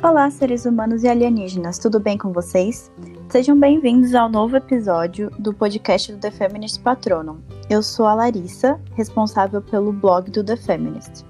Olá, 0.00 0.30
seres 0.30 0.64
humanos 0.64 1.02
e 1.02 1.08
alienígenas, 1.08 1.76
tudo 1.76 1.98
bem 1.98 2.16
com 2.16 2.32
vocês? 2.32 2.88
Sejam 3.28 3.58
bem-vindos 3.58 4.14
ao 4.14 4.28
novo 4.28 4.56
episódio 4.56 5.28
do 5.40 5.52
podcast 5.52 6.12
do 6.12 6.20
The 6.20 6.30
Feminist 6.30 6.80
Patronum. 6.82 7.38
Eu 7.68 7.82
sou 7.82 8.06
a 8.06 8.14
Larissa, 8.14 8.80
responsável 8.94 9.60
pelo 9.60 9.92
blog 9.92 10.30
do 10.30 10.44
The 10.44 10.56
Feminist. 10.56 11.26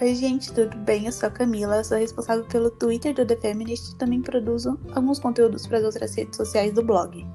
Oi, 0.00 0.14
gente, 0.14 0.50
tudo 0.54 0.74
bem? 0.78 1.04
Eu 1.04 1.12
sou 1.12 1.28
a 1.28 1.30
Camila, 1.30 1.84
sou 1.84 1.98
responsável 1.98 2.46
pelo 2.46 2.70
Twitter 2.70 3.12
do 3.14 3.26
The 3.26 3.36
Feminist 3.36 3.92
e 3.92 3.96
também 3.96 4.22
produzo 4.22 4.80
alguns 4.94 5.18
conteúdos 5.18 5.66
para 5.66 5.76
as 5.76 5.84
outras 5.84 6.14
redes 6.14 6.38
sociais 6.38 6.72
do 6.72 6.82
blog. 6.82 7.26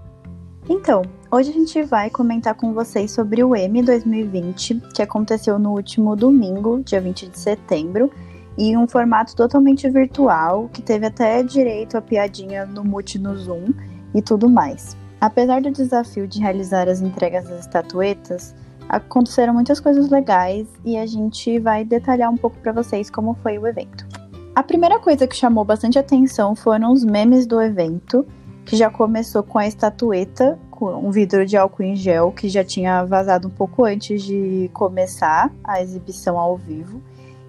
Então, 0.67 1.03
hoje 1.31 1.51
a 1.51 1.53
gente 1.53 1.83
vai 1.83 2.09
comentar 2.09 2.55
com 2.55 2.73
vocês 2.73 3.11
sobre 3.11 3.43
o 3.43 3.55
M 3.55 3.83
2020, 3.83 4.81
que 4.95 5.03
aconteceu 5.03 5.59
no 5.59 5.73
último 5.73 6.15
domingo, 6.15 6.81
dia 6.83 6.99
20 6.99 7.27
de 7.27 7.37
setembro, 7.37 8.11
e 8.59 8.75
um 8.75 8.85
formato 8.85 9.33
totalmente 9.37 9.89
virtual, 9.89 10.69
que 10.73 10.81
teve 10.81 11.05
até 11.05 11.41
direito 11.41 11.97
a 11.97 12.01
piadinha 12.01 12.65
no 12.65 12.83
Mute 12.83 13.17
no 13.17 13.33
Zoom 13.37 13.73
e 14.13 14.21
tudo 14.21 14.49
mais. 14.49 14.97
Apesar 15.21 15.61
do 15.61 15.71
desafio 15.71 16.27
de 16.27 16.41
realizar 16.41 16.89
as 16.89 16.99
entregas 16.99 17.47
das 17.47 17.61
estatuetas, 17.61 18.53
aconteceram 18.89 19.53
muitas 19.53 19.79
coisas 19.79 20.09
legais 20.09 20.67
e 20.83 20.97
a 20.97 21.05
gente 21.05 21.57
vai 21.57 21.85
detalhar 21.85 22.29
um 22.29 22.35
pouco 22.35 22.57
para 22.57 22.73
vocês 22.73 23.09
como 23.09 23.33
foi 23.41 23.57
o 23.57 23.65
evento. 23.65 24.05
A 24.53 24.61
primeira 24.61 24.99
coisa 24.99 25.25
que 25.25 25.37
chamou 25.37 25.63
bastante 25.63 25.97
atenção 25.97 26.53
foram 26.53 26.91
os 26.91 27.05
memes 27.05 27.47
do 27.47 27.61
evento, 27.61 28.27
que 28.65 28.75
já 28.75 28.89
começou 28.89 29.41
com 29.41 29.57
a 29.57 29.67
estatueta, 29.67 30.59
com 30.69 30.91
um 30.95 31.11
vidro 31.11 31.45
de 31.45 31.55
álcool 31.55 31.83
em 31.83 31.95
gel, 31.95 32.33
que 32.33 32.49
já 32.49 32.63
tinha 32.63 33.05
vazado 33.05 33.47
um 33.47 33.51
pouco 33.51 33.85
antes 33.85 34.21
de 34.21 34.69
começar 34.73 35.49
a 35.63 35.81
exibição 35.81 36.37
ao 36.37 36.57
vivo. 36.57 37.01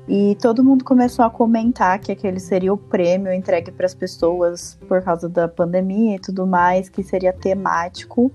E 0.08 0.36
todo 0.40 0.64
mundo 0.64 0.84
começou 0.84 1.24
a 1.24 1.30
comentar 1.30 1.98
que 1.98 2.10
aquele 2.10 2.40
seria 2.40 2.72
o 2.72 2.76
prêmio 2.76 3.32
entregue 3.32 3.70
para 3.70 3.86
as 3.86 3.94
pessoas 3.94 4.78
por 4.88 5.02
causa 5.02 5.28
da 5.28 5.46
pandemia 5.46 6.16
e 6.16 6.18
tudo 6.18 6.46
mais, 6.46 6.88
que 6.88 7.02
seria 7.02 7.32
temático. 7.32 8.32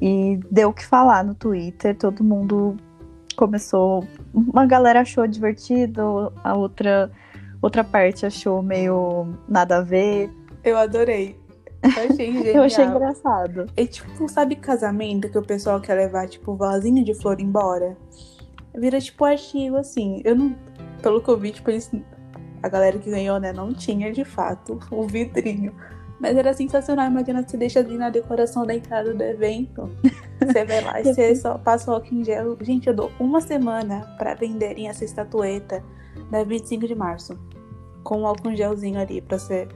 E 0.00 0.38
deu 0.50 0.70
o 0.70 0.72
que 0.72 0.84
falar 0.84 1.24
no 1.24 1.34
Twitter, 1.34 1.96
todo 1.96 2.24
mundo 2.24 2.76
começou. 3.36 4.04
Uma 4.34 4.66
galera 4.66 5.00
achou 5.00 5.26
divertido, 5.26 6.32
a 6.44 6.54
outra, 6.54 7.10
outra 7.62 7.82
parte 7.82 8.26
achou 8.26 8.62
meio 8.62 9.34
nada 9.48 9.78
a 9.78 9.82
ver. 9.82 10.30
Eu 10.62 10.76
adorei. 10.76 11.38
Eu 11.82 12.10
achei 12.10 12.32
genial. 12.32 12.54
Eu 12.54 12.62
achei 12.62 12.84
engraçado. 12.84 13.66
É 13.76 13.86
tipo, 13.86 14.28
sabe 14.28 14.56
casamento 14.56 15.30
que 15.30 15.38
o 15.38 15.42
pessoal 15.42 15.80
quer 15.80 15.94
levar, 15.94 16.28
tipo, 16.28 16.54
vasinho 16.54 17.04
de 17.04 17.14
flor 17.14 17.40
embora? 17.40 17.96
Vira 18.74 19.00
tipo 19.00 19.24
artigo, 19.24 19.76
assim. 19.76 20.20
Eu 20.24 20.36
não. 20.36 20.54
Pelo 21.00 21.36
vi, 21.36 21.52
tipo, 21.52 21.70
eles, 21.70 21.90
a 22.62 22.68
galera 22.68 22.98
que 22.98 23.10
ganhou, 23.10 23.38
né, 23.38 23.52
não 23.52 23.72
tinha 23.72 24.12
de 24.12 24.24
fato 24.24 24.78
o 24.90 25.06
vidrinho. 25.06 25.74
Mas 26.20 26.36
era 26.36 26.52
sensacional. 26.52 27.06
Imagina 27.06 27.42
você 27.42 27.56
deixa 27.56 27.80
ali 27.80 27.96
na 27.96 28.10
decoração 28.10 28.66
da 28.66 28.74
entrada 28.74 29.14
do 29.14 29.22
evento. 29.22 29.90
Você 30.40 30.64
vai 30.64 30.80
lá 30.82 30.98
e 30.98 31.04
você 31.04 31.36
só 31.36 31.58
passa 31.58 31.90
o 31.90 31.94
álcool 31.94 32.14
em 32.14 32.24
gel. 32.24 32.56
Gente, 32.62 32.88
eu 32.88 32.94
dou 32.94 33.12
uma 33.20 33.42
semana 33.42 34.00
para 34.16 34.32
venderem 34.32 34.88
essa 34.88 35.04
estatueta 35.04 35.84
da 36.30 36.42
25 36.42 36.86
de 36.86 36.94
março. 36.94 37.38
Com 38.02 38.22
um 38.22 38.26
álcool 38.26 38.50
em 38.50 38.56
gelzinho 38.56 38.98
ali 38.98 39.20
pra 39.20 39.38
você 39.38 39.68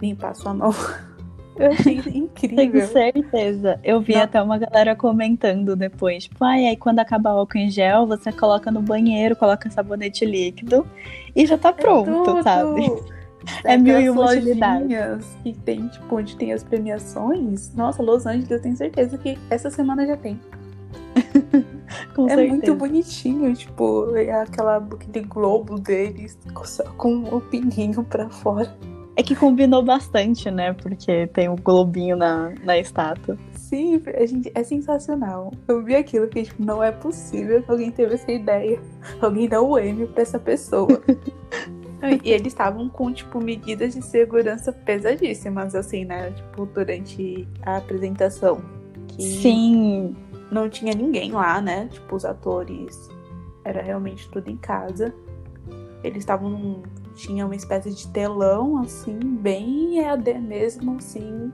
limpar 0.00 0.30
a 0.30 0.34
sua 0.34 0.54
mão. 0.54 0.70
Eu 1.56 1.66
achei 1.72 1.96
incrível. 2.14 2.56
Tenho 2.56 2.86
certeza. 2.86 3.78
Eu 3.84 4.00
vi 4.00 4.14
Não. 4.14 4.22
até 4.22 4.40
uma 4.40 4.58
galera 4.58 4.94
comentando 4.96 5.76
depois. 5.76 6.24
Tipo, 6.24 6.44
ai, 6.44 6.66
aí 6.66 6.76
quando 6.76 7.00
acabar 7.00 7.34
o 7.34 7.38
álcool 7.38 7.58
em 7.58 7.70
gel, 7.70 8.06
você 8.06 8.32
coloca 8.32 8.70
no 8.70 8.80
banheiro, 8.80 9.36
coloca 9.36 9.70
sabonete 9.70 10.24
líquido 10.24 10.86
e 11.34 11.44
já 11.46 11.58
tá 11.58 11.72
pronto, 11.72 12.24
tudo. 12.24 12.42
sabe? 12.42 12.82
É 13.64 13.74
mil 13.74 13.98
e 13.98 14.10
uma 14.10 14.26
utilidades. 14.32 15.26
que 15.42 15.54
tem, 15.54 15.88
tipo, 15.88 16.14
onde 16.14 16.36
tem 16.36 16.52
as 16.52 16.62
premiações. 16.62 17.74
Nossa, 17.74 18.02
Los 18.02 18.26
Angeles, 18.26 18.50
eu 18.50 18.60
tenho 18.60 18.76
certeza 18.76 19.16
que 19.16 19.38
essa 19.48 19.70
semana 19.70 20.06
já 20.06 20.14
tem. 20.14 20.38
Com 22.14 22.26
é 22.26 22.34
certeza. 22.34 22.48
muito 22.50 22.74
bonitinho, 22.74 23.54
tipo, 23.54 24.14
é 24.14 24.30
aquela 24.42 24.76
aquele 24.76 25.24
globo 25.26 25.78
deles 25.80 26.38
só 26.64 26.84
com 26.98 27.24
o 27.34 27.40
pininho 27.40 28.04
pra 28.04 28.28
fora. 28.28 28.70
É 29.20 29.22
que 29.22 29.36
combinou 29.36 29.82
bastante, 29.82 30.50
né? 30.50 30.72
Porque 30.72 31.26
tem 31.26 31.46
o 31.46 31.54
globinho 31.54 32.16
na, 32.16 32.54
na 32.64 32.78
estátua. 32.78 33.36
Sim, 33.52 34.00
a 34.16 34.24
gente, 34.24 34.50
é 34.54 34.64
sensacional. 34.64 35.52
Eu 35.68 35.84
vi 35.84 35.94
aquilo 35.94 36.26
que 36.26 36.42
tipo, 36.44 36.64
não 36.64 36.82
é 36.82 36.90
possível 36.90 37.62
que 37.62 37.70
alguém 37.70 37.90
teve 37.90 38.14
essa 38.14 38.32
ideia. 38.32 38.80
Alguém 39.20 39.46
dá 39.46 39.60
o 39.60 39.78
M 39.78 40.06
pra 40.06 40.22
essa 40.22 40.38
pessoa. 40.38 41.02
e 42.24 42.30
eles 42.30 42.46
estavam 42.46 42.88
com, 42.88 43.12
tipo, 43.12 43.44
medidas 43.44 43.92
de 43.92 44.00
segurança 44.00 44.72
pesadíssimas, 44.72 45.74
assim, 45.74 46.06
né? 46.06 46.30
Tipo, 46.30 46.64
durante 46.64 47.46
a 47.60 47.76
apresentação. 47.76 48.62
Que 49.06 49.22
Sim, 49.22 50.16
não 50.50 50.66
tinha 50.70 50.94
ninguém 50.94 51.32
lá, 51.32 51.60
né? 51.60 51.90
Tipo, 51.92 52.16
os 52.16 52.24
atores. 52.24 53.10
Era 53.66 53.82
realmente 53.82 54.30
tudo 54.30 54.48
em 54.48 54.56
casa. 54.56 55.14
Eles 56.02 56.20
estavam 56.20 56.48
num. 56.48 56.82
Tinha 57.20 57.44
uma 57.44 57.54
espécie 57.54 57.90
de 57.94 58.08
telão, 58.08 58.78
assim, 58.78 59.18
bem 59.18 59.98
EAD 59.98 60.38
mesmo, 60.38 60.96
assim. 60.96 61.52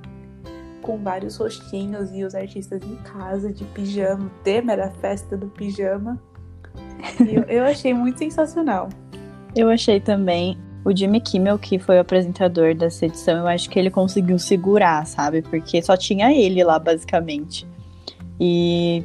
Com 0.81 1.03
vários 1.03 1.37
rostinhos 1.37 2.13
e 2.13 2.23
os 2.23 2.37
artistas 2.37 2.81
em 2.85 2.95
casa, 3.03 3.53
de 3.53 3.65
pijama. 3.65 4.27
O 4.27 4.31
tema 4.45 4.73
era 4.73 4.87
a 4.87 4.91
festa 4.91 5.37
do 5.37 5.49
pijama. 5.49 6.23
Eu, 7.21 7.43
eu 7.45 7.65
achei 7.65 7.93
muito 7.93 8.19
sensacional. 8.19 8.89
eu 9.57 9.69
achei 9.69 9.99
também. 9.99 10.57
O 10.85 10.97
Jimmy 10.97 11.21
Kimmel, 11.21 11.59
que 11.59 11.81
foi 11.81 11.97
o 11.97 12.01
apresentador 12.01 12.73
dessa 12.73 13.07
edição, 13.07 13.39
eu 13.39 13.49
acho 13.49 13.69
que 13.69 13.77
ele 13.77 13.91
conseguiu 13.91 14.39
segurar, 14.39 15.05
sabe? 15.05 15.43
Porque 15.43 15.83
só 15.83 15.97
tinha 15.97 16.33
ele 16.33 16.63
lá, 16.63 16.79
basicamente. 16.79 17.67
E, 18.39 19.03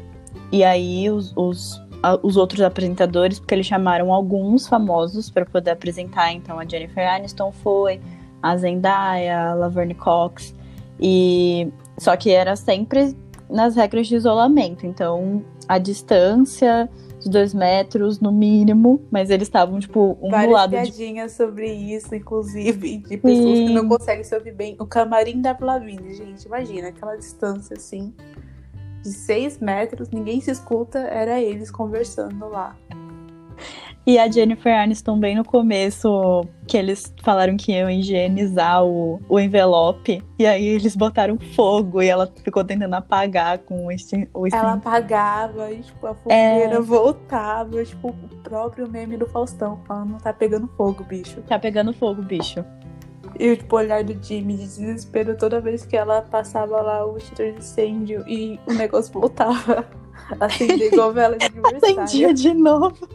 e 0.51 0.63
aí 0.63 1.09
os, 1.09 1.33
os, 1.35 1.81
a- 2.01 2.19
os 2.21 2.37
outros 2.37 2.61
apresentadores, 2.61 3.39
porque 3.39 3.53
eles 3.53 3.65
chamaram 3.65 4.11
alguns 4.11 4.67
famosos 4.67 5.29
para 5.29 5.45
poder 5.45 5.71
apresentar. 5.71 6.31
Então 6.33 6.59
a 6.59 6.65
Jennifer 6.65 7.07
Aniston 7.07 7.51
foi, 7.51 7.99
a 8.41 8.55
Zendaya, 8.57 9.51
a 9.51 9.53
Laverne 9.53 9.95
Cox. 9.95 10.53
E 10.99 11.71
só 11.97 12.15
que 12.15 12.31
era 12.31 12.55
sempre 12.55 13.15
nas 13.49 13.75
regras 13.75 14.07
de 14.07 14.15
isolamento. 14.15 14.85
Então 14.85 15.43
a 15.67 15.77
distância 15.77 16.89
de 17.19 17.29
dois 17.29 17.53
metros 17.53 18.19
no 18.19 18.31
mínimo, 18.31 18.99
mas 19.11 19.29
eles 19.29 19.47
estavam 19.47 19.79
tipo 19.79 20.17
um 20.19 20.25
do 20.25 20.31
Várias 20.31 20.51
lado 20.51 20.69
de 20.71 20.75
piadinhas 20.91 21.31
sobre 21.33 21.71
isso, 21.71 22.15
inclusive, 22.15 22.97
de 23.07 23.17
pessoas 23.17 23.59
que 23.59 23.69
não 23.69 23.83
Sim. 23.83 23.87
conseguem 23.89 24.23
se 24.23 24.35
ouvir 24.35 24.53
bem. 24.53 24.75
O 24.79 24.87
camarim 24.87 25.39
da 25.39 25.55
Lavigne, 25.59 26.15
gente, 26.15 26.45
imagina, 26.45 26.87
aquela 26.87 27.15
distância 27.15 27.77
assim, 27.77 28.11
de 29.03 29.11
seis 29.11 29.59
metros, 29.59 30.09
ninguém 30.09 30.39
se 30.41 30.51
escuta, 30.51 30.99
era 30.99 31.41
eles 31.41 31.71
conversando 31.71 32.47
lá. 32.49 32.75
E 34.05 34.17
a 34.17 34.27
Jennifer 34.29 34.75
Aniston, 34.75 35.19
bem 35.19 35.35
no 35.35 35.45
começo, 35.45 36.43
que 36.67 36.75
eles 36.75 37.13
falaram 37.21 37.55
que 37.55 37.71
iam 37.71 37.87
higienizar 37.87 38.83
o, 38.83 39.21
o 39.29 39.39
envelope, 39.39 40.23
e 40.39 40.47
aí 40.47 40.65
eles 40.65 40.95
botaram 40.95 41.37
fogo 41.55 42.01
e 42.01 42.07
ela 42.07 42.27
ficou 42.43 42.63
tentando 42.63 42.95
apagar 42.95 43.59
com 43.59 43.85
o, 43.85 43.91
extin 43.91 44.27
o 44.33 44.47
extin- 44.47 44.59
Ela 44.59 44.73
apagava 44.73 45.71
e, 45.71 45.81
tipo, 45.81 46.07
a 46.07 46.15
fogueira 46.15 46.81
voltava, 46.81 47.83
tipo, 47.85 48.07
o 48.09 48.13
próprio 48.41 48.89
meme 48.89 49.17
do 49.17 49.27
Faustão, 49.27 49.79
falando, 49.87 50.17
tá 50.17 50.33
pegando 50.33 50.67
fogo, 50.69 51.03
bicho. 51.03 51.39
Tá 51.41 51.59
pegando 51.59 51.93
fogo, 51.93 52.23
bicho. 52.23 52.65
E 53.39 53.55
tipo, 53.55 53.75
o 53.75 53.79
olhar 53.79 54.03
do 54.03 54.17
Jimmy 54.21 54.55
de 54.55 54.63
desespero 54.63 55.35
toda 55.37 55.59
vez 55.59 55.85
que 55.85 55.95
ela 55.95 56.21
passava 56.21 56.81
lá 56.81 57.05
o 57.05 57.17
extintor 57.17 57.51
de 57.53 57.57
incêndio 57.59 58.23
e 58.27 58.59
o 58.67 58.73
negócio 58.73 59.11
voltava 59.13 59.87
a 60.39 60.45
acender 60.45 60.91
igual 60.93 61.13
vela 61.13 61.37
de 61.37 61.45
Acendia 61.75 62.27
aniversário. 62.29 62.33
de 62.33 62.53
novo. 62.53 63.09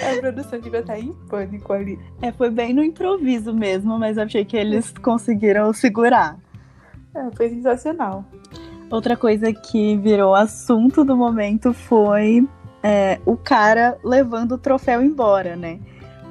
A 0.00 0.20
produção 0.20 0.60
devia 0.60 0.80
estar 0.80 0.98
em 0.98 1.12
pânico 1.28 1.72
ali. 1.72 1.98
É, 2.20 2.30
foi 2.30 2.50
bem 2.50 2.74
no 2.74 2.84
improviso 2.84 3.54
mesmo, 3.54 3.98
mas 3.98 4.18
achei 4.18 4.44
que 4.44 4.56
eles 4.56 4.92
conseguiram 5.02 5.72
segurar. 5.72 6.38
É, 7.14 7.30
foi 7.34 7.48
sensacional. 7.48 8.24
Outra 8.90 9.16
coisa 9.16 9.52
que 9.52 9.96
virou 9.96 10.34
assunto 10.34 11.02
do 11.02 11.16
momento 11.16 11.72
foi 11.72 12.46
é, 12.82 13.18
o 13.24 13.36
cara 13.36 13.98
levando 14.04 14.52
o 14.52 14.58
troféu 14.58 15.02
embora, 15.02 15.56
né? 15.56 15.80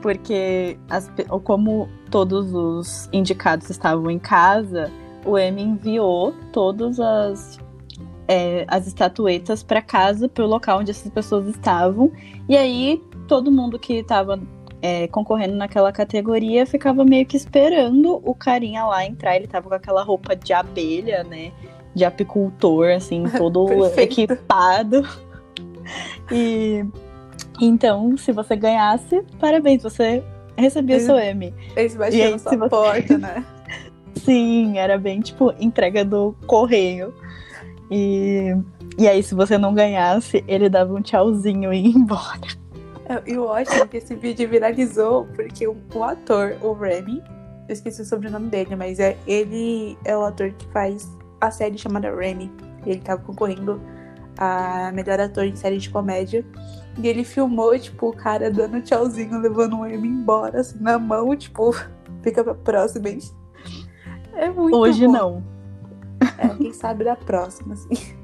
Porque 0.06 0.78
as 0.88 1.12
como 1.44 1.90
todos 2.12 2.54
os 2.54 3.10
indicados 3.12 3.72
estavam 3.72 4.12
em 4.12 4.20
casa, 4.20 4.92
o 5.26 5.36
Emmy 5.36 5.64
enviou 5.64 6.32
todas 6.52 7.00
as, 7.00 7.58
é, 8.28 8.66
as 8.68 8.86
estatuetas 8.86 9.64
para 9.64 9.82
casa, 9.82 10.30
para 10.30 10.46
o 10.46 10.48
local 10.48 10.82
onde 10.82 10.92
essas 10.92 11.12
pessoas 11.12 11.48
estavam. 11.48 12.12
E 12.48 12.56
aí 12.56 13.02
todo 13.28 13.52
mundo 13.52 13.80
que 13.80 13.94
estava 13.94 14.40
é, 14.80 15.08
concorrendo 15.08 15.56
naquela 15.56 15.92
categoria 15.92 16.68
ficava 16.68 17.04
meio 17.04 17.26
que 17.26 17.36
esperando 17.36 18.22
o 18.24 18.36
carinha 18.36 18.86
lá 18.86 19.04
entrar. 19.04 19.36
Ele 19.36 19.48
tava 19.48 19.70
com 19.70 19.74
aquela 19.74 20.04
roupa 20.04 20.36
de 20.36 20.54
abelha, 20.54 21.24
né? 21.24 21.52
De 21.96 22.06
apicultor, 22.06 22.92
assim, 22.92 23.24
todo 23.36 23.68
equipado. 23.98 25.02
E 26.32 26.86
então, 27.60 28.16
se 28.18 28.32
você 28.32 28.56
ganhasse, 28.56 29.22
parabéns, 29.40 29.84
você 29.84 30.24
recebi 30.58 30.96
o 30.96 31.00
seu 31.00 31.18
M. 31.18 31.54
Eles 31.76 31.96
baixando 31.96 32.24
aí, 32.34 32.40
sua 32.40 32.58
você- 32.58 32.70
porta, 32.70 33.18
né? 33.18 33.46
Sim, 34.16 34.78
era 34.78 34.98
bem 34.98 35.20
tipo 35.22 35.54
entrega 35.60 36.04
do 36.06 36.36
correio. 36.48 37.14
E, 37.92 38.56
e 38.98 39.08
aí, 39.08 39.22
se 39.22 39.36
você 39.36 39.58
não 39.58 39.74
ganhasse, 39.74 40.44
ele 40.48 40.70
dava 40.70 40.94
um 40.94 41.02
tchauzinho 41.02 41.74
e 41.74 41.88
ia 41.88 41.96
embora. 41.98 42.48
Eu- 43.10 43.22
E 43.34 43.38
o 43.38 43.46
ótimo 43.46 43.84
é 43.84 43.88
que 43.88 43.98
esse 43.98 44.16
vídeo 44.16 44.50
viralizou 44.50 45.28
porque 45.36 45.68
o, 45.68 45.76
o 45.94 46.04
ator, 46.04 46.56
o 46.62 46.74
Remy, 46.74 47.22
eu 47.68 47.74
esqueci 47.74 48.02
o 48.02 48.06
sobrenome 48.06 48.48
dele, 48.50 48.76
mas 48.76 49.00
é, 49.00 49.16
ele 49.28 49.98
é 50.06 50.18
o 50.18 50.24
ator 50.24 50.52
que 50.52 50.66
faz 50.68 51.08
a 51.42 51.52
série 51.52 51.78
chamada 51.78 52.10
Remy. 52.16 52.50
Ele 52.86 53.00
tava 53.00 53.22
concorrendo 53.22 53.80
a 54.38 54.92
melhor 54.94 55.20
ator 55.20 55.46
em 55.46 55.56
série 55.56 55.78
de 55.78 55.90
comédia. 55.90 56.46
E 56.98 57.08
ele 57.08 57.24
filmou, 57.24 57.78
tipo, 57.78 58.10
o 58.10 58.14
cara 58.14 58.50
dando 58.50 58.82
tchauzinho, 58.82 59.40
levando 59.40 59.80
o 59.80 59.88
Emmy 59.88 60.08
embora, 60.08 60.62
assim, 60.62 60.80
na 60.80 60.98
mão, 60.98 61.36
tipo, 61.36 61.76
fica 62.24 62.44
pra 62.44 62.56
próxima, 62.56 63.10
hein? 63.10 63.20
É 64.34 64.50
muito 64.50 64.76
Hoje 64.78 65.06
bom. 65.06 65.12
não. 65.14 65.44
É, 66.38 66.50
quem 66.50 66.74
sabe 66.74 67.04
da 67.04 67.16
próxima, 67.16 67.74
assim. 67.74 68.16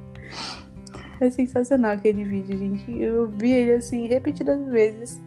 É 1.19 1.29
sensacional 1.29 1.91
aquele 1.91 2.23
vídeo, 2.23 2.57
gente. 2.57 2.99
Eu 2.99 3.27
vi 3.29 3.51
ele 3.51 3.73
assim 3.73 4.07
repetidas 4.07 4.59
vezes. 4.69 5.21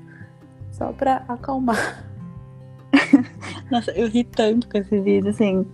Só 0.73 0.93
pra 0.93 1.25
acalmar. 1.29 2.05
Nossa, 3.71 3.93
eu 3.93 4.09
ri 4.09 4.25
tanto 4.25 4.69
com 4.69 4.77
esse 4.79 5.01
vídeo, 5.01 5.31
assim. 5.31 5.65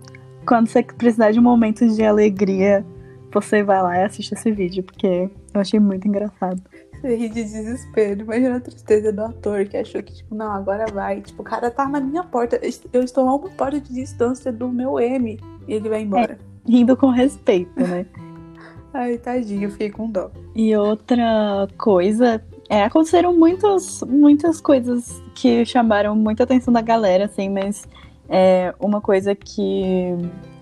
Quando 0.45 0.67
você 0.67 0.83
precisar 0.83 1.31
de 1.31 1.39
um 1.39 1.43
momento 1.43 1.87
de 1.87 2.03
alegria, 2.03 2.85
você 3.33 3.63
vai 3.63 3.81
lá 3.81 3.97
e 3.97 4.03
assiste 4.03 4.33
esse 4.33 4.51
vídeo, 4.51 4.83
porque 4.83 5.29
eu 5.53 5.61
achei 5.61 5.79
muito 5.79 6.07
engraçado. 6.07 6.61
Você 7.01 7.15
ri 7.15 7.29
de 7.29 7.43
desespero. 7.43 8.21
Imagina 8.21 8.57
a 8.57 8.59
tristeza 8.59 9.11
do 9.11 9.21
ator 9.23 9.65
que 9.65 9.75
achou 9.75 10.03
que, 10.03 10.13
tipo, 10.13 10.35
não, 10.35 10.51
agora 10.51 10.85
vai. 10.93 11.21
Tipo, 11.21 11.41
o 11.41 11.45
cara 11.45 11.71
tá 11.71 11.87
na 11.87 11.99
minha 11.99 12.23
porta. 12.23 12.59
Eu 12.93 13.01
estou 13.01 13.27
a 13.27 13.35
uma 13.35 13.49
porta 13.49 13.81
de 13.81 13.91
distância 13.91 14.51
do 14.51 14.69
meu 14.69 14.99
M. 14.99 15.39
E 15.67 15.73
ele 15.73 15.89
vai 15.89 16.03
embora. 16.03 16.37
Rindo 16.67 16.95
com 16.95 17.09
respeito, 17.09 17.71
né? 17.79 18.05
Ai, 18.93 19.17
tadinho, 19.17 19.63
eu 19.63 19.71
fiquei 19.71 19.89
com 19.89 20.11
dó. 20.11 20.29
E 20.53 20.75
outra 20.75 21.67
coisa, 21.77 22.43
é, 22.69 22.83
aconteceram 22.83 23.33
muitas, 23.33 24.01
muitas 24.03 24.59
coisas 24.59 25.23
que 25.33 25.65
chamaram 25.65 26.15
muita 26.15 26.43
atenção 26.43 26.73
da 26.73 26.81
galera, 26.81 27.25
assim, 27.25 27.49
mas 27.49 27.87
é, 28.29 28.75
uma 28.79 29.01
coisa 29.01 29.33
que 29.33 30.15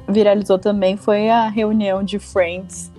viralizou 0.09 0.57
também 0.59 0.97
foi 0.97 1.29
a 1.29 1.47
reunião 1.49 2.03
de 2.03 2.19
Friends, 2.19 2.91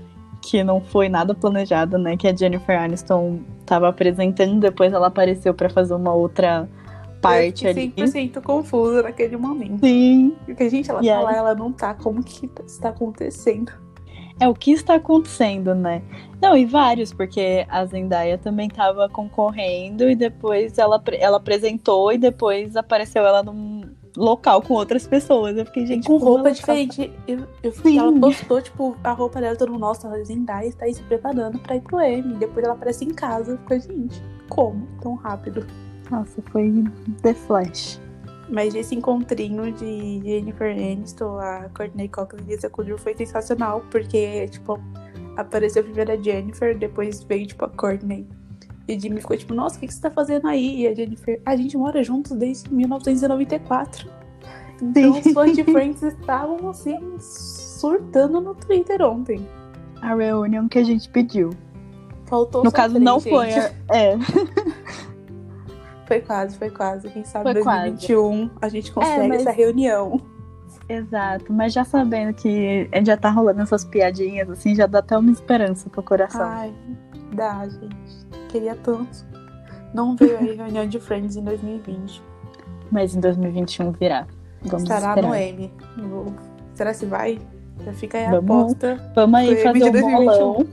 que 0.42 0.62
não 0.64 0.80
foi 0.80 1.08
nada 1.08 1.34
planejada, 1.34 1.98
né? 1.98 2.16
Que 2.16 2.28
a 2.28 2.34
Jennifer 2.34 2.80
Aniston 2.80 3.40
estava 3.60 3.88
apresentando, 3.88 4.60
depois 4.60 4.92
ela 4.92 5.08
apareceu 5.08 5.52
para 5.54 5.68
fazer 5.68 5.94
uma 5.94 6.12
outra 6.12 6.68
parte 7.20 7.64
eu 7.64 7.70
ali. 7.70 7.88
fiquei 7.88 8.04
100% 8.04 8.40
confusa 8.42 9.02
naquele 9.02 9.36
momento. 9.36 9.80
Sim, 9.84 10.34
Porque, 10.46 10.70
gente, 10.70 10.90
ela 10.90 11.04
E 11.04 11.06
tá 11.08 11.18
aí? 11.18 11.22
lá, 11.24 11.36
ela 11.36 11.54
não 11.54 11.70
tá. 11.70 11.92
Como 11.94 12.22
que 12.22 12.48
tá- 12.48 12.62
está 12.64 12.88
acontecendo? 12.88 13.70
É 14.40 14.48
o 14.48 14.54
que 14.54 14.72
está 14.72 14.94
acontecendo, 14.94 15.74
né? 15.74 16.00
Não, 16.40 16.56
e 16.56 16.64
vários, 16.64 17.12
porque 17.12 17.66
a 17.68 17.84
Zendaya 17.84 18.38
também 18.38 18.68
estava 18.68 19.06
concorrendo 19.10 20.08
e 20.08 20.16
depois 20.16 20.78
ela, 20.78 20.98
ela 21.18 21.36
apresentou 21.36 22.10
e 22.10 22.16
depois 22.16 22.74
apareceu 22.74 23.22
ela 23.26 23.42
num 23.42 23.79
local 24.20 24.62
com 24.62 24.74
outras 24.74 25.06
pessoas. 25.06 25.56
Eu 25.56 25.64
fiquei, 25.66 25.86
gente, 25.86 26.06
com 26.06 26.18
roupa 26.18 26.44
tá- 26.44 26.50
diferente. 26.50 27.12
Eu, 27.26 27.40
eu, 27.62 27.72
Sim. 27.72 27.98
ela 27.98 28.12
postou, 28.20 28.60
tipo, 28.60 28.96
a 29.02 29.12
roupa 29.12 29.40
dela, 29.40 29.56
todo 29.56 29.72
mundo, 29.72 29.80
nossa, 29.80 30.08
a 30.08 30.22
Zendaya 30.24 30.68
está 30.68 30.84
aí 30.84 30.94
se 30.94 31.02
preparando 31.02 31.58
pra 31.58 31.76
ir 31.76 31.80
pro 31.80 32.00
M. 32.00 32.34
Depois 32.34 32.64
ela 32.64 32.74
aparece 32.74 33.04
em 33.04 33.14
casa. 33.14 33.56
Ficou, 33.58 33.80
gente, 33.80 34.22
como? 34.48 34.86
Tão 35.00 35.14
rápido. 35.14 35.66
Nossa, 36.10 36.42
foi 36.50 36.84
The 37.22 37.34
Flash. 37.34 38.00
Mas 38.48 38.74
esse 38.74 38.94
encontrinho 38.96 39.72
de 39.72 40.20
Jennifer 40.24 40.70
Aniston, 40.72 41.38
a 41.38 41.68
Courtney 41.74 42.08
Cox 42.08 42.34
e 42.36 42.42
Lisa 42.50 42.68
Kudrow 42.68 42.98
foi 42.98 43.14
sensacional, 43.16 43.80
porque, 43.90 44.48
tipo, 44.48 44.78
apareceu 45.36 45.84
primeiro 45.84 46.10
a 46.12 46.16
Jennifer, 46.16 46.76
depois 46.76 47.22
veio, 47.22 47.46
tipo, 47.46 47.64
a 47.64 47.68
Courtney. 47.68 48.26
E 48.90 48.98
Jimmy 48.98 49.20
ficou 49.20 49.36
tipo, 49.36 49.54
nossa, 49.54 49.76
o 49.76 49.80
que 49.80 49.86
que 49.86 49.94
você 49.94 50.00
tá 50.00 50.10
fazendo 50.10 50.48
aí? 50.48 50.80
E 50.82 50.86
a 50.88 50.94
Jennifer, 50.94 51.40
a 51.46 51.54
gente 51.56 51.76
mora 51.76 52.02
juntos 52.02 52.32
desde 52.32 52.72
1994. 52.72 54.08
Então 54.82 55.12
os 55.18 55.32
fãs 55.32 55.54
de 55.54 55.62
Friends 55.64 56.02
estavam, 56.02 56.68
assim, 56.70 56.98
surtando 57.18 58.40
no 58.40 58.54
Twitter 58.54 59.02
ontem. 59.02 59.46
A 60.00 60.14
reunião 60.14 60.66
que 60.68 60.78
a 60.78 60.84
gente 60.84 61.08
pediu. 61.10 61.50
Faltou 62.26 62.64
No 62.64 62.72
caso, 62.72 62.98
não 62.98 63.20
gente. 63.20 63.30
foi. 63.32 63.52
a- 63.52 63.72
É, 63.92 64.16
Foi 66.06 66.20
quase, 66.20 66.58
foi 66.58 66.70
quase. 66.70 67.08
Quem 67.08 67.22
sabe 67.24 67.44
Foi 67.44 67.60
em 67.60 67.64
2021 67.64 68.50
a 68.60 68.68
gente 68.68 68.90
consegue 68.90 69.28
mas- 69.28 69.42
essa 69.42 69.50
reunião. 69.52 70.20
exato. 70.88 71.52
Mas 71.52 71.72
já 71.72 71.84
sabendo 71.84 72.34
que 72.34 72.88
já 73.04 73.16
tá 73.16 73.30
rolando 73.30 73.60
essas 73.62 73.84
piadinhas, 73.84 74.50
assim, 74.50 74.74
já 74.74 74.86
dá 74.86 74.98
até 74.98 75.16
uma 75.16 75.30
esperança 75.30 75.88
pro 75.88 76.02
coração. 76.02 76.42
Ai, 76.42 76.74
dá, 77.32 77.64
gente. 77.68 78.09
Queria 78.50 78.74
tanto. 78.74 79.24
Não 79.94 80.16
veio 80.16 80.38
aí 80.38 80.56
reunião 80.56 80.86
de 80.86 80.98
Friends 81.00 81.36
em 81.36 81.42
2020. 81.44 82.22
Mas 82.90 83.14
em 83.14 83.20
2021 83.20 83.92
virá. 83.92 84.26
Vamos 84.62 84.82
Estará 84.82 85.10
esperar. 85.10 85.28
no 85.28 85.34
M. 85.34 85.72
Será 86.74 86.92
se 86.92 87.06
vai? 87.06 87.38
Já 87.84 87.92
fica 87.92 88.18
aí 88.18 88.24
a 88.26 88.30
Vamos. 88.40 88.72
aposta. 88.72 89.12
Vamos 89.14 89.40
aí 89.40 89.56
fazer 89.62 89.84
um 89.84 89.92
2021. 89.92 90.24
bolão. 90.26 90.66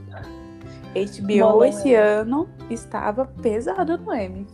HBO 0.94 1.64
esse 1.64 1.94
ano 1.94 2.48
estava 2.70 3.24
pesada 3.26 3.96
no 3.96 4.12
M. 4.12 4.46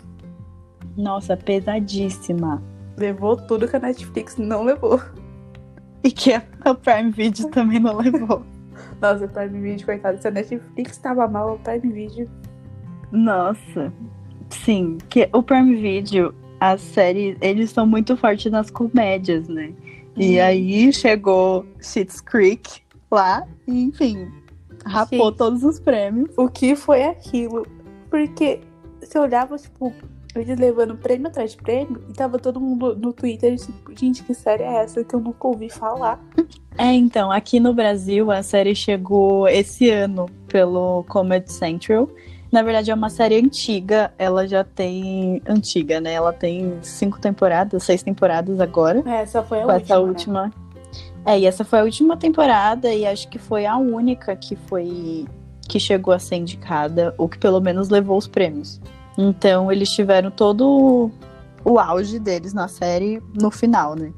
Nossa, 0.97 1.37
pesadíssima. 1.37 2.63
Levou 2.97 3.37
tudo 3.37 3.67
que 3.67 3.77
a 3.77 3.81
Netflix 3.81 4.37
não 4.37 4.63
levou. 4.65 5.01
E 6.03 6.13
que 6.13 6.33
a 6.35 6.43
a 6.65 6.75
Prime 6.75 7.11
Video 7.11 7.49
também 7.51 7.81
não 7.81 7.97
levou. 7.97 8.43
Nossa, 9.01 9.25
o 9.25 9.29
Prime 9.29 9.61
Video, 9.61 9.87
coitado. 9.87 10.21
Se 10.21 10.29
a 10.29 10.31
Netflix 10.31 10.93
estava 10.93 11.27
mal, 11.27 11.55
o 11.55 11.59
Prime 11.59 11.93
Video. 11.93 12.29
Nossa. 13.15 13.93
Sim, 14.51 14.99
que 15.09 15.29
o 15.33 15.43
Prime 15.43 15.77
Video, 15.77 16.35
as 16.61 16.81
séries, 16.81 17.37
eles 17.41 17.71
são 17.71 17.87
muito 17.87 18.17
fortes 18.17 18.51
nas 18.51 18.71
comédias, 18.71 19.49
né? 19.49 19.73
E 20.17 20.37
Uhum. 20.39 20.45
aí 20.45 20.93
chegou 20.93 21.65
Schitt's 21.81 22.21
Creek 22.21 22.83
lá, 23.11 23.45
e 23.67 23.83
enfim, 23.85 24.29
rapou 24.85 25.31
Sim. 25.31 25.37
todos 25.37 25.65
os 25.65 25.81
prêmios. 25.81 26.31
O 26.37 26.49
que 26.49 26.77
foi 26.77 27.05
aquilo? 27.05 27.67
Porque 28.11 28.61
você 29.01 29.19
olhava, 29.19 29.57
tipo, 29.57 29.93
eles 30.35 30.59
levando 30.59 30.97
prêmio 30.97 31.29
atrás 31.29 31.53
de 31.53 31.57
prêmio, 31.57 32.01
e 32.09 32.13
tava 32.13 32.39
todo 32.39 32.61
mundo 32.61 32.95
no 32.97 33.13
Twitter, 33.13 33.57
tipo, 33.57 33.93
gente, 33.99 34.23
que 34.23 34.35
série 34.35 34.63
é 34.63 34.83
essa 34.83 35.03
que 35.05 35.15
eu 35.15 35.21
nunca 35.21 35.47
ouvi 35.49 35.69
falar? 35.71 36.21
É, 36.77 36.93
então, 36.93 37.31
aqui 37.31 37.59
no 37.61 37.73
Brasil 37.73 38.31
a 38.31 38.43
série 38.43 38.75
chegou 38.75 39.49
esse 39.49 39.91
ano 39.91 40.27
pelo 40.49 41.05
Comedy 41.09 41.51
Central. 41.53 42.09
Na 42.55 42.63
verdade, 42.63 42.89
é 42.89 42.95
uma 42.95 43.11
série 43.11 43.35
antiga, 43.35 44.15
ela 44.17 44.47
já 44.47 44.63
tem. 44.63 45.43
Antiga, 45.45 46.01
né? 46.01 46.13
Ela 46.13 46.33
tem 46.33 46.79
cinco 46.83 47.19
temporadas, 47.19 47.83
seis 47.83 48.01
temporadas 48.01 48.61
agora. 48.61 49.03
Essa 49.05 49.43
foi 49.43 49.59
a 49.61 49.63
última. 49.63 49.77
essa 49.77 49.95
né? 49.95 50.01
última. 50.01 50.53
É, 51.27 51.41
e 51.41 51.47
essa 51.47 51.65
foi 51.65 51.81
a 51.81 51.83
última 51.83 52.17
temporada, 52.17 52.95
e 52.95 53.05
acho 53.05 53.29
que 53.29 53.41
foi 53.41 53.67
a 53.67 53.77
única 53.77 54.37
que 54.37 54.55
foi. 54.55 55.27
que 55.69 55.81
chegou 55.81 56.15
a 56.15 56.19
ser 56.21 56.37
indicada, 56.37 57.13
ou 57.19 57.29
que 57.29 57.39
pelo 57.39 57.61
menos 57.61 57.89
levou 57.89 58.17
os 58.17 58.29
prêmios. 58.29 58.81
Então 59.19 59.73
eles 59.73 59.91
tiveram 59.91 60.31
todo 60.31 61.11
o 61.65 61.79
auge 61.81 62.21
deles 62.21 62.55
na 62.55 62.69
série 62.69 63.21
no 63.37 63.51
final, 63.51 63.97
né? 63.97 64.13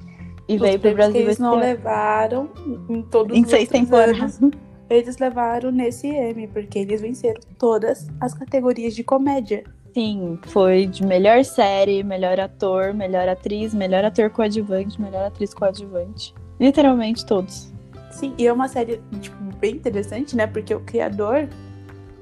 E 0.47 0.57
Os 0.57 0.61
veio 0.61 0.79
pro 0.79 0.93
Brasil 0.93 1.15
que 1.15 1.19
eles 1.21 1.39
não 1.39 1.55
levaram 1.55 2.51
em 2.87 3.01
todos 3.01 3.35
em 3.35 3.45
os 3.45 3.49
seis 3.49 3.67
temporadas. 3.67 4.43
anos, 4.43 4.53
eles 4.89 5.19
levaram 5.19 5.71
nesse 5.71 6.09
M, 6.09 6.47
porque 6.49 6.79
eles 6.79 7.01
venceram 7.01 7.41
todas 7.59 8.09
as 8.21 8.35
categorias 8.35 8.95
de 8.95 9.03
comédia. 9.03 9.65
Sim, 9.93 10.39
foi 10.49 10.87
de 10.87 11.05
melhor 11.05 11.43
série, 11.45 12.03
melhor 12.03 12.39
ator, 12.39 12.93
melhor 12.93 13.29
atriz, 13.29 13.73
melhor 13.73 14.05
ator 14.05 14.29
coadjuvante, 14.31 15.01
melhor 15.01 15.25
atriz 15.27 15.55
coadjuvante. 15.55 16.35
Literalmente 16.61 17.25
todos. 17.25 17.73
Sim, 18.11 18.35
e 18.37 18.47
é 18.47 18.53
uma 18.53 18.69
série, 18.69 19.01
tipo, 19.21 19.37
bem 19.59 19.75
interessante, 19.75 20.37
né? 20.37 20.47
Porque 20.47 20.75
o 20.75 20.81
criador, 20.81 21.49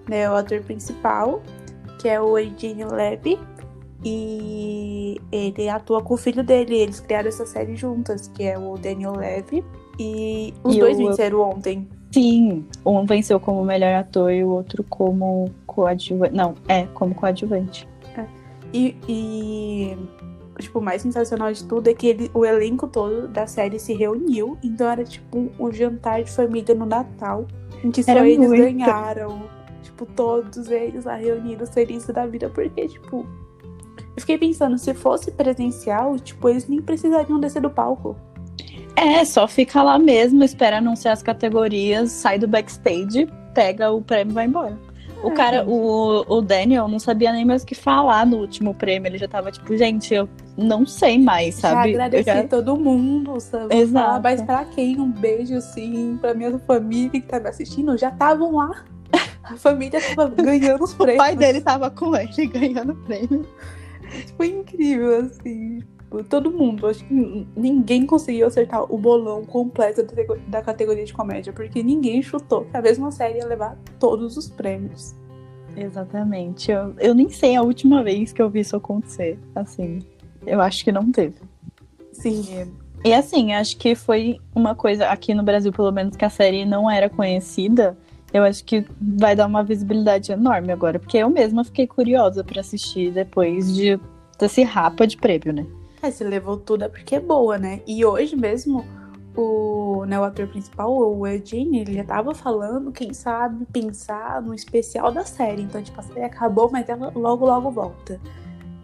né, 0.09 0.31
o 0.31 0.35
ator 0.35 0.61
principal, 0.63 1.43
que 1.99 2.09
é 2.09 2.21
o 2.21 2.39
Eugene 2.39 2.85
Levy, 2.85 3.39
e 4.05 5.21
ele 5.33 5.69
atua 5.69 6.03
com 6.03 6.15
o 6.15 6.17
filho 6.17 6.45
dele. 6.45 6.77
Eles 6.77 7.01
criaram 7.01 7.29
essa 7.29 7.47
série 7.47 7.75
juntas, 7.75 8.29
que 8.29 8.45
é 8.45 8.59
o 8.59 8.77
Daniel 8.77 9.17
Levy. 9.17 9.65
E 9.99 10.53
os 10.63 10.75
E 10.75 10.79
dois 10.79 10.99
venceram 10.99 11.41
ontem. 11.41 11.89
Sim, 12.15 12.65
um 12.87 13.05
venceu 13.05 13.41
como 13.41 13.65
melhor 13.65 13.93
ator 13.95 14.33
e 14.33 14.45
o 14.45 14.49
outro 14.51 14.85
como 14.85 15.51
coadjuvante. 15.67 16.33
Não, 16.33 16.55
é, 16.69 16.85
como 16.95 17.13
coadjuvante. 17.13 17.89
E, 18.73 18.97
e 19.09 19.97
tipo, 20.61 20.79
o 20.79 20.83
mais 20.83 21.03
sensacional 21.03 21.53
de 21.53 21.65
tudo 21.65 21.89
é 21.89 21.95
que 21.95 22.07
ele, 22.07 22.31
o 22.33 22.45
elenco 22.45 22.87
todo 22.87 23.27
da 23.27 23.49
série 23.49 23.81
se 23.81 23.95
reuniu. 23.95 24.57
Então 24.63 24.89
era 24.89 25.03
tipo 25.03 25.39
um, 25.39 25.51
um 25.59 25.73
jantar 25.73 26.23
de 26.23 26.31
família 26.31 26.73
no 26.73 26.87
Natal, 26.87 27.49
em 27.83 27.91
que 27.91 28.01
só 28.03 28.13
Era 28.13 28.29
eles 28.29 28.39
muito. 28.49 28.63
ganharam. 28.63 29.43
Tipo, 29.83 30.07
todos 30.07 30.71
eles 30.71 31.05
lá 31.05 31.17
reunidos, 31.17 31.71
felizes 31.71 32.07
da 32.15 32.27
vida, 32.27 32.49
porque, 32.49 32.87
tipo, 32.87 33.27
Eu 34.17 34.21
fiquei 34.21 34.39
pensando, 34.39 34.79
se 34.79 34.95
fosse 34.95 35.33
presencial, 35.33 36.17
tipo, 36.19 36.49
eles 36.49 36.69
nem 36.69 36.81
precisariam 36.81 37.41
descer 37.41 37.61
do 37.61 37.71
palco. 37.71 38.17
É, 38.97 39.25
só 39.25 39.47
fica 39.49 39.83
lá 39.83 39.99
mesmo, 39.99 40.43
espera 40.45 40.79
anunciar 40.79 41.13
as 41.15 41.23
categorias, 41.23 42.13
sai 42.13 42.39
do 42.39 42.47
backstage, 42.47 43.29
pega 43.53 43.91
o 43.91 44.01
prêmio 44.01 44.33
e 44.33 44.35
vai 44.35 44.47
embora. 44.47 44.79
O 45.23 45.31
É, 45.31 45.35
cara, 45.35 45.65
o, 45.67 46.25
o 46.29 46.41
Daniel 46.43 46.87
não 46.87 46.99
sabia 46.99 47.33
nem 47.33 47.45
mais 47.47 47.63
o 47.63 47.67
que 47.67 47.75
falar 47.75 48.27
no 48.27 48.37
último 48.37 48.75
prêmio. 48.75 49.09
Ele 49.09 49.17
já 49.17 49.27
tava 49.27 49.51
tipo, 49.51 49.75
gente, 49.77 50.13
eu 50.13 50.29
não 50.57 50.85
sei 50.87 51.19
mais, 51.19 51.55
sabe? 51.55 51.75
Já 51.93 52.05
agradeci 52.05 52.25
já- 52.25 52.45
todo 52.47 52.77
mundo, 52.77 53.41
sabe? 53.41 53.75
Exato. 53.75 54.07
Falar, 54.07 54.21
mas 54.21 54.43
pra 54.43 54.65
quem? 54.67 55.01
Um 55.01 55.11
beijo, 55.11 55.57
assim, 55.57 56.19
pra 56.21 56.35
minha 56.35 56.59
família 56.61 57.09
que 57.09 57.23
tá 57.23 57.41
me 57.41 57.49
assistindo. 57.49 57.97
Já 57.97 58.11
estavam 58.11 58.57
lá. 58.57 58.85
A 59.45 59.57
família 59.57 59.99
tava 60.15 60.29
ganhando 60.29 60.85
os 60.85 60.93
O 60.93 60.97
prêmios. 60.97 61.19
pai 61.19 61.35
dele 61.37 61.61
tava 61.63 61.91
com 61.91 62.15
ele 62.17 62.47
ganhando 62.49 62.95
prêmio. 62.95 63.47
Foi 64.37 64.49
incrível, 64.49 65.17
assim. 65.21 65.83
Todo 66.23 66.51
mundo. 66.51 66.87
Acho 66.87 67.05
que 67.05 67.47
ninguém 67.57 68.07
conseguiu 68.07 68.47
acertar 68.47 68.85
o 68.93 68.97
bolão 68.97 69.45
completo 69.45 70.03
da 70.03 70.13
tego- 70.15 70.39
da 70.47 70.63
categoria 70.63 71.05
de 71.05 71.13
comédia. 71.13 71.53
Porque 71.53 71.83
ninguém 71.83 72.23
chutou 72.23 72.67
que 72.67 72.77
a 72.77 72.83
mesma 72.83 73.11
série 73.11 73.39
ia 73.39 73.47
levar 73.47 73.77
todos 73.99 74.37
os 74.37 74.49
prêmios. 74.49 75.15
Exatamente. 75.77 76.71
Eu, 76.71 76.95
eu 76.99 77.15
nem 77.15 77.29
sei 77.29 77.57
a 77.57 77.63
última 77.63 78.03
vez 78.03 78.33
que 78.33 78.41
eu 78.41 78.49
vi 78.49 78.61
isso 78.61 78.77
acontecer. 78.77 79.39
Assim, 79.55 80.01
eu 80.47 80.61
acho 80.61 80.85
que 80.85 80.93
não 80.93 81.11
teve. 81.11 81.37
Sim. 82.13 82.73
E 83.05 83.13
assim, 83.13 83.53
acho 83.53 83.77
que 83.77 83.95
foi 83.95 84.39
uma 84.55 84.75
coisa 84.75 85.09
aqui 85.09 85.35
no 85.35 85.43
Brasil, 85.43 85.73
pelo 85.73 85.93
menos, 85.93 86.17
que 86.17 86.25
a 86.25 86.31
série 86.31 86.65
não 86.65 86.91
era 86.91 87.11
conhecida. 87.11 87.99
Eu 88.33 88.43
acho 88.43 88.65
que 88.65 88.85
vai 89.01 89.37
dar 89.37 89.47
uma 89.47 89.63
visibilidade 89.63 90.33
enorme 90.33 90.73
agora, 90.73 90.99
porque 90.99 91.19
eu 91.19 91.29
mesma 91.29 91.65
fiquei 91.65 91.87
curiosa 91.87 92.43
pra 92.43 92.61
assistir 92.61 93.13
depois 93.13 93.75
de 93.75 93.99
desse 94.39 94.63
rapa 94.63 95.07
de 95.07 95.17
prêmio, 95.17 95.53
né? 95.53 95.67
É, 96.05 96.11
se 96.11 96.23
levou 96.23 96.59
tudo 96.59 96.85
é 96.85 96.89
porque 96.89 97.17
é 97.17 97.21
boa, 97.21 97.57
né? 97.57 97.81
E 97.87 98.05
hoje 98.05 98.37
mesmo, 98.37 98.85
o, 99.35 100.05
né, 100.07 100.21
o 100.21 100.25
ator 100.25 100.47
principal, 100.47 100.93
o 100.93 101.27
Eugene, 101.27 101.81
ele 101.81 101.95
já 101.95 102.05
tava 102.05 102.35
falando, 102.35 102.93
quem 102.93 103.15
sabe, 103.15 103.65
pensar 103.73 104.43
no 104.43 104.55
especial 104.55 105.11
da 105.11 105.25
série. 105.25 105.63
Então, 105.63 105.83
tipo, 105.83 105.99
a 105.99 106.03
série 106.03 106.25
acabou, 106.25 106.71
mas 106.71 106.87
ela 106.91 107.11
logo, 107.15 107.47
logo 107.47 107.71
volta. 107.71 108.21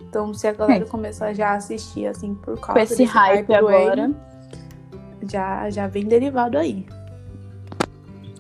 Então, 0.00 0.32
se 0.32 0.48
a 0.48 0.52
galera 0.52 0.86
começar 0.86 1.34
já 1.34 1.50
a 1.50 1.54
assistir, 1.56 2.06
assim, 2.06 2.34
por 2.34 2.58
causa 2.58 2.72
Com 2.72 2.78
esse 2.78 3.04
hype 3.04 3.52
agora. 3.52 4.04
Amy, 4.06 4.16
já, 5.30 5.68
já 5.68 5.86
vem 5.86 6.06
derivado 6.06 6.56
aí. 6.56 6.86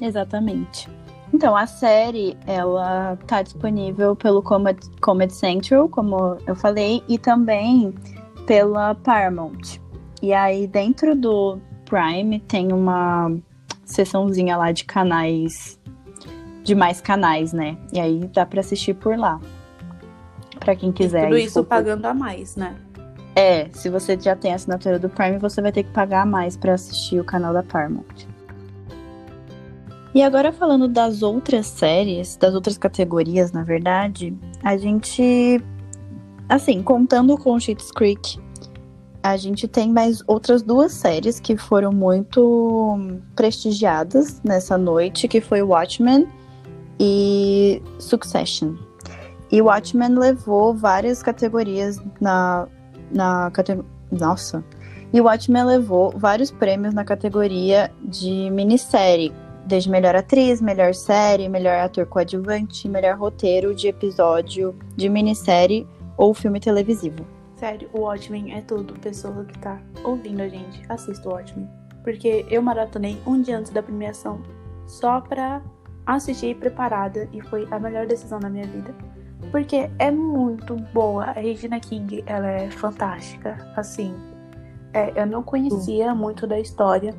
Exatamente. 0.00 0.88
Então, 1.34 1.54
a 1.54 1.66
série, 1.66 2.36
ela 2.46 3.16
tá 3.26 3.42
disponível 3.42 4.16
pelo 4.16 4.42
Comedy, 4.42 4.88
Comedy 5.00 5.34
Central, 5.34 5.88
como 5.88 6.38
eu 6.46 6.56
falei, 6.56 7.04
e 7.06 7.18
também 7.18 7.94
pela 8.46 8.94
Paramount. 8.94 9.78
E 10.22 10.32
aí, 10.32 10.66
dentro 10.66 11.14
do 11.14 11.58
Prime, 11.84 12.40
tem 12.40 12.72
uma 12.72 13.32
seçãozinha 13.84 14.56
lá 14.56 14.72
de 14.72 14.84
canais, 14.84 15.78
de 16.62 16.74
mais 16.74 17.00
canais, 17.00 17.52
né? 17.52 17.76
E 17.92 17.98
aí 17.98 18.20
dá 18.32 18.44
pra 18.46 18.60
assistir 18.60 18.94
por 18.94 19.16
lá. 19.16 19.40
Pra 20.58 20.76
quem 20.76 20.92
quiser. 20.92 21.24
Tudo 21.24 21.36
aí, 21.36 21.44
isso 21.44 21.64
pagando 21.64 22.04
a 22.06 22.14
mais, 22.14 22.54
né? 22.56 22.76
É, 23.34 23.68
se 23.72 23.88
você 23.88 24.18
já 24.20 24.36
tem 24.36 24.52
a 24.52 24.56
assinatura 24.56 24.98
do 24.98 25.08
Prime, 25.08 25.38
você 25.38 25.62
vai 25.62 25.72
ter 25.72 25.84
que 25.84 25.90
pagar 25.90 26.26
mais 26.26 26.56
pra 26.56 26.74
assistir 26.74 27.20
o 27.20 27.24
canal 27.24 27.54
da 27.54 27.62
Paramount. 27.62 28.28
E 30.12 30.22
agora 30.22 30.52
falando 30.52 30.88
das 30.88 31.22
outras 31.22 31.66
séries, 31.66 32.36
das 32.36 32.54
outras 32.54 32.76
categorias, 32.76 33.52
na 33.52 33.62
verdade, 33.62 34.36
a 34.62 34.76
gente, 34.76 35.62
assim, 36.50 36.82
contando 36.82 37.38
com 37.38 37.58
Schitt's 37.58 37.92
Creek, 37.92 38.38
a 39.22 39.36
gente 39.36 39.68
tem 39.68 39.90
mais 39.92 40.22
outras 40.26 40.62
duas 40.62 40.92
séries 40.92 41.38
que 41.38 41.56
foram 41.56 41.92
muito 41.92 42.98
prestigiadas 43.36 44.42
nessa 44.42 44.76
noite, 44.76 45.28
que 45.28 45.40
foi 45.40 45.62
Watchmen 45.62 46.26
e 46.98 47.80
Succession. 47.98 48.74
E 49.52 49.62
Watchmen 49.62 50.16
levou 50.16 50.74
várias 50.74 51.22
categorias 51.22 52.00
na 52.20 52.66
na 53.12 53.50
categoria. 53.50 53.90
Nossa! 54.10 54.64
E 55.12 55.20
Watchmen 55.20 55.64
levou 55.64 56.12
vários 56.16 56.50
prêmios 56.50 56.94
na 56.94 57.04
categoria 57.04 57.90
de 58.02 58.48
minissérie, 58.50 59.32
desde 59.66 59.90
melhor 59.90 60.14
atriz, 60.14 60.60
melhor 60.60 60.94
série, 60.94 61.48
melhor 61.48 61.78
ator 61.78 62.06
coadjuvante, 62.06 62.88
melhor 62.88 63.18
roteiro 63.18 63.74
de 63.74 63.88
episódio 63.88 64.74
de 64.96 65.08
minissérie 65.08 65.86
ou 66.20 66.34
filme 66.34 66.60
televisivo. 66.60 67.24
Sério, 67.56 67.88
o 67.94 68.00
Watchmen 68.00 68.52
é 68.52 68.60
tudo. 68.60 68.92
Pessoa 69.00 69.42
que 69.46 69.58
tá 69.58 69.80
ouvindo 70.04 70.42
a 70.42 70.48
gente, 70.48 70.82
assista 70.86 71.26
o 71.26 71.32
Watchmen. 71.32 71.66
Porque 72.04 72.44
eu 72.50 72.60
maratonei 72.60 73.18
um 73.26 73.40
dia 73.40 73.58
antes 73.58 73.72
da 73.72 73.82
premiação 73.82 74.42
só 74.86 75.22
pra 75.22 75.62
assistir 76.04 76.56
preparada 76.56 77.26
e 77.32 77.40
foi 77.40 77.66
a 77.70 77.78
melhor 77.78 78.06
decisão 78.06 78.38
da 78.38 78.50
minha 78.50 78.66
vida. 78.66 78.94
Porque 79.50 79.90
é 79.98 80.10
muito 80.10 80.76
boa. 80.92 81.24
A 81.24 81.32
Regina 81.32 81.80
King, 81.80 82.22
ela 82.26 82.48
é 82.48 82.70
fantástica. 82.70 83.72
Assim, 83.74 84.14
é, 84.92 85.22
eu 85.22 85.26
não 85.26 85.42
conhecia 85.42 86.14
muito 86.14 86.46
da 86.46 86.60
história. 86.60 87.14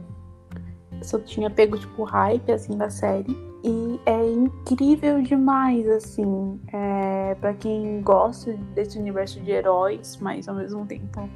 Só 1.01 1.17
tinha 1.17 1.50
pego, 1.50 1.75
tipo, 1.79 2.03
hype, 2.03 2.51
assim, 2.51 2.77
da 2.77 2.91
série. 2.91 3.36
E 3.63 4.00
é 4.06 4.32
incrível 4.32 5.22
demais, 5.22 5.88
assim. 5.88 6.60
É, 6.74 7.36
para 7.36 7.53
quem 7.53 8.01
gosta 8.01 8.53
desse 8.74 8.98
universo 8.98 9.39
de 9.39 9.51
heróis, 9.51 10.18
mas 10.20 10.48
ao 10.48 10.56
mesmo 10.56 10.86
tempo 10.86 11.30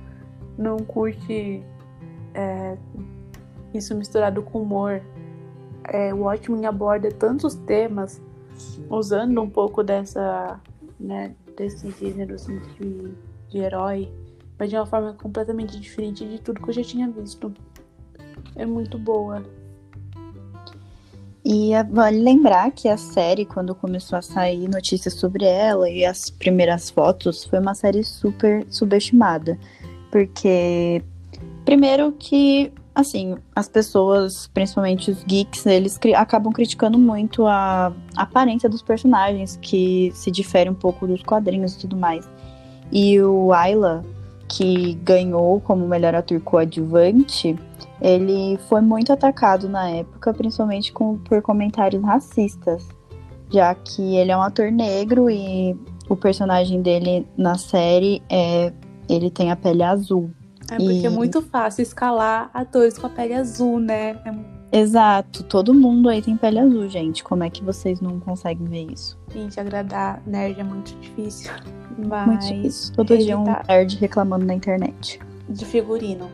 não 0.57 0.77
curte 0.77 1.63
é, 2.33 2.77
isso 3.73 3.95
misturado 3.95 4.41
com 4.41 4.61
humor. 4.61 5.01
É, 5.87 6.13
o 6.13 6.21
Watchmen 6.21 6.65
aborda 6.65 7.09
tantos 7.11 7.53
temas 7.53 8.21
usando 8.89 9.39
um 9.41 9.49
pouco 9.49 9.83
dessa, 9.83 10.59
né, 10.99 11.35
desse 11.55 11.91
gênero 11.91 12.35
assim, 12.35 12.59
de, 12.79 13.13
de 13.49 13.57
herói, 13.59 14.11
mas 14.57 14.69
de 14.69 14.75
uma 14.75 14.85
forma 14.85 15.13
completamente 15.13 15.79
diferente 15.79 16.27
de 16.27 16.41
tudo 16.41 16.61
que 16.61 16.69
eu 16.69 16.73
já 16.73 16.83
tinha 16.83 17.09
visto. 17.09 17.53
É 18.55 18.65
muito 18.65 18.97
boa. 18.97 19.43
E 21.47 21.73
é- 21.73 21.83
vale 21.83 22.19
lembrar 22.19 22.71
que 22.71 22.89
a 22.89 22.97
série, 22.97 23.45
quando 23.45 23.75
começou 23.75 24.17
a 24.17 24.21
sair 24.23 24.67
notícias 24.67 25.13
sobre 25.13 25.45
ela 25.45 25.87
e 25.87 26.03
as 26.03 26.31
primeiras 26.31 26.89
fotos, 26.89 27.43
foi 27.45 27.59
uma 27.59 27.75
série 27.75 28.03
super 28.03 28.65
subestimada. 28.67 29.55
Porque, 30.11 31.03
primeiro 31.63 32.11
que, 32.17 32.71
assim, 32.95 33.35
as 33.55 33.67
pessoas, 33.67 34.47
principalmente 34.55 35.11
os 35.11 35.23
geeks, 35.23 35.67
eles 35.67 35.99
cri- 35.99 36.15
acabam 36.15 36.51
criticando 36.51 36.97
muito 36.97 37.45
a 37.45 37.93
aparência 38.15 38.67
dos 38.67 38.81
personagens, 38.81 39.59
que 39.61 40.11
se 40.15 40.31
difere 40.31 40.67
um 40.69 40.73
pouco 40.73 41.05
dos 41.05 41.21
quadrinhos 41.21 41.75
e 41.75 41.79
tudo 41.79 41.95
mais. 41.95 42.27
E 42.91 43.21
o 43.21 43.53
Ayla, 43.53 44.03
que 44.47 44.95
ganhou 45.03 45.59
como 45.61 45.87
melhor 45.87 46.15
ator 46.15 46.39
coadjuvante, 46.39 47.55
ele 48.01 48.57
foi 48.69 48.81
muito 48.81 49.11
atacado 49.13 49.67
na 49.69 49.89
época, 49.89 50.33
principalmente 50.33 50.91
com- 50.91 51.17
por 51.17 51.41
comentários 51.41 52.03
racistas, 52.03 52.87
já 53.51 53.73
que 53.75 54.15
ele 54.15 54.31
é 54.31 54.37
um 54.37 54.41
ator 54.41 54.71
negro 54.71 55.29
e 55.29 55.75
o 56.09 56.15
personagem 56.15 56.81
dele 56.81 57.25
na 57.37 57.57
série 57.57 58.21
é 58.29 58.71
ele 59.07 59.29
tem 59.29 59.51
a 59.51 59.55
pele 59.55 59.83
azul. 59.83 60.31
É 60.69 60.77
porque 60.77 60.91
E- 60.91 61.05
é 61.05 61.09
muito 61.09 61.41
fácil 61.43 61.83
escalar 61.83 62.49
atores 62.53 62.97
com 62.97 63.05
a 63.05 63.09
pele 63.09 63.33
azul, 63.35 63.79
né? 63.79 64.17
É 64.25 64.55
Exato, 64.79 65.43
todo 65.43 65.73
mundo 65.73 66.09
aí 66.09 66.21
tem 66.21 66.35
pele 66.35 66.59
azul, 66.59 66.89
gente. 66.89 67.23
Como 67.23 67.43
é 67.43 67.49
que 67.49 67.63
vocês 67.63 68.01
não 68.01 68.19
conseguem 68.19 68.65
ver 68.65 68.91
isso? 68.91 69.17
Gente, 69.31 69.57
agradar 69.59 70.21
nerd 70.25 70.59
é 70.59 70.63
muito 70.63 70.93
difícil. 70.99 71.51
Mas 71.97 72.27
Muito 72.27 72.47
difícil. 72.47 72.93
Todo 72.95 73.17
dia 73.17 73.37
um 73.39 73.43
nerd 73.67 73.95
reclamando 73.97 74.43
na 74.45 74.53
internet. 74.53 75.19
De 75.47 75.65
figurino. 75.65 76.29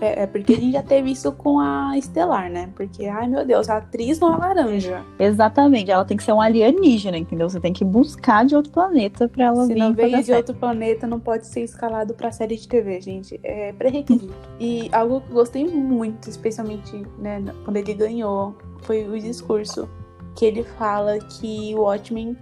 É 0.00 0.26
porque 0.26 0.54
a 0.54 0.56
gente 0.56 0.72
já 0.72 0.82
teve 0.82 1.10
isso 1.10 1.30
com 1.32 1.60
a 1.60 1.96
Estelar, 1.96 2.50
né? 2.50 2.68
Porque, 2.74 3.06
ai 3.06 3.28
meu 3.28 3.46
Deus, 3.46 3.68
a 3.68 3.76
atriz 3.78 4.18
não 4.18 4.34
é 4.34 4.38
laranja. 4.38 5.04
Exatamente, 5.18 5.90
ela 5.90 6.04
tem 6.04 6.16
que 6.16 6.22
ser 6.22 6.32
um 6.32 6.40
alienígena, 6.40 7.16
entendeu? 7.16 7.48
Você 7.48 7.60
tem 7.60 7.72
que 7.72 7.84
buscar 7.84 8.44
de 8.44 8.56
outro 8.56 8.72
planeta 8.72 9.28
pra 9.28 9.46
ela 9.46 9.66
Se 9.66 9.74
vir 9.74 9.78
não 9.78 9.94
fazer 9.94 10.10
veio 10.10 10.24
de 10.24 10.32
outro 10.32 10.54
planeta, 10.54 11.06
não 11.06 11.20
pode 11.20 11.46
ser 11.46 11.62
escalado 11.62 12.14
pra 12.14 12.32
série 12.32 12.56
de 12.56 12.66
TV, 12.66 13.00
gente. 13.00 13.38
É 13.42 13.72
pré-requisito. 13.72 14.34
e 14.58 14.88
algo 14.92 15.20
que 15.20 15.30
eu 15.30 15.34
gostei 15.34 15.66
muito, 15.66 16.28
especialmente 16.28 17.04
né, 17.18 17.42
quando 17.64 17.76
ele 17.76 17.94
ganhou, 17.94 18.56
foi 18.82 19.08
o 19.08 19.18
discurso. 19.18 19.88
Que 20.34 20.46
ele 20.46 20.64
fala 20.64 21.18
que 21.18 21.72
o 21.76 21.82
Watchmen 21.82 22.36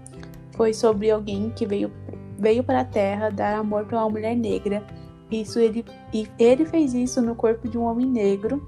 foi 0.52 0.72
sobre 0.72 1.10
alguém 1.10 1.50
que 1.50 1.66
veio, 1.66 1.92
veio 2.38 2.64
para 2.64 2.80
a 2.80 2.84
Terra 2.84 3.28
dar 3.28 3.58
amor 3.58 3.84
para 3.84 3.98
uma 3.98 4.08
mulher 4.08 4.34
negra. 4.34 4.82
Isso 5.32 5.58
ele, 5.58 5.84
ele 6.38 6.66
fez 6.66 6.94
isso 6.94 7.22
no 7.22 7.34
corpo 7.34 7.68
de 7.68 7.78
um 7.78 7.82
homem 7.82 8.06
negro. 8.06 8.66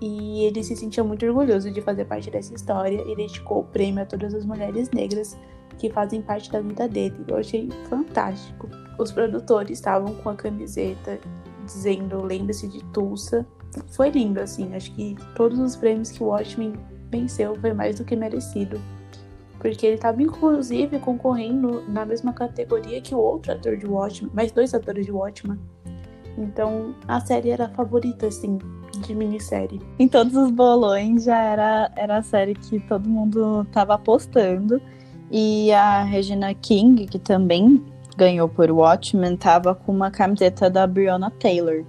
E 0.00 0.44
ele 0.44 0.62
se 0.62 0.76
sentia 0.76 1.02
muito 1.02 1.26
orgulhoso 1.26 1.72
de 1.72 1.80
fazer 1.80 2.04
parte 2.04 2.30
dessa 2.30 2.54
história 2.54 3.02
e 3.04 3.16
dedicou 3.16 3.60
o 3.60 3.64
prêmio 3.64 4.02
a 4.02 4.06
todas 4.06 4.32
as 4.32 4.44
mulheres 4.44 4.90
negras 4.90 5.36
que 5.76 5.90
fazem 5.90 6.22
parte 6.22 6.52
da 6.52 6.60
vida 6.60 6.86
dele. 6.86 7.16
Eu 7.26 7.36
achei 7.36 7.68
fantástico. 7.88 8.68
os 8.98 9.10
produtores 9.10 9.78
estavam 9.78 10.14
com 10.14 10.28
a 10.28 10.34
camiseta 10.34 11.18
dizendo 11.64 12.22
lembre-se 12.22 12.68
de 12.68 12.82
Tulsa. 12.86 13.46
Foi 13.88 14.10
lindo, 14.10 14.40
assim. 14.40 14.74
Acho 14.74 14.92
que 14.94 15.16
todos 15.34 15.58
os 15.58 15.76
prêmios 15.76 16.10
que 16.10 16.22
o 16.22 16.26
Watchmen 16.26 16.74
venceu 17.10 17.54
foi 17.56 17.72
mais 17.72 17.96
do 17.96 18.04
que 18.04 18.16
merecido. 18.16 18.80
Porque 19.58 19.86
ele 19.86 19.96
estava, 19.96 20.22
inclusive, 20.22 20.98
concorrendo 21.00 21.82
na 21.88 22.06
mesma 22.06 22.32
categoria 22.32 23.00
que 23.00 23.14
o 23.14 23.18
outro 23.18 23.52
ator 23.52 23.76
de 23.76 23.86
Watchmen, 23.86 24.30
mais 24.32 24.52
dois 24.52 24.72
atores 24.72 25.04
de 25.04 25.12
Watchmen. 25.12 25.58
Então, 26.38 26.94
a 27.06 27.20
série 27.20 27.50
era 27.50 27.66
a 27.66 27.68
favorita, 27.68 28.26
assim, 28.26 28.58
de 29.04 29.14
minissérie. 29.14 29.80
Em 29.98 30.06
todos 30.06 30.36
os 30.36 30.50
bolões 30.50 31.24
já 31.24 31.36
era, 31.36 31.90
era 31.96 32.18
a 32.18 32.22
série 32.22 32.54
que 32.54 32.78
todo 32.80 33.08
mundo 33.08 33.66
tava 33.72 33.94
apostando. 33.94 34.80
E 35.30 35.72
a 35.72 36.04
Regina 36.04 36.54
King, 36.54 37.06
que 37.06 37.18
também 37.18 37.84
ganhou 38.16 38.48
por 38.48 38.70
Watchmen, 38.70 39.36
tava 39.36 39.74
com 39.74 39.92
uma 39.92 40.10
camiseta 40.10 40.70
da 40.70 40.86
Breonna 40.86 41.30
Taylor. 41.30 41.84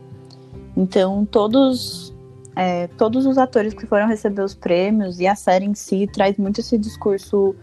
Então, 0.75 1.25
todos, 1.25 2.13
é, 2.55 2.87
todos 2.87 3.25
os 3.25 3.37
atores 3.37 3.73
que 3.73 3.85
foram 3.85 4.07
receber 4.07 4.41
os 4.41 4.55
prêmios 4.55 5.19
e 5.19 5.27
a 5.27 5.35
série 5.35 5.65
em 5.65 5.75
si 5.75 6.07
traz 6.07 6.37
muito 6.37 6.59
esse 6.59 6.77
discurso 6.77 7.55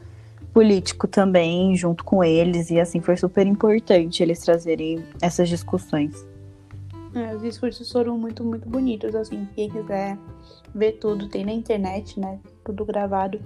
político 0.52 1.06
também, 1.06 1.76
junto 1.76 2.02
com 2.02 2.24
eles, 2.24 2.70
e 2.70 2.80
assim, 2.80 3.00
foi 3.00 3.16
super 3.16 3.46
importante 3.46 4.22
eles 4.22 4.38
trazerem 4.40 5.04
essas 5.20 5.50
discussões. 5.50 6.26
É, 7.16 7.34
os 7.34 7.40
discursos 7.40 7.90
foram 7.90 8.18
muito, 8.18 8.44
muito 8.44 8.68
bonitos, 8.68 9.14
assim, 9.14 9.48
quem 9.54 9.70
quiser 9.70 10.18
ver 10.74 10.92
tudo, 10.92 11.28
tem 11.28 11.46
na 11.46 11.52
internet, 11.52 12.20
né, 12.20 12.38
tudo 12.62 12.84
gravado. 12.84 13.40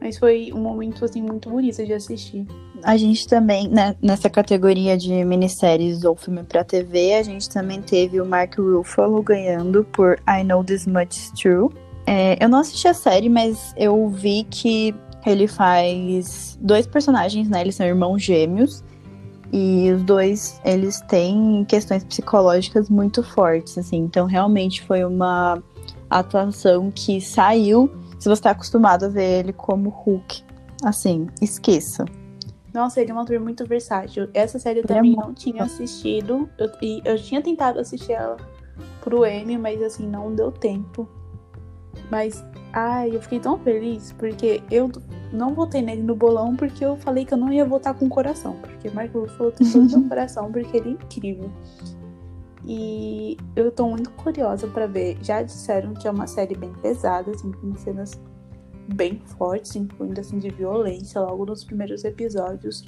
Mas 0.00 0.18
foi 0.18 0.50
um 0.54 0.60
momento, 0.60 1.04
assim, 1.04 1.20
muito 1.20 1.50
bonito 1.50 1.84
de 1.84 1.92
assistir. 1.92 2.46
A 2.82 2.96
gente 2.96 3.28
também, 3.28 3.68
né, 3.68 3.94
nessa 4.00 4.30
categoria 4.30 4.96
de 4.96 5.22
minisséries 5.22 6.02
ou 6.04 6.16
filme 6.16 6.42
pra 6.42 6.64
TV, 6.64 7.14
a 7.14 7.22
gente 7.22 7.48
também 7.48 7.82
teve 7.82 8.20
o 8.20 8.26
Mark 8.26 8.58
Ruffalo 8.58 9.22
ganhando 9.22 9.84
por 9.84 10.18
I 10.26 10.42
Know 10.42 10.64
This 10.64 10.86
Much 10.86 11.12
Is 11.12 11.30
True. 11.32 11.70
É, 12.06 12.42
eu 12.42 12.48
não 12.48 12.58
assisti 12.58 12.88
a 12.88 12.94
série, 12.94 13.28
mas 13.28 13.74
eu 13.76 14.08
vi 14.08 14.44
que 14.44 14.94
ele 15.26 15.46
faz 15.46 16.58
dois 16.60 16.86
personagens, 16.86 17.48
né? 17.48 17.60
Eles 17.60 17.74
são 17.74 17.86
irmãos 17.86 18.22
gêmeos. 18.22 18.82
E 19.56 19.92
os 19.92 20.02
dois, 20.02 20.60
eles 20.64 21.00
têm 21.02 21.64
questões 21.68 22.02
psicológicas 22.02 22.90
muito 22.90 23.22
fortes, 23.22 23.78
assim. 23.78 23.98
Então, 23.98 24.26
realmente 24.26 24.82
foi 24.82 25.04
uma 25.04 25.62
atuação 26.10 26.90
que 26.90 27.20
saiu 27.20 27.88
se 28.18 28.28
você 28.28 28.42
tá 28.42 28.50
acostumado 28.50 29.04
a 29.04 29.08
ver 29.08 29.44
ele 29.44 29.52
como 29.52 29.90
Hulk, 29.90 30.42
assim, 30.84 31.28
esqueça. 31.40 32.04
Nossa, 32.72 33.00
ele 33.00 33.12
é 33.12 33.14
um 33.14 33.20
ator 33.20 33.38
muito 33.38 33.64
versátil. 33.64 34.28
Essa 34.34 34.58
série 34.58 34.80
eu 34.80 34.86
também 34.88 35.12
é 35.12 35.16
não 35.16 35.32
tinha 35.32 35.62
assistido. 35.62 36.50
Eu, 36.58 36.70
e 36.82 37.00
eu 37.04 37.16
tinha 37.16 37.40
tentado 37.40 37.78
assistir 37.78 38.10
ela 38.10 38.36
pro 39.00 39.24
M, 39.24 39.56
mas 39.56 39.80
assim, 39.80 40.04
não 40.04 40.34
deu 40.34 40.50
tempo. 40.50 41.08
Mas, 42.10 42.44
ai, 42.74 43.14
eu 43.14 43.22
fiquei 43.22 43.38
tão 43.38 43.56
feliz 43.58 44.12
porque 44.12 44.60
eu 44.68 44.90
não 45.32 45.54
votei 45.54 45.80
nele 45.80 46.02
no 46.02 46.16
bolão 46.16 46.56
porque 46.56 46.84
eu 46.84 46.96
falei 46.96 47.24
que 47.24 47.32
eu 47.32 47.38
não 47.38 47.52
ia 47.52 47.64
votar 47.64 47.94
com 47.94 48.06
o 48.06 48.08
coração. 48.08 48.56
Porque 48.60 48.90
Mark 48.90 49.14
Ruffalo 49.14 49.52
tem 49.52 49.70
todo 49.70 49.86
o 49.96 50.08
coração 50.08 50.50
porque 50.50 50.76
ele 50.76 50.90
é 50.90 50.92
incrível. 50.92 51.50
E 52.66 53.36
eu 53.54 53.70
tô 53.70 53.88
muito 53.88 54.10
curiosa 54.10 54.66
para 54.66 54.86
ver. 54.86 55.18
Já 55.22 55.42
disseram 55.42 55.94
que 55.94 56.08
é 56.08 56.10
uma 56.10 56.26
série 56.26 56.56
bem 56.56 56.72
pesada, 56.82 57.30
assim, 57.30 57.52
com 57.52 57.76
cenas 57.76 58.20
bem 58.88 59.22
fortes, 59.38 59.76
incluindo 59.76 60.20
assim 60.20 60.38
de 60.38 60.50
violência 60.50 61.20
logo 61.20 61.46
nos 61.46 61.62
primeiros 61.62 62.04
episódios. 62.04 62.84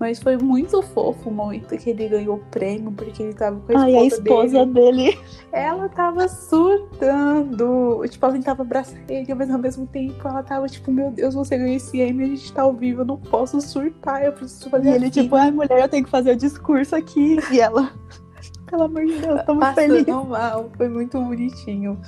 Mas 0.00 0.18
foi 0.18 0.38
muito 0.38 0.80
fofo 0.80 1.28
o 1.28 1.32
momento 1.32 1.76
que 1.76 1.90
ele 1.90 2.08
ganhou 2.08 2.36
o 2.36 2.44
prêmio, 2.50 2.90
porque 2.90 3.22
ele 3.22 3.34
tava 3.34 3.60
com 3.60 3.70
a 3.70 3.74
esposa, 3.74 3.84
Ai, 3.84 3.96
a 3.96 4.06
esposa 4.06 4.66
dele. 4.66 5.04
dele. 5.04 5.18
Ela 5.52 5.88
tava 5.90 6.26
surtando. 6.26 8.02
Tipo, 8.08 8.24
ela 8.24 8.34
tentava 8.34 8.62
abraçar 8.62 8.98
ele, 9.10 9.34
mas 9.34 9.50
ao 9.50 9.58
mesmo 9.58 9.86
tempo 9.86 10.26
ela 10.26 10.42
tava 10.42 10.66
tipo, 10.68 10.90
meu 10.90 11.10
Deus, 11.10 11.34
você 11.34 11.58
ganhou 11.58 11.76
esse 11.76 12.00
Emmy, 12.00 12.24
a 12.24 12.26
gente 12.28 12.50
tá 12.50 12.62
ao 12.62 12.72
vivo, 12.72 13.02
eu 13.02 13.04
não 13.04 13.18
posso 13.18 13.60
surtar, 13.60 14.24
eu 14.24 14.32
preciso 14.32 14.70
fazer 14.70 14.88
E 14.88 14.94
ele, 14.94 15.10
tipo, 15.10 15.36
ai, 15.36 15.50
mulher, 15.50 15.78
eu 15.78 15.88
tenho 15.88 16.04
que 16.04 16.10
fazer 16.10 16.32
o 16.32 16.36
discurso 16.36 16.96
aqui. 16.96 17.36
E 17.52 17.60
ela, 17.60 17.92
pelo 18.66 18.84
amor 18.84 19.04
de 19.04 19.18
Deus, 19.18 19.40
muito 19.48 19.74
feliz. 19.74 20.06
mal, 20.06 20.70
foi 20.78 20.88
muito 20.88 21.20
bonitinho. 21.20 22.00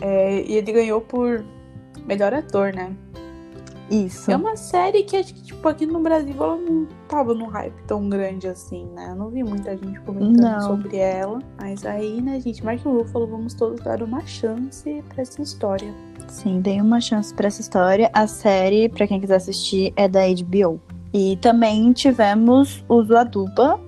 É, 0.00 0.42
e 0.42 0.54
ele 0.54 0.70
ganhou 0.72 1.00
por 1.00 1.44
melhor 2.06 2.32
ator, 2.32 2.72
né? 2.72 2.94
Isso. 3.90 4.30
É 4.30 4.36
uma 4.36 4.56
série 4.56 5.04
que 5.04 5.16
acho 5.16 5.32
que, 5.32 5.42
tipo, 5.42 5.68
aqui 5.68 5.86
no 5.86 6.00
Brasil 6.00 6.34
ela 6.36 6.56
não 6.56 6.86
tava 7.08 7.34
num 7.34 7.46
hype 7.46 7.74
tão 7.86 8.08
grande 8.08 8.48
assim, 8.48 8.84
né? 8.94 9.08
Eu 9.10 9.14
não 9.14 9.28
vi 9.28 9.44
muita 9.44 9.76
gente 9.76 10.00
comentando 10.00 10.40
Não. 10.40 10.60
sobre 10.60 10.96
ela. 10.96 11.38
Mas 11.60 11.86
aí, 11.86 12.20
né, 12.20 12.40
gente, 12.40 12.64
Mark 12.64 12.82
Ruffalo, 12.84 13.26
vamos 13.26 13.54
todos 13.54 13.80
dar 13.80 14.02
uma 14.02 14.26
chance 14.26 15.02
pra 15.08 15.22
essa 15.22 15.40
história. 15.40 15.92
Sim, 16.28 16.60
dei 16.60 16.80
uma 16.80 17.00
chance 17.00 17.32
pra 17.32 17.46
essa 17.46 17.60
história. 17.60 18.10
A 18.12 18.26
série, 18.26 18.88
pra 18.88 19.06
quem 19.06 19.20
quiser 19.20 19.36
assistir, 19.36 19.92
é 19.96 20.08
da 20.08 20.20
HBO. 20.28 20.80
E 21.14 21.36
também 21.36 21.92
tivemos 21.92 22.84
o 22.88 23.00
Aduba, 23.16 23.80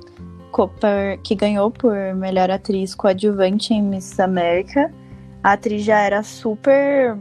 Cooper, 0.52 1.20
que 1.22 1.34
ganhou 1.34 1.70
por 1.70 1.94
melhor 2.14 2.50
atriz 2.50 2.94
coadjuvante 2.94 3.74
em 3.74 3.82
Miss 3.82 4.18
América. 4.18 4.92
A 5.42 5.52
atriz 5.52 5.84
já 5.84 6.00
era 6.00 6.22
super 6.22 7.18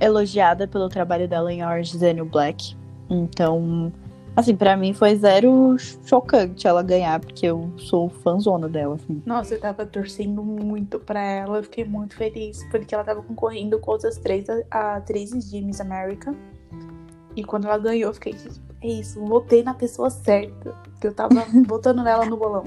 elogiada 0.00 0.66
pelo 0.66 0.88
trabalho 0.88 1.28
dela 1.28 1.52
em 1.52 1.64
Orange 1.64 1.94
is 1.94 2.00
the 2.00 2.12
New 2.12 2.24
Black. 2.24 2.76
Então, 3.08 3.92
assim, 4.36 4.56
pra 4.56 4.76
mim 4.76 4.92
foi 4.92 5.14
zero 5.16 5.76
chocante 6.04 6.66
ela 6.66 6.82
ganhar, 6.82 7.20
porque 7.20 7.46
eu 7.46 7.70
sou 7.76 8.08
fãzona 8.08 8.68
dela, 8.68 8.96
assim. 8.96 9.22
Nossa, 9.24 9.54
eu 9.54 9.60
tava 9.60 9.86
torcendo 9.86 10.42
muito 10.42 10.98
pra 10.98 11.20
ela, 11.20 11.58
eu 11.58 11.62
fiquei 11.62 11.84
muito 11.84 12.16
feliz, 12.16 12.64
porque 12.70 12.94
ela 12.94 13.04
tava 13.04 13.22
concorrendo 13.22 13.78
com 13.78 13.92
outras 13.92 14.18
três 14.18 14.46
atrizes 14.70 15.50
de 15.50 15.60
Miss 15.60 15.80
America. 15.80 16.34
E 17.36 17.42
quando 17.42 17.66
ela 17.66 17.78
ganhou, 17.78 18.10
eu 18.10 18.14
fiquei, 18.14 18.34
é 18.82 18.86
isso, 18.86 19.20
votei 19.24 19.62
na 19.62 19.74
pessoa 19.74 20.10
certa. 20.10 20.74
Que 21.00 21.08
eu 21.08 21.14
tava 21.14 21.44
votando 21.66 22.02
nela 22.02 22.24
no 22.24 22.36
bolão. 22.36 22.64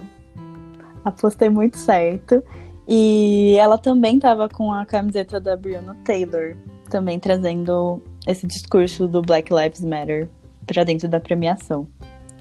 Apostei 1.04 1.50
muito 1.50 1.78
certo. 1.78 2.44
E 2.88 3.56
ela 3.60 3.78
também 3.78 4.18
tava 4.18 4.48
com 4.48 4.72
a 4.72 4.86
camiseta 4.86 5.40
da 5.42 5.58
Breonna 5.58 5.96
Taylor, 6.06 6.56
também 6.88 7.20
trazendo 7.20 8.02
esse 8.26 8.46
discurso 8.48 9.08
do 9.08 9.22
Black 9.22 9.54
Lives 9.54 9.82
Matter 9.82 10.30
pra 10.66 10.84
dentro 10.84 11.08
da 11.08 11.20
premiação. 11.20 11.88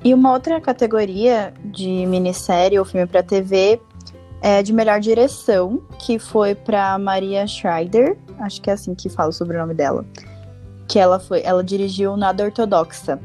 E 0.05 0.13
uma 0.13 0.33
outra 0.33 0.61
categoria 0.61 1.53
de 1.65 2.07
minissérie 2.07 2.79
ou 2.79 2.85
filme 2.85 3.07
pra 3.07 3.23
TV 3.23 3.81
é 4.43 4.63
de 4.63 4.73
melhor 4.73 5.01
direção, 5.01 5.83
que 5.99 6.19
foi 6.19 6.55
pra 6.55 6.99
Maria 6.99 7.47
Schreider, 7.47 8.17
acho 8.41 8.61
que 8.61 8.71
é 8.71 8.75
assim 8.75 8.95
que 8.95 9.09
fala 9.09 9.33
sobre 9.33 9.57
o 9.57 9.61
nome 9.61 9.75
dela. 9.75 10.05
Que 10.87 10.99
ela 10.99 11.19
foi, 11.19 11.43
ela 11.43 11.65
dirigiu 11.65 12.17
Nada 12.17 12.45
Ortodoxa. 12.45 13.19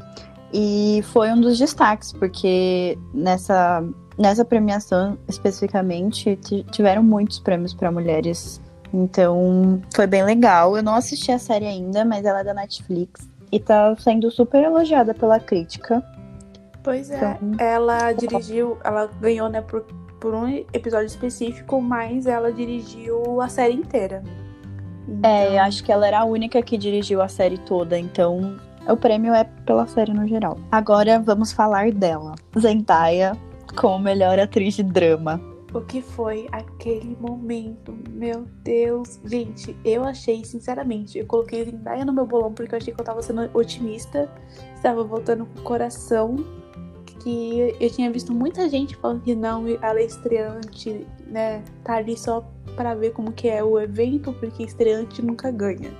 E 0.52 1.02
foi 1.12 1.30
um 1.30 1.40
dos 1.40 1.58
destaques, 1.58 2.12
porque 2.12 2.98
nessa 3.14 3.84
nessa 4.18 4.44
premiação 4.44 5.16
especificamente 5.26 6.36
ti- 6.36 6.66
tiveram 6.70 7.02
muitos 7.02 7.38
prêmios 7.38 7.72
para 7.72 7.90
mulheres. 7.90 8.60
Então 8.92 9.80
foi 9.94 10.06
bem 10.06 10.24
legal. 10.24 10.76
Eu 10.76 10.82
não 10.82 10.94
assisti 10.94 11.32
a 11.32 11.38
série 11.38 11.66
ainda, 11.66 12.04
mas 12.04 12.24
ela 12.24 12.40
é 12.40 12.44
da 12.44 12.54
Netflix 12.54 13.28
e 13.50 13.58
tá 13.60 13.94
sendo 13.98 14.30
super 14.30 14.62
elogiada 14.62 15.14
pela 15.14 15.38
crítica. 15.40 16.02
Pois 16.82 17.10
é, 17.10 17.38
Então- 17.40 17.64
ela 17.64 18.12
dirigiu, 18.12 18.76
ela 18.82 19.08
ganhou, 19.20 19.48
né, 19.48 19.60
por, 19.60 19.82
por 20.20 20.34
um 20.34 20.48
episódio 20.72 21.06
específico, 21.06 21.80
mas 21.80 22.26
ela 22.26 22.52
dirigiu 22.52 23.40
a 23.40 23.48
série 23.48 23.74
inteira. 23.74 24.22
É, 25.22 25.44
Então, 25.44 25.54
eu 25.54 25.62
acho 25.62 25.84
que 25.84 25.92
ela 25.92 26.06
era 26.06 26.20
a 26.20 26.24
única 26.24 26.60
que 26.62 26.76
dirigiu 26.76 27.22
a 27.22 27.28
série 27.28 27.58
toda, 27.58 27.98
então 27.98 28.56
o 28.88 28.96
prêmio 28.96 29.32
é 29.32 29.44
pela 29.64 29.86
série 29.86 30.12
no 30.12 30.26
geral. 30.26 30.58
Agora 30.72 31.20
vamos 31.20 31.52
falar 31.52 31.92
dela. 31.92 32.34
Zendaya 32.58 33.36
como 33.76 33.98
melhor 34.00 34.38
atriz 34.38 34.74
de 34.74 34.82
drama. 34.82 35.40
O 35.74 35.80
que 35.80 36.02
foi 36.02 36.48
aquele 36.52 37.16
momento? 37.18 37.96
Meu 38.10 38.46
Deus. 38.62 39.18
Gente, 39.24 39.74
eu 39.84 40.04
achei, 40.04 40.44
sinceramente, 40.44 41.18
eu 41.18 41.26
coloquei 41.26 41.64
Zendaya 41.64 42.04
no 42.04 42.12
meu 42.12 42.26
bolão 42.26 42.52
porque 42.52 42.74
eu 42.74 42.78
achei 42.78 42.92
que 42.92 43.00
eu 43.00 43.04
tava 43.04 43.22
sendo 43.22 43.48
otimista, 43.54 44.30
estava 44.74 45.02
voltando 45.02 45.46
com 45.46 45.60
o 45.60 45.62
coração. 45.62 46.36
Que 47.20 47.76
eu 47.80 47.88
tinha 47.88 48.10
visto 48.10 48.34
muita 48.34 48.68
gente 48.68 48.96
falando 48.96 49.22
que 49.22 49.34
não, 49.34 49.64
ela 49.80 50.00
é 50.00 50.04
estreante, 50.04 51.06
né? 51.26 51.62
Tá 51.84 51.94
ali 51.94 52.16
só 52.16 52.44
pra 52.74 52.94
ver 52.94 53.12
como 53.12 53.30
que 53.32 53.48
é 53.48 53.62
o 53.62 53.78
evento, 53.78 54.32
porque 54.32 54.64
estreante 54.64 55.22
nunca 55.22 55.50
ganha. 55.50 55.92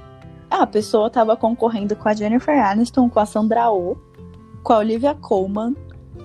Ah, 0.51 0.65
a 0.65 0.67
pessoa 0.67 1.09
tava 1.09 1.37
concorrendo 1.37 1.95
com 1.97 2.09
a 2.09 2.13
Jennifer 2.13 2.59
Aniston, 2.63 3.09
com 3.09 3.21
a 3.21 3.25
Sandra 3.25 3.71
Oh, 3.71 3.97
com 4.63 4.73
a 4.73 4.79
Olivia 4.79 5.15
Colman. 5.15 5.77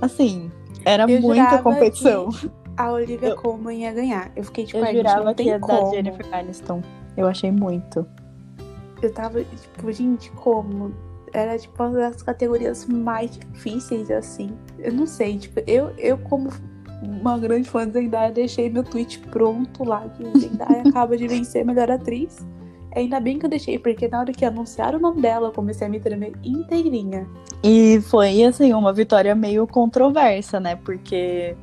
Assim, 0.02 0.52
era 0.84 1.10
Eu 1.10 1.22
muita 1.22 1.62
competição. 1.62 2.30
A 2.78 2.92
Olivia 2.92 3.30
Eu- 3.30 3.36
Colman 3.36 3.80
ia 3.82 3.92
ganhar. 3.92 4.32
Eu 4.36 4.44
fiquei 4.44 4.66
tipo, 4.66 4.78
Eu 4.80 4.84
"Ai, 4.86 4.94
gente, 4.94 5.08
jurava 5.08 5.34
que 5.34 5.44
ia 5.44 5.60
como. 5.60 5.84
dar 5.84 5.90
Jennifer 5.90 6.26
Aniston. 6.32 6.82
Eu 7.16 7.28
achei 7.28 7.52
muito. 7.52 8.06
Eu 9.02 9.12
tava, 9.14 9.44
tipo, 9.44 9.92
gente, 9.92 10.30
como? 10.32 10.92
Era, 11.34 11.58
tipo, 11.58 11.82
uma 11.84 11.92
das 11.92 12.22
categorias 12.22 12.86
mais 12.86 13.32
difíceis, 13.38 14.10
assim. 14.12 14.52
Eu 14.80 14.94
não 14.94 15.06
sei, 15.06 15.38
tipo, 15.38 15.60
eu, 15.68 15.90
eu 15.98 16.18
como 16.18 16.50
uma 17.04 17.38
grande 17.38 17.70
fã 17.70 17.86
de 17.88 17.94
Zendaya, 17.94 18.32
deixei 18.32 18.70
meu 18.70 18.84
tweet 18.84 19.20
pronto 19.20 19.84
lá, 19.84 20.08
que 20.10 20.24
Zendaya 20.40 20.84
acaba 20.88 21.18
de 21.18 21.28
vencer 21.28 21.66
melhor 21.66 21.90
atriz. 21.92 22.38
Ainda 22.96 23.20
bem 23.20 23.38
que 23.38 23.46
eu 23.46 23.50
deixei, 23.50 23.78
porque 23.78 24.08
na 24.08 24.22
hora 24.22 24.32
que 24.32 24.44
anunciaram 24.46 24.98
o 24.98 25.02
nome 25.02 25.22
dela, 25.22 25.50
eu 25.50 25.52
comecei 25.52 25.86
a 25.86 25.90
me 25.90 26.00
tremer 26.00 26.34
inteirinha. 26.44 27.28
E 27.64 28.00
foi, 28.02 28.44
assim, 28.44 28.74
uma 28.74 28.92
vitória 28.94 29.36
meio 29.36 29.68
controversa, 29.68 30.60
né? 30.60 30.76
Porque 30.78 31.56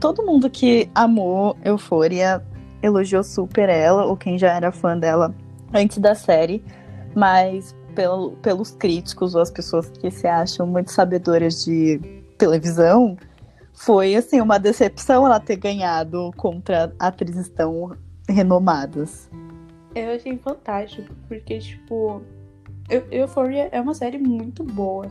todo 0.00 0.24
mundo 0.24 0.48
que 0.48 0.90
amou 0.94 1.56
Euphoria 1.64 2.42
elogiou 2.82 3.22
super 3.22 3.68
ela, 3.68 4.04
ou 4.06 4.16
quem 4.16 4.38
já 4.38 4.52
era 4.52 4.70
fã 4.70 4.96
dela 4.96 5.34
antes 5.72 5.98
da 5.98 6.14
série. 6.14 6.64
Mas 7.14 7.74
pelo, 7.94 8.32
pelos 8.36 8.70
críticos 8.70 9.34
ou 9.34 9.40
as 9.40 9.50
pessoas 9.50 9.90
que 9.90 10.10
se 10.10 10.26
acham 10.26 10.66
muito 10.66 10.92
sabedoras 10.92 11.64
de 11.64 12.00
televisão, 12.36 13.16
foi 13.72 14.14
assim 14.14 14.40
uma 14.40 14.58
decepção 14.58 15.26
ela 15.26 15.40
ter 15.40 15.56
ganhado 15.56 16.30
contra 16.36 16.92
atrizes 16.98 17.48
tão 17.48 17.96
renomadas. 18.28 19.28
Eu 19.94 20.14
achei 20.14 20.36
fantástico, 20.38 21.12
porque, 21.26 21.58
tipo, 21.58 22.22
Euphoria 23.10 23.68
é 23.72 23.80
uma 23.80 23.94
série 23.94 24.18
muito 24.18 24.62
boa. 24.62 25.06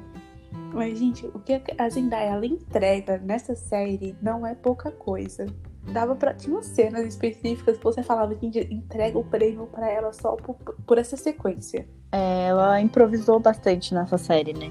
Mas, 0.73 0.99
gente, 0.99 1.25
o 1.27 1.39
que 1.39 1.61
a 1.77 1.89
Zendaya 1.89 2.31
ela 2.31 2.45
entrega 2.45 3.17
nessa 3.17 3.55
série 3.55 4.15
não 4.21 4.45
é 4.45 4.53
pouca 4.53 4.91
coisa. 4.91 5.45
Dava 5.91 6.15
pra. 6.15 6.33
Tinha 6.33 6.61
cenas 6.61 7.05
específicas 7.05 7.77
que 7.77 7.83
você 7.83 8.03
falava 8.03 8.35
que 8.35 8.45
entrega 8.45 9.17
o 9.17 9.23
prêmio 9.23 9.67
para 9.67 9.89
ela 9.89 10.11
só 10.11 10.35
por, 10.35 10.55
por 10.85 10.97
essa 10.97 11.15
sequência. 11.15 11.87
É, 12.11 12.47
ela 12.47 12.81
improvisou 12.81 13.39
bastante 13.39 13.93
nessa 13.93 14.17
série, 14.17 14.53
né? 14.53 14.69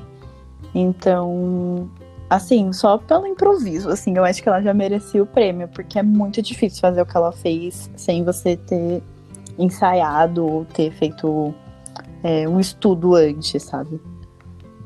Então, 0.75 1.91
assim, 2.29 2.73
só 2.73 2.99
pelo 2.99 3.27
improviso, 3.27 3.89
assim, 3.89 4.15
eu 4.17 4.25
acho 4.25 4.43
que 4.43 4.49
ela 4.49 4.61
já 4.61 4.75
merecia 4.75 5.23
o 5.23 5.27
prêmio, 5.27 5.69
porque 5.69 5.99
é 5.99 6.03
muito 6.03 6.43
difícil 6.43 6.81
fazer 6.81 7.01
o 7.01 7.07
que 7.07 7.17
ela 7.17 7.33
fez 7.33 7.91
sem 7.97 8.23
você 8.23 8.57
ter 8.57 9.03
ensaiado 9.59 10.47
ou 10.47 10.65
ter 10.67 10.93
feito 10.93 11.55
é, 12.23 12.47
um 12.47 12.61
estudo 12.61 13.15
antes, 13.15 13.63
sabe? 13.63 13.99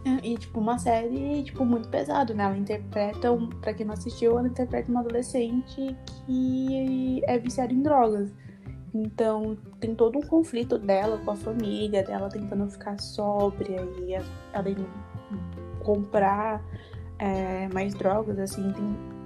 É, 0.05 0.27
e, 0.27 0.37
tipo, 0.39 0.61
uma 0.61 0.79
série, 0.79 1.43
tipo, 1.43 1.65
muito 1.65 1.89
pesado, 1.89 2.35
né? 2.35 2.45
Ela 2.45 2.57
interpreta, 2.57 3.31
um, 3.31 3.49
pra 3.49 3.75
quem 3.75 3.85
não 3.85 3.93
assistiu, 3.93 4.39
ela 4.39 4.49
interpreta 4.49 4.91
uma 4.91 5.01
adolescente 5.01 5.97
que 6.27 7.23
é 7.27 7.39
viciada 7.39 7.73
em 7.73 7.83
drogas. 7.83 8.33
Então, 8.95 9.57
tem 9.79 9.95
todo 9.95 10.19
um 10.19 10.23
conflito 10.23 10.79
dela 10.79 11.19
com 11.19 11.31
a 11.31 11.37
família, 11.37 12.03
dela 12.03 12.29
tentando 12.29 12.69
ficar 12.71 12.99
sóbria 12.99 13.81
e 14.03 14.15
além 14.53 14.75
de 14.75 14.87
comprar 15.85 16.63
é, 17.19 17.69
mais 17.69 17.95
drogas, 17.95 18.39
assim, 18.39 18.73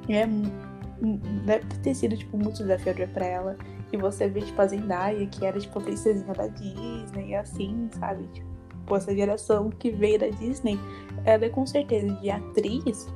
tem, 0.06 0.16
é, 0.16 0.26
deve 1.46 1.66
ter 1.82 1.94
sido, 1.94 2.16
tipo, 2.16 2.36
muito 2.36 2.58
desafiador 2.58 3.08
pra 3.08 3.24
ela. 3.24 3.56
E 3.92 3.96
você 3.96 4.28
vê, 4.28 4.40
tipo, 4.40 4.60
a 4.60 4.66
Zendaya, 4.66 5.24
que 5.26 5.46
era, 5.46 5.58
tipo, 5.58 5.78
a 5.78 5.82
princesinha 5.82 6.34
da 6.34 6.48
Disney, 6.48 7.34
assim, 7.36 7.88
sabe? 7.92 8.26
Tipo, 8.32 8.53
essa 8.92 9.14
geração 9.14 9.70
que 9.70 9.90
veio 9.90 10.18
da 10.18 10.28
Disney, 10.28 10.78
ela 11.24 11.44
é 11.44 11.48
com 11.48 11.64
certeza 11.64 12.08
de 12.16 12.30
atriz, 12.30 13.06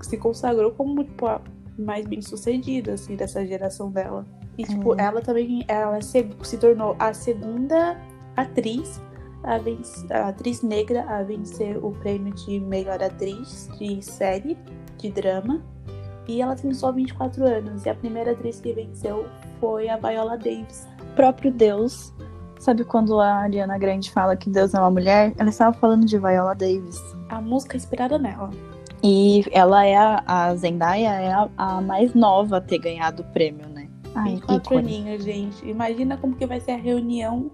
se 0.00 0.16
consagrou 0.16 0.72
como, 0.72 1.04
tipo, 1.04 1.26
a 1.26 1.40
mais 1.78 2.06
bem 2.06 2.22
sucedida, 2.22 2.94
assim, 2.94 3.16
dessa 3.16 3.46
geração 3.46 3.90
dela. 3.90 4.24
E, 4.56 4.64
tipo, 4.64 4.92
uhum. 4.92 5.00
ela 5.00 5.20
também, 5.20 5.64
ela 5.68 6.00
se, 6.00 6.26
se 6.42 6.56
tornou 6.56 6.96
a 6.98 7.12
segunda 7.12 8.00
atriz 8.36 9.00
a, 9.42 9.58
vencer, 9.58 10.12
a 10.12 10.28
atriz 10.28 10.62
negra 10.62 11.04
a 11.08 11.22
vencer 11.22 11.76
o 11.82 11.92
prêmio 11.92 12.34
de 12.34 12.58
melhor 12.58 13.02
atriz 13.02 13.68
de 13.78 14.02
série 14.02 14.56
de 14.96 15.10
drama. 15.10 15.62
E 16.26 16.42
ela 16.42 16.56
tem 16.56 16.72
só 16.74 16.90
24 16.90 17.44
anos. 17.46 17.84
E 17.84 17.88
a 17.88 17.94
primeira 17.94 18.32
atriz 18.32 18.60
que 18.60 18.72
venceu 18.72 19.26
foi 19.60 19.88
a 19.88 19.96
Viola 19.96 20.36
Davis. 20.36 20.88
O 21.00 21.14
próprio 21.14 21.52
Deus. 21.52 22.12
Sabe 22.58 22.84
quando 22.84 23.20
a 23.20 23.34
Ariana 23.36 23.78
Grande 23.78 24.10
fala 24.10 24.36
que 24.36 24.50
Deus 24.50 24.74
é 24.74 24.78
uma 24.78 24.90
mulher? 24.90 25.32
Ela 25.38 25.50
estava 25.50 25.76
falando 25.76 26.04
de 26.04 26.18
Viola 26.18 26.54
Davis. 26.54 27.00
A 27.28 27.40
música 27.40 27.76
é 27.76 27.78
inspirada 27.78 28.18
nela. 28.18 28.50
E 29.02 29.44
ela 29.52 29.84
é 29.84 29.96
a, 29.96 30.22
a 30.26 30.54
Zendaya 30.56 31.10
é 31.10 31.32
a, 31.32 31.48
a, 31.56 31.80
mais 31.80 32.14
nova 32.14 32.56
a 32.56 32.60
ter 32.60 32.78
ganhado 32.78 33.22
o 33.22 33.26
prêmio, 33.26 33.68
né? 33.68 33.88
24 34.24 34.78
aninhos, 34.78 35.22
gente. 35.22 35.68
Imagina 35.68 36.16
como 36.16 36.34
que 36.34 36.46
vai 36.46 36.58
ser 36.58 36.72
a 36.72 36.76
reunião 36.76 37.50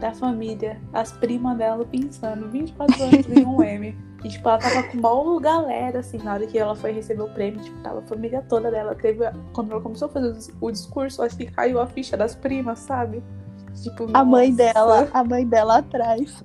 da 0.00 0.12
família, 0.12 0.80
as 0.92 1.12
primas 1.12 1.56
dela 1.56 1.84
pensando, 1.84 2.48
24 2.50 3.02
anos 3.02 3.28
em 3.28 3.44
um 3.44 3.62
M. 3.62 3.96
E, 4.22 4.28
tipo, 4.28 4.48
ela 4.48 4.58
tava 4.58 4.82
com 4.84 4.98
uma 4.98 5.40
galera, 5.40 5.98
assim, 5.98 6.18
na 6.18 6.34
hora 6.34 6.46
que 6.46 6.58
ela 6.58 6.74
foi 6.74 6.92
receber 6.92 7.22
o 7.22 7.28
prêmio, 7.28 7.60
tipo, 7.60 7.76
tava 7.82 7.98
a 7.98 8.02
família 8.02 8.42
toda 8.48 8.70
dela. 8.70 8.94
Teve, 8.94 9.24
quando 9.52 9.72
ela 9.72 9.80
começou 9.80 10.08
a 10.08 10.10
fazer 10.10 10.52
o 10.60 10.70
discurso, 10.70 11.22
acho 11.22 11.36
que 11.36 11.46
caiu 11.46 11.80
a 11.80 11.86
ficha 11.86 12.16
das 12.16 12.34
primas, 12.34 12.78
sabe? 12.78 13.22
Tipo, 13.82 14.08
a 14.12 14.24
mãe 14.24 14.54
dela, 14.54 15.08
a 15.12 15.24
mãe 15.24 15.46
dela 15.46 15.78
atrás. 15.78 16.44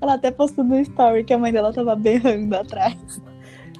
Ela 0.00 0.14
até 0.14 0.30
postou 0.30 0.64
no 0.64 0.78
story 0.80 1.24
que 1.24 1.32
a 1.32 1.38
mãe 1.38 1.52
dela 1.52 1.72
tava 1.72 1.94
berrando 1.94 2.54
atrás. 2.54 3.20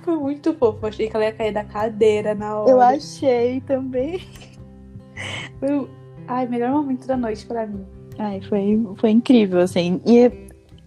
Foi 0.03 0.17
muito 0.17 0.53
fofo. 0.55 0.87
Achei 0.87 1.09
que 1.09 1.17
ela 1.17 1.25
ia 1.25 1.33
cair 1.33 1.53
da 1.53 1.65
cadeira 1.65 2.35
na 2.35 2.59
hora. 2.59 2.71
Eu 2.71 2.81
achei 2.81 3.61
também. 3.63 4.21
Foi, 5.59 5.89
ai, 6.27 6.47
melhor 6.47 6.73
momento 6.73 7.07
da 7.07 7.17
noite 7.17 7.45
para 7.47 7.67
mim. 7.67 7.85
Ai, 8.19 8.41
foi, 8.43 8.81
foi 8.97 9.11
incrível, 9.11 9.61
assim. 9.61 10.01
E 10.07 10.31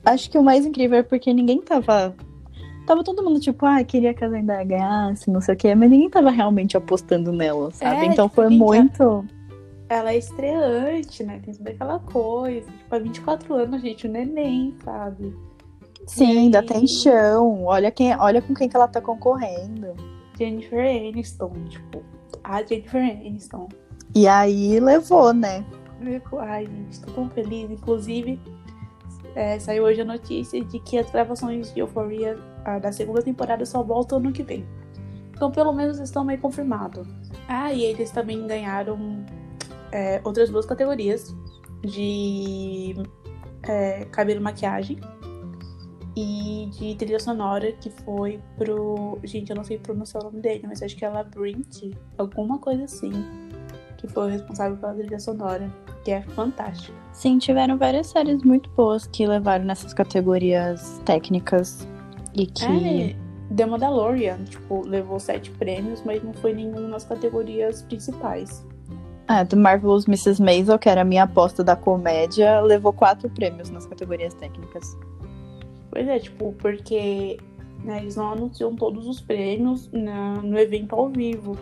acho 0.06 0.30
que 0.30 0.38
o 0.38 0.44
mais 0.44 0.66
incrível 0.66 1.00
é 1.00 1.04
porque 1.04 1.34
ninguém 1.34 1.62
tava. 1.62 2.16
Tava 2.86 3.04
todo 3.04 3.24
mundo 3.24 3.40
tipo, 3.40 3.66
ah, 3.66 3.84
queria 3.84 4.14
que 4.14 4.26
a 4.26 4.30
Zendaya 4.30 4.64
ganhasse, 4.66 5.32
não 5.32 5.40
sei 5.40 5.56
o 5.56 5.58
quê, 5.58 5.74
mas 5.74 5.90
ninguém 5.90 6.10
tava 6.10 6.30
realmente 6.30 6.76
apostando 6.76 7.32
nela, 7.32 7.72
sabe? 7.72 8.02
É, 8.02 8.06
então 8.08 8.28
tipo, 8.28 8.42
foi 8.42 8.50
muito. 8.50 9.26
Ela 9.94 10.14
é 10.14 10.18
estreante, 10.18 11.24
né? 11.24 11.40
Tem 11.44 11.54
toda 11.54 11.70
aquela 11.70 12.00
coisa. 12.00 12.72
Tipo, 12.72 12.96
há 12.96 13.00
24 13.00 13.54
anos, 13.54 13.82
gente, 13.82 14.08
o 14.08 14.12
neném, 14.12 14.76
sabe? 14.84 15.36
Sim, 16.08 16.40
ainda 16.40 16.64
tem 16.64 16.88
chão. 16.88 17.64
Olha, 17.66 17.92
quem, 17.92 18.16
olha 18.18 18.42
com 18.42 18.54
quem 18.54 18.68
que 18.68 18.76
ela 18.76 18.88
tá 18.88 19.00
concorrendo. 19.00 19.94
Jennifer 20.38 20.80
Aniston, 20.80 21.54
tipo, 21.70 22.04
a 22.44 22.64
Jennifer 22.64 23.02
Aniston. 23.02 23.70
E 24.16 24.28
aí 24.28 24.80
levou, 24.80 25.34
né? 25.34 25.64
Ai, 26.40 26.66
gente, 26.66 27.02
tô 27.02 27.12
tão 27.12 27.30
feliz. 27.30 27.70
Inclusive, 27.72 28.40
é, 29.36 29.58
saiu 29.60 29.84
hoje 29.84 30.02
a 30.02 30.06
notícia 30.06 30.64
de 30.64 30.80
que 30.80 30.98
as 30.98 31.10
gravações 31.10 31.74
de 31.74 31.80
Euphoria 31.80 32.38
a, 32.66 32.80
da 32.80 32.92
segunda 32.92 33.22
temporada 33.22 33.66
só 33.66 33.82
voltam 33.82 34.18
ano 34.18 34.32
que 34.32 34.44
vem. 34.44 34.66
Então, 35.32 35.52
pelo 35.52 35.74
menos 35.74 36.00
estão 36.00 36.24
meio 36.24 36.40
confirmados. 36.40 37.08
Ah, 37.48 37.74
e 37.74 37.84
eles 37.84 38.12
também 38.12 38.46
ganharam 38.46 39.26
é, 39.94 40.20
outras 40.24 40.50
duas 40.50 40.66
categorias 40.66 41.36
de 41.82 42.96
é, 43.64 44.06
cabelo 44.06 44.40
e 44.40 44.44
maquiagem 44.44 45.00
e 46.16 46.70
de 46.72 46.96
trilha 46.96 47.20
sonora, 47.20 47.72
que 47.72 47.90
foi 47.90 48.40
pro. 48.58 49.20
Gente, 49.24 49.50
eu 49.50 49.56
não 49.56 49.64
sei 49.64 49.78
pronunciar 49.78 50.24
o 50.24 50.26
nome 50.26 50.42
dele, 50.42 50.64
mas 50.68 50.82
acho 50.82 50.96
que 50.96 51.06
é 51.06 51.10
Labyrinth, 51.10 51.96
alguma 52.18 52.60
coisa 52.60 52.84
assim 52.84 53.12
que 53.98 54.08
foi 54.10 54.26
o 54.26 54.30
responsável 54.30 54.78
pela 54.78 54.94
trilha 54.94 55.18
sonora, 55.18 55.74
que 56.04 56.12
é 56.12 56.22
fantástica. 56.22 56.94
Sim, 57.14 57.38
tiveram 57.38 57.78
várias 57.78 58.08
séries 58.08 58.44
muito 58.44 58.70
boas 58.72 59.08
que 59.08 59.26
levaram 59.26 59.64
nessas 59.64 59.94
categorias 59.94 61.02
técnicas 61.06 61.88
e 62.36 62.46
que. 62.46 62.66
É, 62.66 63.16
The 63.56 63.66
Mandalorian, 63.66 64.44
tipo, 64.44 64.86
levou 64.86 65.22
sete 65.22 65.52
prêmios, 65.52 66.04
mas 66.04 66.22
não 66.22 66.34
foi 66.34 66.54
nenhum 66.54 66.90
nas 66.90 67.06
categorias 67.06 67.84
principais. 67.84 68.66
É, 69.34 69.44
The 69.44 69.56
Marvelous 69.56 70.08
Mrs. 70.08 70.40
Maisel, 70.40 70.78
que 70.78 70.88
era 70.88 71.02
a 71.02 71.04
minha 71.04 71.24
aposta 71.24 71.64
da 71.64 71.76
comédia, 71.76 72.62
levou 72.62 72.94
quatro 72.94 73.28
prêmios 73.32 73.72
nas 73.72 73.88
categorias 73.88 74.36
técnicas. 74.36 74.96
Pois 75.90 76.08
é, 76.08 76.20
tipo, 76.20 76.54
porque 76.60 77.40
né, 77.84 77.98
eles 77.98 78.16
não 78.16 78.34
anunciam 78.34 78.76
todos 78.76 79.08
os 79.08 79.20
prêmios 79.20 79.90
na, 79.92 80.36
no 80.36 80.60
evento 80.60 80.94
ao 80.94 81.10
vivo. 81.10 81.58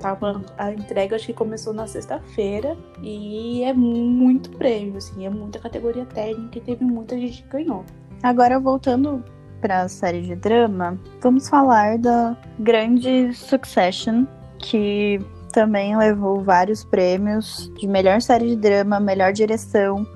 Tava, 0.00 0.42
a 0.56 0.72
entrega 0.72 1.16
acho 1.16 1.26
que 1.26 1.34
começou 1.34 1.74
na 1.74 1.86
sexta-feira 1.86 2.74
e 3.02 3.62
é 3.64 3.74
muito 3.74 4.48
prêmio, 4.52 4.96
assim, 4.96 5.26
é 5.26 5.28
muita 5.28 5.58
categoria 5.58 6.06
técnica 6.06 6.56
e 6.56 6.60
teve 6.62 6.82
muita 6.82 7.18
gente 7.18 7.42
que 7.42 7.48
ganhou. 7.50 7.84
Agora 8.22 8.58
voltando 8.58 9.22
para 9.60 9.82
a 9.82 9.88
série 9.90 10.22
de 10.22 10.34
drama, 10.36 10.98
vamos 11.20 11.50
falar 11.50 11.98
da 11.98 12.34
grande 12.58 13.34
Succession, 13.34 14.24
que 14.58 15.20
também 15.50 15.96
levou 15.96 16.42
vários 16.42 16.84
prêmios 16.84 17.70
de 17.78 17.86
melhor 17.86 18.20
série 18.22 18.48
de 18.48 18.56
drama, 18.56 18.98
melhor 18.98 19.32
direção, 19.32 20.06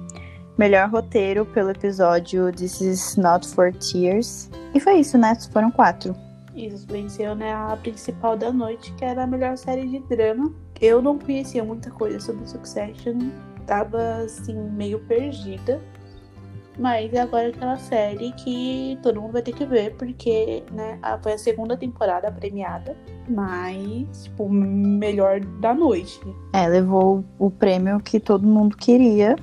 melhor 0.57 0.89
roteiro 0.89 1.45
pelo 1.47 1.71
episódio 1.71 2.53
This 2.53 2.81
Is 2.81 3.17
Not 3.17 3.47
for 3.49 3.73
Tears. 3.73 4.51
E 4.75 4.81
foi 4.81 5.01
isso, 5.01 5.19
né? 5.19 5.37
Foram 5.53 5.71
quatro. 5.71 6.15
Isso, 6.55 6.87
venceu 6.87 7.35
né, 7.35 7.53
a 7.53 7.77
principal 7.83 8.37
da 8.37 8.53
noite, 8.53 8.93
que 8.93 9.05
era 9.05 9.25
a 9.25 9.27
melhor 9.27 9.59
série 9.59 9.87
de 9.89 9.99
drama. 10.01 10.53
Eu 10.81 11.03
não 11.03 11.19
conhecia 11.19 11.65
muita 11.65 11.91
coisa 11.91 12.21
sobre 12.21 12.47
Succession, 12.47 13.31
tava 13.67 13.99
assim, 14.25 14.55
meio 14.71 15.01
perdida. 15.01 15.81
Mas 16.79 17.13
é 17.13 17.21
agora 17.21 17.49
aquela 17.49 17.77
série 17.77 18.33
que 18.33 18.99
todo 19.03 19.21
mundo 19.21 19.33
vai 19.33 19.43
ter 19.43 19.53
que 19.53 19.65
ver, 19.65 19.95
porque, 19.95 20.65
né, 20.73 20.99
foi 21.23 21.35
a 21.35 21.39
segunda 21.39 21.77
temporada 21.77 22.31
premiada, 22.33 22.97
mas, 23.29 24.25
tipo, 24.25 24.49
melhor 24.49 25.41
da 25.41 25.73
noite. 25.73 26.21
É, 26.53 26.67
levou 26.67 27.25
o 27.39 27.51
prêmio 27.51 28.01
que 28.01 28.19
todo 28.19 28.47
mundo 28.47 28.77
queria. 28.77 29.37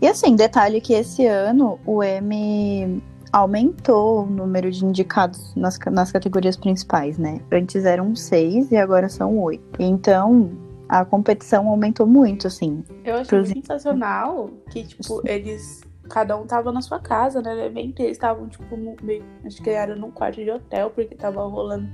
E 0.00 0.06
assim, 0.06 0.36
detalhe 0.36 0.80
que 0.80 0.94
esse 0.94 1.26
ano 1.26 1.78
o 1.86 2.02
M 2.02 3.02
aumentou 3.32 4.24
o 4.24 4.26
número 4.26 4.70
de 4.70 4.84
indicados 4.84 5.54
nas, 5.56 5.78
nas 5.90 6.12
categorias 6.12 6.56
principais, 6.56 7.16
né? 7.18 7.40
Antes 7.50 7.84
eram 7.84 8.14
seis 8.14 8.70
e 8.70 8.76
agora 8.76 9.08
são 9.08 9.38
oito. 9.38 9.64
Então, 9.78 10.50
a 10.88 11.04
competição 11.04 11.68
aumentou 11.68 12.06
muito, 12.06 12.46
assim. 12.46 12.84
Eu 13.02 13.14
achei 13.14 13.38
pros... 13.38 13.48
sensacional 13.48 14.50
que, 14.70 14.84
tipo, 14.84 15.22
eles. 15.26 15.80
Cada 16.12 16.36
um 16.36 16.46
tava 16.46 16.70
na 16.70 16.82
sua 16.82 17.00
casa, 17.00 17.40
né? 17.40 17.70
Bem 17.70 17.90
que 17.90 18.02
eles 18.02 18.18
estavam, 18.18 18.46
tipo, 18.46 18.76
meio, 19.02 19.24
acho 19.46 19.62
que 19.62 19.70
era 19.70 19.96
num 19.96 20.10
quarto 20.10 20.44
de 20.44 20.50
hotel, 20.50 20.90
porque 20.90 21.14
tava 21.14 21.42
rolando 21.42 21.88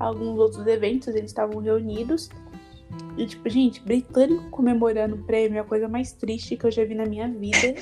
alguns 0.00 0.38
outros 0.38 0.66
eventos, 0.66 1.08
eles 1.08 1.30
estavam 1.30 1.60
reunidos. 1.60 2.30
E, 3.18 3.26
tipo, 3.26 3.46
gente, 3.50 3.82
britânico 3.82 4.48
comemorando 4.48 5.16
o 5.16 5.24
prêmio 5.24 5.58
é 5.58 5.60
a 5.60 5.64
coisa 5.64 5.88
mais 5.88 6.12
triste 6.12 6.56
que 6.56 6.64
eu 6.64 6.70
já 6.70 6.86
vi 6.86 6.94
na 6.94 7.04
minha 7.04 7.28
vida. 7.28 7.74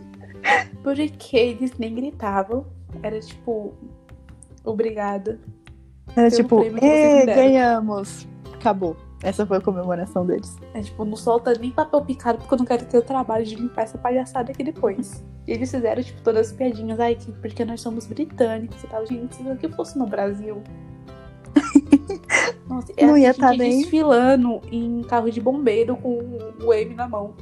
Porque 0.82 1.36
eles 1.36 1.76
nem 1.76 1.94
gritavam. 1.94 2.64
Era 3.02 3.20
tipo, 3.20 3.74
obrigada. 4.64 5.38
Era 6.16 6.30
tipo, 6.30 6.64
ganhamos. 7.26 8.26
Acabou. 8.54 8.96
Essa 9.24 9.46
foi 9.46 9.56
a 9.56 9.60
comemoração 9.60 10.26
deles. 10.26 10.58
É 10.74 10.82
tipo, 10.82 11.02
não 11.02 11.16
solta 11.16 11.54
nem 11.54 11.70
papel 11.70 12.02
picado 12.02 12.36
porque 12.36 12.52
eu 12.52 12.58
não 12.58 12.66
quero 12.66 12.84
ter 12.84 12.98
o 12.98 13.02
trabalho 13.02 13.42
de 13.42 13.54
limpar 13.54 13.84
essa 13.84 13.96
palhaçada 13.96 14.52
aqui 14.52 14.62
depois. 14.62 15.24
E 15.46 15.52
eles 15.52 15.70
fizeram, 15.70 16.02
tipo, 16.02 16.20
todas 16.20 16.48
as 16.48 16.52
piadinhas 16.52 17.00
aí, 17.00 17.16
porque 17.40 17.64
nós 17.64 17.80
somos 17.80 18.06
britânicos 18.06 18.84
e 18.84 18.86
tal. 18.86 19.06
Gente, 19.06 19.34
se 19.34 19.48
aqui 19.48 19.66
fosse 19.70 19.98
no 19.98 20.06
Brasil. 20.06 20.62
Nossa, 22.68 22.92
é 22.98 23.06
não 23.06 23.16
ia 23.16 23.30
estar 23.30 23.52
tá 23.52 23.56
nem 23.56 23.80
desfilando 23.80 24.60
em 24.70 25.02
carro 25.04 25.30
de 25.30 25.40
bombeiro 25.40 25.96
com 25.96 26.18
o 26.62 26.74
M 26.74 26.94
na 26.94 27.08
mão. 27.08 27.34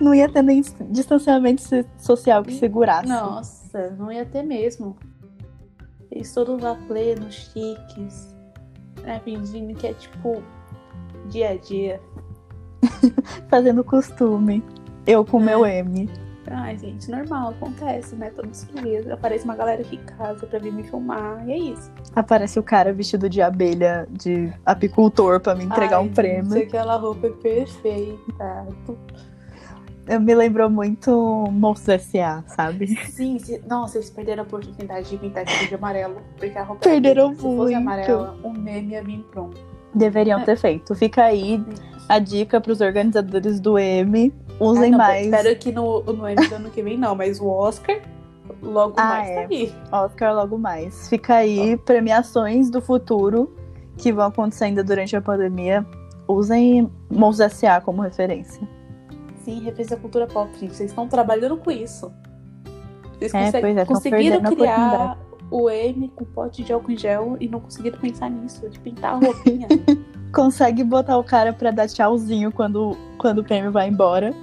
Não 0.00 0.14
ia 0.14 0.28
ter 0.28 0.42
nem 0.42 0.62
distanciamento 0.88 1.62
social 1.98 2.44
que 2.44 2.54
segurasse. 2.54 3.08
Nossa, 3.08 3.90
não 3.98 4.12
ia 4.12 4.24
ter 4.24 4.44
mesmo. 4.44 4.96
Eles 6.12 6.32
todos 6.32 6.62
lá 6.62 6.76
plenos, 6.86 7.34
chiques, 7.34 8.36
né, 9.02 9.20
fingindo 9.24 9.74
que 9.74 9.88
é 9.88 9.94
tipo 9.94 10.40
dia 11.28 11.50
a 11.50 11.56
dia. 11.56 12.00
Fazendo 13.48 13.82
costume. 13.84 14.62
Eu 15.06 15.24
com 15.24 15.40
é. 15.40 15.44
meu 15.44 15.66
M. 15.66 16.08
Ai, 16.46 16.76
gente, 16.76 17.10
normal, 17.10 17.50
acontece, 17.50 18.14
né? 18.16 18.30
Todos 18.30 18.62
os 18.62 18.82
dias. 18.82 19.10
Aparece 19.10 19.44
uma 19.44 19.56
galera 19.56 19.80
aqui 19.80 19.96
em 19.96 20.04
casa 20.04 20.46
pra 20.46 20.58
vir 20.58 20.72
me 20.72 20.82
filmar, 20.82 21.46
e 21.48 21.52
é 21.52 21.58
isso. 21.58 21.90
Aparece 22.14 22.58
o 22.58 22.62
cara 22.62 22.92
vestido 22.92 23.28
de 23.28 23.40
abelha, 23.40 24.06
de 24.10 24.52
apicultor, 24.64 25.40
pra 25.40 25.54
me 25.54 25.64
entregar 25.64 25.98
Ai, 25.98 26.04
um 26.04 26.12
prêmio. 26.12 26.52
Gente, 26.52 26.66
aquela 26.66 26.96
roupa 26.96 27.28
é 27.28 27.30
perfeita. 27.30 28.66
Me 30.20 30.34
lembrou 30.34 30.68
muito 30.68 31.48
Monstros 31.50 31.88
S.A., 31.88 32.44
sabe? 32.46 32.88
Sim, 33.06 33.38
se... 33.38 33.62
nossa, 33.66 33.96
eles 33.96 34.10
perderam 34.10 34.42
a 34.42 34.46
oportunidade 34.46 35.08
de 35.08 35.16
pintar 35.16 35.44
aquilo 35.44 35.66
de 35.66 35.74
amarelo, 35.74 36.20
porque 36.36 36.58
a 36.58 36.62
roupa 36.62 36.82
Perderam 36.82 37.28
muito. 37.28 37.40
Se 37.40 37.56
fosse 37.56 37.74
amarela, 37.74 38.38
o 38.42 38.52
meme 38.52 38.92
ia 38.92 39.02
vir 39.02 39.24
pronto. 39.30 39.58
Deveriam 39.94 40.40
é. 40.40 40.44
ter 40.44 40.56
feito. 40.56 40.94
Fica 40.94 41.24
aí 41.24 41.64
a 42.08 42.18
dica 42.18 42.60
pros 42.60 42.80
organizadores 42.80 43.60
do 43.60 43.78
M 43.78 44.32
Usem 44.60 44.90
não, 44.90 44.98
mais. 44.98 45.26
Espero 45.26 45.56
que 45.56 45.72
no, 45.72 46.02
no 46.02 46.28
Emmy 46.28 46.48
do 46.48 46.54
ano 46.54 46.70
que 46.70 46.82
vem 46.82 46.96
não, 46.96 47.14
mas 47.14 47.40
o 47.40 47.48
Oscar 47.48 48.00
logo 48.62 48.94
ah, 48.96 49.04
mais 49.04 49.28
tá 49.28 49.32
é. 49.32 49.46
tá 49.46 49.48
aí. 49.50 49.74
Oscar 49.90 50.34
logo 50.34 50.58
mais. 50.58 51.08
Fica 51.08 51.34
aí, 51.36 51.76
premiações 51.78 52.70
do 52.70 52.80
futuro 52.80 53.54
que 53.96 54.12
vão 54.12 54.26
acontecendo 54.26 54.82
durante 54.84 55.16
a 55.16 55.20
pandemia. 55.20 55.84
Usem 56.26 56.90
Mons 57.10 57.40
S.A. 57.40 57.80
como 57.80 58.00
referência. 58.00 58.66
Sim, 59.44 59.60
referência 59.60 59.96
à 59.96 60.00
cultura 60.00 60.26
pop, 60.26 60.50
gente. 60.58 60.74
Vocês 60.74 60.90
estão 60.90 61.06
trabalhando 61.06 61.56
com 61.56 61.70
isso. 61.70 62.10
Vocês 63.18 63.34
é, 63.34 63.44
conseguem, 63.44 63.78
é, 63.78 63.84
conseguiram 63.84 64.42
criar 64.42 65.18
o 65.54 65.70
M 65.70 66.10
com 66.16 66.24
pote 66.24 66.64
de 66.64 66.72
álcool 66.72 66.90
em 66.90 66.98
gel 66.98 67.36
e 67.38 67.48
não 67.48 67.60
conseguiram 67.60 67.96
pensar 68.00 68.28
nisso, 68.28 68.68
de 68.68 68.76
pintar 68.80 69.14
a 69.14 69.18
roupinha. 69.18 69.68
Consegue 70.34 70.82
botar 70.82 71.16
o 71.16 71.22
cara 71.22 71.52
pra 71.52 71.70
dar 71.70 71.86
tchauzinho 71.86 72.50
quando, 72.50 72.96
quando 73.18 73.38
o 73.38 73.44
prêmio 73.44 73.70
vai 73.70 73.88
embora. 73.88 74.34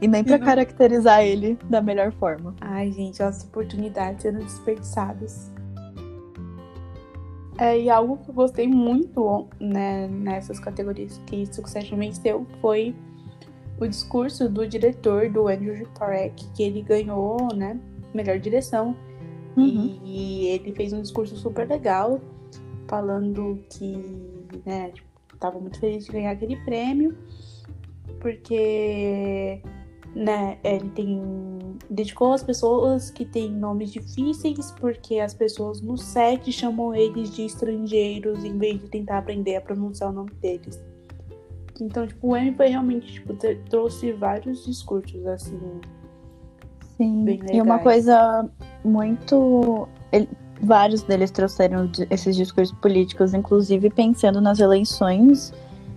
E 0.00 0.06
nem 0.06 0.22
para 0.22 0.36
uhum. 0.36 0.44
caracterizar 0.44 1.22
ele 1.22 1.58
da 1.68 1.82
melhor 1.82 2.12
forma. 2.12 2.54
Ai, 2.60 2.92
gente, 2.92 3.20
as 3.20 3.42
oportunidades 3.42 4.22
sendo 4.22 4.38
desperdiçadas. 4.38 5.50
É, 7.58 7.76
e 7.76 7.90
algo 7.90 8.18
que 8.18 8.30
eu 8.30 8.34
gostei 8.34 8.68
muito 8.68 9.48
né, 9.58 10.06
nessas 10.06 10.60
categorias 10.60 11.20
que 11.26 11.52
Succession 11.52 11.98
venceu 11.98 12.46
foi 12.62 12.94
o 13.80 13.88
discurso 13.88 14.48
do 14.48 14.66
diretor, 14.68 15.28
do 15.28 15.48
Andrew 15.48 15.86
Parek, 15.98 16.46
que 16.54 16.62
ele 16.62 16.80
ganhou, 16.80 17.48
né, 17.54 17.76
melhor 18.14 18.38
direção. 18.38 18.94
Uhum. 19.60 20.00
E, 20.04 20.44
e, 20.44 20.46
ele 20.48 20.72
fez 20.72 20.92
um 20.92 21.00
discurso 21.00 21.36
super 21.36 21.68
legal, 21.68 22.20
falando 22.88 23.58
que, 23.70 23.96
né, 24.64 24.90
tipo, 24.90 25.08
tava 25.38 25.58
muito 25.58 25.78
feliz 25.78 26.06
de 26.06 26.12
ganhar 26.12 26.32
aquele 26.32 26.56
prêmio, 26.64 27.16
porque 28.20 29.62
né, 30.14 30.58
ele 30.64 30.88
tem 30.90 31.20
dedicou 31.88 32.32
as 32.32 32.42
pessoas 32.42 33.10
que 33.10 33.24
têm 33.24 33.50
nomes 33.50 33.92
difíceis, 33.92 34.70
porque 34.78 35.18
as 35.18 35.34
pessoas 35.34 35.80
no 35.80 35.96
set 35.96 36.52
chamam 36.52 36.94
eles 36.94 37.34
de 37.34 37.44
estrangeiros 37.44 38.44
em 38.44 38.56
vez 38.56 38.80
de 38.80 38.88
tentar 38.88 39.18
aprender 39.18 39.56
a 39.56 39.60
pronunciar 39.60 40.10
o 40.10 40.12
nome 40.12 40.30
deles. 40.40 40.80
Então, 41.80 42.06
tipo, 42.06 42.28
o 42.28 42.36
M 42.36 42.54
foi 42.54 42.68
realmente, 42.68 43.12
tipo, 43.12 43.34
trouxe 43.68 44.12
vários 44.12 44.64
discursos, 44.66 45.26
assim. 45.26 45.58
Sim, 46.96 47.40
e 47.50 47.60
uma 47.62 47.78
coisa 47.78 48.48
muito. 48.84 49.88
Ele, 50.12 50.28
vários 50.60 51.02
deles 51.02 51.30
trouxeram 51.30 51.90
esses 52.10 52.36
discursos 52.36 52.76
políticos, 52.80 53.34
inclusive 53.34 53.90
pensando 53.90 54.40
nas 54.40 54.58
eleições 54.58 55.52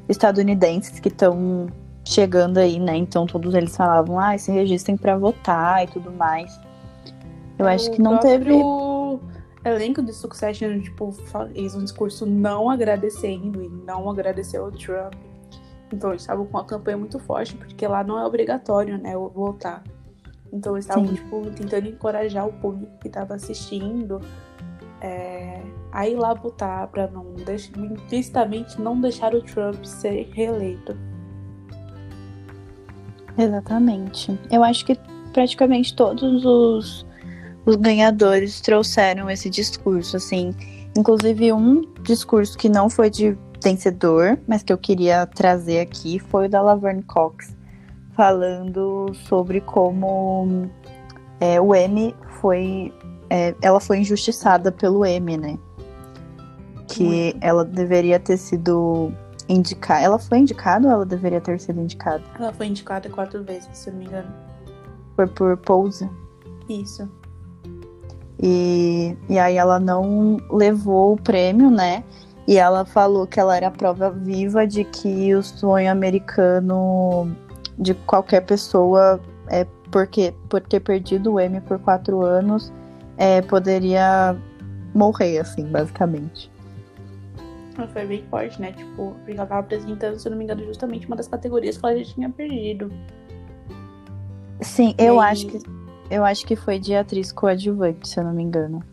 estadunidenses 0.08 1.00
que 1.00 1.10
estão 1.10 1.68
chegando 2.06 2.58
aí, 2.58 2.80
né? 2.80 2.96
Então 2.98 3.26
todos 3.26 3.54
eles 3.54 3.76
falavam, 3.76 4.20
ah, 4.20 4.38
se 4.38 4.52
registrem 4.52 4.98
para 4.98 5.18
votar 5.18 5.84
e 5.84 5.88
tudo 5.88 6.12
mais. 6.12 6.60
Eu 7.58 7.68
acho 7.68 7.92
que 7.92 8.02
não 8.02 8.20
teve. 8.20 8.52
O 8.52 9.20
elenco 9.64 10.02
de 10.02 10.12
Succession, 10.12 10.82
tipo, 10.82 11.12
fez 11.54 11.76
um 11.76 11.84
discurso 11.84 12.26
não 12.26 12.70
agradecendo 12.70 13.64
e 13.64 13.70
não 13.70 14.10
agradeceu 14.10 14.66
o 14.66 14.72
Trump. 14.72 15.14
Então 15.92 16.10
eles 16.10 16.24
estavam 16.24 16.46
com 16.46 16.58
uma 16.58 16.66
campanha 16.66 16.98
muito 16.98 17.20
forte, 17.20 17.56
porque 17.56 17.88
lá 17.88 18.04
não 18.04 18.20
é 18.20 18.26
obrigatório, 18.26 18.98
né, 18.98 19.14
votar. 19.16 19.84
Então 20.54 20.76
eles 20.76 20.86
estavam, 20.86 21.12
tipo, 21.12 21.42
tentando 21.50 21.88
encorajar 21.88 22.48
o 22.48 22.54
público 22.54 22.92
que 23.02 23.08
estava 23.08 23.34
assistindo 23.34 24.22
é, 25.02 25.60
a 25.92 26.08
ir 26.08 26.16
lá 26.16 26.36
votar 26.36 26.88
para 26.88 27.08
não 27.08 27.34
deixar, 27.34 27.76
implicitamente 27.78 28.80
não 28.80 29.02
deixar 29.02 29.34
o 29.34 29.42
Trump 29.42 29.84
ser 29.84 30.30
reeleito. 30.32 30.96
Exatamente. 33.36 34.40
Eu 34.52 34.64
acho 34.64 34.86
que 34.86 34.96
praticamente 35.34 35.96
todos 35.96 36.46
os, 36.46 37.04
os 37.66 37.76
ganhadores 37.76 38.62
trouxeram 38.62 39.30
esse 39.32 39.50
discurso, 39.50 40.18
assim. 40.18 40.54
Inclusive, 40.96 41.52
um 41.52 41.82
discurso 42.04 42.56
que 42.56 42.70
não 42.70 42.92
foi 42.92 43.10
de 43.10 43.36
vencedor, 43.64 44.38
mas 44.48 44.62
que 44.62 44.72
eu 44.72 44.78
queria 44.78 45.26
trazer 45.26 45.80
aqui, 45.80 46.20
foi 46.20 46.46
o 46.46 46.50
da 46.50 46.62
Laverne 46.62 47.02
Cox, 47.02 47.53
falando 48.16 49.12
sobre 49.14 49.62
como 49.62 50.70
é, 51.40 51.60
o 51.60 51.74
M 51.76 52.16
foi. 52.40 52.94
É, 53.30 53.56
ela 53.62 53.80
foi 53.80 54.00
injustiçada 54.00 54.72
pelo 54.72 55.06
M, 55.06 55.38
né? 55.38 55.58
Que 56.88 57.36
ela 57.42 57.66
deveria 57.66 58.20
ter 58.20 58.38
sido 58.38 59.12
indicada. 59.50 60.02
Ela 60.02 60.20
foi 60.20 60.40
indicada 60.40 60.88
ou 60.88 60.94
ela 60.94 61.06
deveria 61.06 61.42
ter 61.42 61.60
sido 61.60 61.82
indicada? 61.82 62.24
Ela 62.40 62.54
foi 62.54 62.68
indicada 62.68 63.10
quatro 63.10 63.44
vezes, 63.44 63.70
se 63.74 63.90
eu 63.90 63.94
não 63.94 64.00
me 64.00 64.06
engano. 64.06 64.32
Foi 65.16 65.28
por 65.28 65.58
Pose? 65.58 66.10
Isso. 66.70 67.10
E, 68.42 69.16
e 69.30 69.40
aí 69.40 69.58
ela 69.58 69.80
não 69.80 70.38
levou 70.52 71.14
o 71.14 71.22
prêmio, 71.22 71.70
né? 71.72 72.04
E 72.48 72.58
ela 72.58 72.84
falou 72.84 73.26
que 73.26 73.40
ela 73.40 73.56
era 73.56 73.68
a 73.68 73.72
prova 73.72 74.10
viva 74.12 74.68
de 74.68 74.84
que 74.84 75.34
o 75.34 75.42
sonho 75.42 75.90
americano 75.90 77.34
de 77.78 77.94
qualquer 77.94 78.42
pessoa 78.42 79.20
é 79.50 79.66
porque 79.92 80.34
por 80.50 80.62
ter 80.62 80.80
perdido 80.80 81.34
o 81.34 81.40
M 81.40 81.62
por 81.62 81.80
quatro 81.80 82.22
anos 82.22 82.72
é, 83.18 83.42
poderia 83.42 84.36
morrer, 84.94 85.40
assim, 85.40 85.66
basicamente. 85.66 86.52
Foi 87.92 88.06
bem 88.06 88.24
forte, 88.30 88.62
né? 88.62 88.72
Tipo, 88.72 89.16
ela 89.28 89.46
tava 89.46 89.62
apresentando, 89.62 90.20
se 90.20 90.28
eu 90.28 90.32
não 90.32 90.38
me 90.38 90.44
engano, 90.44 90.64
justamente 90.66 91.08
uma 91.08 91.16
das 91.16 91.28
categorias 91.28 91.78
que 91.78 91.86
ela 91.86 91.98
já 91.98 92.14
tinha 92.14 92.30
perdido. 92.30 92.92
Sim, 94.62 94.94
eu 94.98 95.20
acho 95.20 95.48
que. 95.48 95.60
Eu 96.10 96.24
acho 96.24 96.46
que 96.46 96.56
foi 96.56 96.78
de 96.78 96.94
atriz 96.94 97.32
coadjuvante, 97.32 98.08
se 98.08 98.20
eu 98.20 98.24
não 98.24 98.34
me 98.34 98.44
engano. 98.44 98.84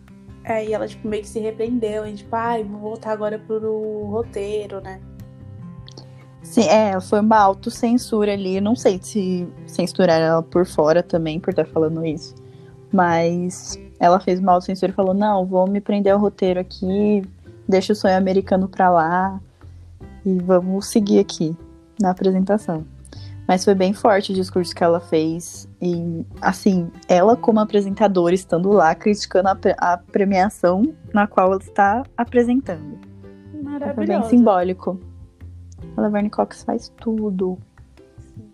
É, 0.44 0.64
e 0.64 0.72
ela, 0.72 0.88
tipo, 0.88 1.06
meio 1.06 1.22
que 1.22 1.28
se 1.28 1.38
repreendeu, 1.38 2.06
e 2.06 2.14
tipo, 2.14 2.34
ai, 2.34 2.64
vou 2.64 2.80
voltar 2.80 3.12
agora 3.12 3.38
pro 3.38 4.06
roteiro, 4.06 4.80
né? 4.80 5.00
Sim, 6.50 6.62
é, 6.62 7.00
foi 7.00 7.20
uma 7.20 7.38
autocensura 7.38 8.32
ali. 8.32 8.60
Não 8.60 8.74
sei 8.74 8.98
se 9.00 9.46
censurar 9.68 10.20
ela 10.20 10.42
por 10.42 10.66
fora 10.66 11.00
também, 11.00 11.38
por 11.38 11.50
estar 11.50 11.64
falando 11.64 12.04
isso. 12.04 12.34
Mas 12.92 13.78
ela 14.00 14.18
fez 14.18 14.40
uma 14.40 14.50
autocensura 14.50 14.90
e 14.90 14.94
falou: 14.94 15.14
não, 15.14 15.46
vou 15.46 15.68
me 15.68 15.80
prender 15.80 16.12
ao 16.12 16.18
roteiro 16.18 16.58
aqui, 16.58 17.22
deixa 17.68 17.92
o 17.92 17.96
sonho 17.96 18.16
americano 18.16 18.66
pra 18.68 18.90
lá 18.90 19.40
e 20.26 20.40
vamos 20.40 20.86
seguir 20.86 21.20
aqui 21.20 21.56
na 22.02 22.10
apresentação. 22.10 22.84
Mas 23.46 23.64
foi 23.64 23.76
bem 23.76 23.92
forte 23.92 24.32
o 24.32 24.34
discurso 24.34 24.74
que 24.74 24.82
ela 24.82 24.98
fez. 24.98 25.68
E, 25.80 26.24
assim, 26.40 26.90
ela, 27.08 27.36
como 27.36 27.60
apresentadora, 27.60 28.34
estando 28.34 28.70
lá 28.72 28.92
criticando 28.96 29.48
a, 29.48 29.58
a 29.78 29.98
premiação 29.98 30.82
na 31.14 31.28
qual 31.28 31.52
ela 31.52 31.62
está 31.62 32.02
apresentando. 32.16 32.98
Maravilhoso. 33.62 33.94
Foi 33.94 34.06
bem 34.06 34.22
simbólico. 34.24 35.00
A 35.96 36.00
Laverne 36.02 36.30
Cox 36.30 36.62
faz 36.62 36.92
tudo. 37.00 37.58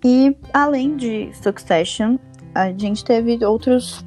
E, 0.05 0.37
além 0.53 0.97
de 0.97 1.31
Succession, 1.35 2.19
a 2.55 2.71
gente 2.73 3.05
teve 3.05 3.45
outros 3.45 4.05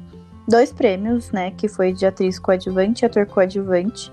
dois 0.48 0.72
prêmios, 0.72 1.30
né? 1.30 1.50
Que 1.52 1.68
foi 1.68 1.92
de 1.92 2.06
atriz 2.06 2.38
coadjuvante 2.38 3.04
e 3.04 3.06
ator 3.06 3.26
coadjuvante 3.26 4.12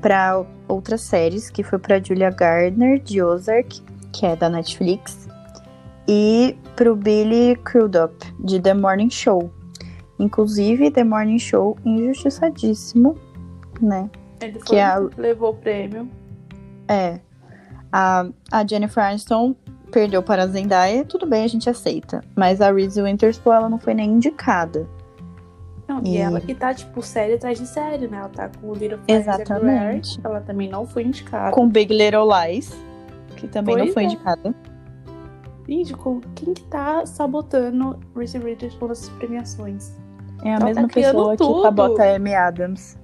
para 0.00 0.44
outras 0.68 1.00
séries, 1.02 1.50
que 1.50 1.62
foi 1.62 1.78
para 1.78 2.02
Julia 2.02 2.30
Gardner, 2.30 3.00
de 3.00 3.22
Ozark, 3.22 3.82
que 4.12 4.26
é 4.26 4.36
da 4.36 4.48
Netflix 4.48 5.28
e 6.08 6.56
pro 6.74 6.96
Billy 6.96 7.56
Crudup, 7.64 8.14
de 8.40 8.60
The 8.60 8.72
Morning 8.74 9.10
Show. 9.10 9.50
Inclusive, 10.18 10.90
The 10.90 11.04
Morning 11.04 11.38
Show 11.38 11.76
injustiçadíssimo, 11.84 13.16
né? 13.80 14.08
Ele 14.40 14.58
Que 14.60 14.76
é 14.76 14.84
a- 14.84 14.98
levou 15.16 15.50
o 15.50 15.54
prêmio. 15.56 16.08
É. 16.88 17.20
A, 17.92 18.26
a 18.52 18.66
Jennifer 18.66 19.02
Aniston 19.04 19.54
perdeu 19.90 20.22
para 20.22 20.42
a 20.42 20.46
Zendaya, 20.46 21.04
tudo 21.04 21.26
bem, 21.26 21.44
a 21.44 21.48
gente 21.48 21.68
aceita. 21.70 22.22
Mas 22.36 22.60
a 22.60 22.70
Reese 22.70 23.00
Witherspoon, 23.00 23.52
ela 23.52 23.68
não 23.68 23.78
foi 23.78 23.94
nem 23.94 24.10
indicada. 24.10 24.86
Não, 25.88 26.02
e... 26.04 26.16
E- 26.16 26.16
ela 26.18 26.40
que 26.40 26.54
tá, 26.54 26.74
tipo, 26.74 27.02
série 27.02 27.34
atrás 27.34 27.58
de 27.58 27.66
série, 27.66 28.06
né? 28.08 28.18
Ela 28.18 28.28
tá 28.28 28.50
com 28.60 28.68
o 28.68 28.74
Little 28.74 28.98
Fires 29.06 29.22
Exatamente. 29.26 30.20
Ela 30.22 30.40
também 30.42 30.68
não 30.68 30.86
foi 30.86 31.04
indicada. 31.04 31.50
Com 31.52 31.66
Big 31.68 31.90
Little 31.96 32.28
Lies, 32.28 32.76
que 33.36 33.48
também 33.48 33.74
não 33.76 33.84
Pois 33.84 33.94
foi 33.94 34.02
é. 34.02 34.06
indicada. 34.06 34.54
Gente, 35.66 35.94
quem 36.34 36.54
que 36.54 36.64
tá 36.64 37.04
sabotando 37.06 37.98
Reese 38.14 38.38
Witherspoon 38.38 38.88
nessas 38.88 39.08
premiações? 39.10 39.92
É 40.42 40.50
a 40.50 40.52
Ela 40.52 40.58
tá 40.60 40.64
mesma 40.66 40.88
criando 40.88 41.14
pessoa 41.14 41.30
que 41.32 41.36
tudo. 41.38 41.62
sabota 41.62 42.02
a 42.04 42.16
Amy 42.16 42.34
Adams. 42.34 42.97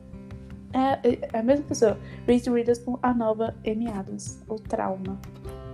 É, 0.74 1.28
é 1.32 1.38
a 1.38 1.42
mesma 1.42 1.64
pessoa. 1.66 1.98
Reese 2.26 2.50
Witherspoon, 2.50 2.98
a 3.02 3.14
nova 3.14 3.54
Amy 3.66 3.88
Adams. 3.88 4.42
O 4.48 4.56
trauma. 4.56 5.18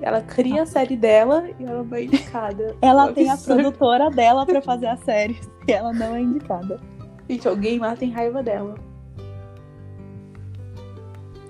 Ela 0.03 0.21
cria 0.23 0.63
a 0.63 0.67
série 0.67 0.97
dela 0.97 1.49
e 1.59 1.65
ela 1.65 1.83
não 1.83 1.97
é 1.97 2.05
indicada. 2.05 2.77
Ela 2.81 3.13
tem 3.13 3.31
a 3.31 3.37
produtora 3.37 4.11
dela 4.11 4.47
pra 4.47 4.63
fazer 4.63 4.87
a 4.87 4.97
série 4.99 5.39
e 5.67 5.73
ela 5.73 5.93
não 5.93 6.15
é 6.15 6.21
indicada. 6.21 6.81
Gente, 7.29 7.49
alguém 7.49 7.79
lá 7.79 7.97
tem 7.97 8.11
raiva 8.11 8.43
dela. 8.43 8.75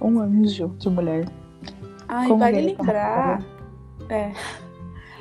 Um 0.01 0.19
anjo 0.19 0.69
de 0.79 0.89
mulher. 0.89 1.27
Ai, 2.09 2.29
Como 2.29 2.41
vale 2.41 2.61
lembrar. 2.61 3.45
É, 4.09 4.33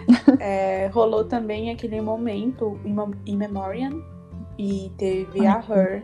É, 0.39 0.87
rolou 0.87 1.23
também 1.23 1.71
aquele 1.71 2.01
momento 2.01 2.79
em 3.25 3.37
memoriam 3.37 4.03
e 4.57 4.91
teve 4.97 5.45
a 5.45 5.55
Ai, 5.55 5.63
Her 5.69 6.03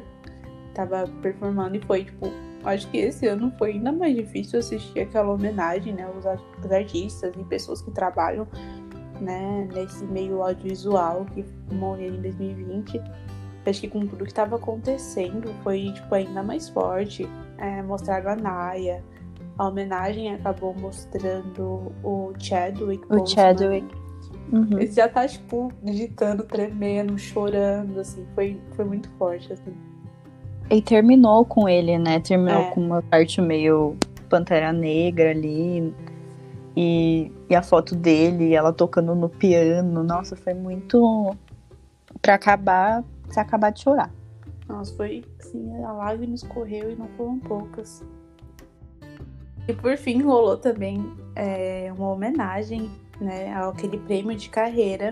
tava 0.76 1.08
performando 1.22 1.76
e 1.76 1.82
foi 1.82 2.06
tipo 2.06 2.32
acho 2.64 2.90
que 2.90 2.98
esse 2.98 3.26
ano 3.28 3.52
foi 3.58 3.72
ainda 3.72 3.92
mais 3.92 4.16
difícil 4.16 4.60
assistir 4.60 5.00
aquela 5.00 5.32
homenagem 5.32 5.94
né 5.94 6.04
aos 6.04 6.26
artistas 6.72 7.34
e 7.38 7.44
pessoas 7.46 7.82
que 7.82 7.92
trabalham 7.92 8.48
né 9.20 9.68
nesse 9.74 10.04
meio 10.06 10.44
audiovisual 10.44 11.26
que 11.34 11.46
morreram 11.74 12.16
em 12.16 12.22
2020 12.22 13.02
acho 13.66 13.82
que 13.82 13.88
com 13.88 14.06
tudo 14.06 14.24
que 14.26 14.32
estava 14.32 14.58
acontecendo 14.58 15.52
foi 15.64 15.92
tipo 15.94 16.14
ainda 16.14 16.44
mais 16.44 16.70
forte 16.70 17.28
é, 17.58 17.82
mostraram 17.82 18.32
a 18.32 18.36
Naya 18.36 19.04
a 19.58 19.68
homenagem 19.68 20.34
acabou 20.34 20.74
mostrando 20.74 21.92
o 22.04 22.34
Chadwick 22.38 23.04
O 23.06 23.20
Boseman. 23.20 23.28
Chadwick. 23.28 24.06
Uhum. 24.52 24.80
Ele 24.80 24.92
já 24.92 25.08
tá, 25.08 25.28
tipo, 25.28 25.72
digitando, 25.82 26.44
tremendo, 26.44 27.18
chorando, 27.18 28.00
assim. 28.00 28.26
Foi, 28.36 28.62
foi 28.74 28.86
muito 28.86 29.10
forte, 29.18 29.52
assim. 29.52 29.74
E 30.70 30.82
terminou 30.82 31.46
com 31.46 31.70
ele, 31.70 31.98
né? 31.98 32.20
Terminou 32.20 32.62
É. 32.64 32.72
com 32.72 32.82
uma 32.82 33.02
parte 33.02 33.40
meio 33.42 33.96
Pantera 34.30 34.74
Negra 34.74 35.32
ali. 35.32 35.94
E, 36.76 37.32
e 37.50 37.56
a 37.56 37.62
foto 37.62 37.96
dele, 37.96 38.54
ela 38.54 38.74
tocando 38.74 39.16
no 39.16 39.30
piano. 39.30 40.04
Nossa, 40.04 40.36
foi 40.36 40.54
muito. 40.54 41.36
Pra 42.22 42.34
acabar, 42.36 43.04
se 43.30 43.40
acabar 43.40 43.70
de 43.72 43.82
chorar. 43.82 44.12
Nossa, 44.68 44.94
foi, 44.96 45.24
assim, 45.40 45.84
a 45.84 45.92
lágrima 45.92 46.34
escorreu 46.34 46.92
e 46.92 46.96
não 46.96 47.08
foram 47.10 47.40
poucas. 47.40 48.04
E 49.68 49.74
por 49.74 49.96
fim, 49.98 50.22
rolou 50.22 50.58
também 50.58 51.06
é, 51.36 51.92
uma 51.96 52.10
homenagem, 52.12 52.90
né, 53.22 53.54
àquele 53.56 53.98
prêmio 54.00 54.36
de 54.36 54.50
carreira 54.50 55.12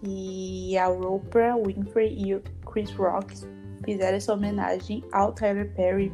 que 0.00 0.76
a 0.76 0.88
Oprah 0.88 1.56
Winfrey 1.56 2.14
e 2.18 2.34
o 2.34 2.42
Chris 2.66 2.92
Rock 2.94 3.34
fizeram 3.84 4.16
essa 4.16 4.32
homenagem 4.32 5.04
ao 5.12 5.32
Tyler 5.32 5.72
Perry. 5.74 6.12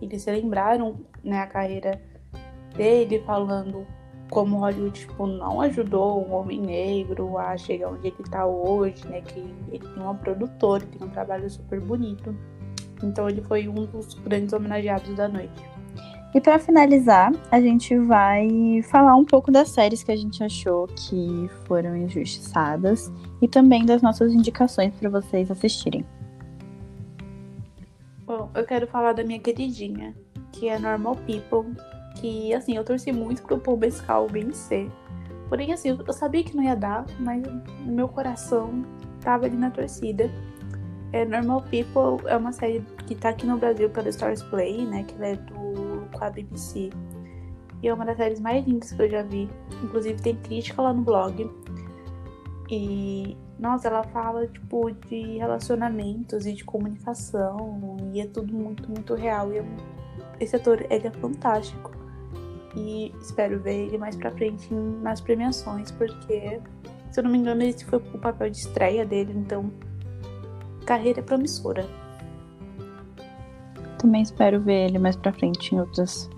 Eles 0.00 0.24
lembraram, 0.26 1.00
né, 1.22 1.40
a 1.40 1.46
carreira 1.46 2.00
dele, 2.76 3.22
falando 3.26 3.86
como 4.30 4.58
Hollywood 4.58 5.00
tipo, 5.00 5.26
não 5.26 5.60
ajudou 5.60 6.26
um 6.26 6.32
homem 6.32 6.60
negro 6.60 7.36
a 7.36 7.56
chegar 7.56 7.90
onde 7.90 8.06
ele 8.06 8.30
tá 8.30 8.46
hoje, 8.46 9.06
né? 9.08 9.20
Que 9.20 9.40
ele 9.70 9.86
tem 9.86 10.02
uma 10.02 10.14
produtora, 10.14 10.84
tem 10.86 11.06
um 11.06 11.10
trabalho 11.10 11.50
super 11.50 11.80
bonito. 11.80 12.34
Então 13.02 13.28
ele 13.28 13.42
foi 13.42 13.68
um 13.68 13.86
dos 13.86 14.14
grandes 14.14 14.52
homenageados 14.52 15.14
da 15.16 15.28
noite. 15.28 15.70
E 16.32 16.40
pra 16.40 16.60
finalizar, 16.60 17.32
a 17.50 17.60
gente 17.60 17.98
vai 17.98 18.80
falar 18.84 19.16
um 19.16 19.24
pouco 19.24 19.50
das 19.50 19.70
séries 19.70 20.04
que 20.04 20.12
a 20.12 20.16
gente 20.16 20.44
achou 20.44 20.86
que 20.86 21.50
foram 21.66 21.96
injustiçadas 21.96 23.12
e 23.42 23.48
também 23.48 23.84
das 23.84 24.00
nossas 24.00 24.32
indicações 24.32 24.94
pra 24.94 25.10
vocês 25.10 25.50
assistirem. 25.50 26.06
Bom, 28.30 28.48
eu 28.54 28.64
quero 28.64 28.86
falar 28.86 29.12
da 29.12 29.24
minha 29.24 29.40
queridinha, 29.40 30.14
que 30.52 30.68
é 30.68 30.78
Normal 30.78 31.16
People, 31.16 31.74
que 32.14 32.54
assim, 32.54 32.76
eu 32.76 32.84
torci 32.84 33.10
muito 33.10 33.42
pro 33.42 33.58
Paul 33.58 33.76
Mescal 33.76 34.28
vencer. 34.28 34.88
Porém, 35.48 35.72
assim, 35.72 35.88
eu 35.88 36.12
sabia 36.12 36.44
que 36.44 36.56
não 36.56 36.62
ia 36.62 36.76
dar, 36.76 37.04
mas 37.18 37.42
no 37.42 37.92
meu 37.92 38.06
coração 38.06 38.84
tava 39.20 39.46
ali 39.46 39.56
na 39.56 39.68
torcida. 39.68 40.30
É, 41.12 41.24
Normal 41.24 41.62
People 41.62 42.24
é 42.28 42.36
uma 42.36 42.52
série 42.52 42.84
que 43.04 43.16
tá 43.16 43.30
aqui 43.30 43.44
no 43.44 43.56
Brasil 43.56 43.90
pela 43.90 44.08
Stars 44.10 44.44
Play, 44.44 44.86
né? 44.86 45.02
Que 45.02 45.16
ela 45.16 45.26
é 45.26 45.34
do 45.34 46.08
com 46.16 46.24
a 46.24 46.30
BBC. 46.30 46.90
E 47.82 47.88
é 47.88 47.92
uma 47.92 48.04
das 48.04 48.16
séries 48.16 48.38
mais 48.38 48.64
lindas 48.64 48.92
que 48.92 49.02
eu 49.02 49.10
já 49.10 49.24
vi. 49.24 49.50
Inclusive 49.82 50.22
tem 50.22 50.36
crítica 50.36 50.80
lá 50.80 50.92
no 50.92 51.02
blog. 51.02 51.50
E 52.70 53.36
nossa, 53.60 53.88
ela 53.88 54.02
fala 54.04 54.46
tipo 54.46 54.90
de 54.90 55.36
relacionamentos 55.36 56.46
e 56.46 56.52
de 56.54 56.64
comunicação 56.64 57.98
e 58.12 58.20
é 58.20 58.26
tudo 58.26 58.52
muito, 58.54 58.90
muito 58.90 59.14
real. 59.14 59.52
E 59.52 59.58
é 59.58 59.62
um- 59.62 59.76
esse 60.40 60.56
ator, 60.56 60.84
ele 60.90 61.06
é 61.06 61.10
fantástico. 61.10 61.92
E 62.74 63.12
espero 63.20 63.60
ver 63.60 63.86
ele 63.86 63.98
mais 63.98 64.16
pra 64.16 64.30
frente 64.30 64.72
nas 64.72 65.20
premiações, 65.20 65.90
porque 65.90 66.60
se 67.10 67.20
eu 67.20 67.24
não 67.24 67.30
me 67.30 67.38
engano 67.38 67.62
esse 67.62 67.84
foi 67.84 67.98
o 67.98 68.18
papel 68.18 68.48
de 68.48 68.58
estreia 68.58 69.04
dele, 69.04 69.34
então 69.36 69.70
carreira 70.86 71.22
promissora. 71.22 71.86
Também 73.98 74.22
espero 74.22 74.60
ver 74.60 74.86
ele 74.88 74.98
mais 74.98 75.16
pra 75.16 75.32
frente 75.32 75.74
em 75.74 75.80
outras, 75.80 76.30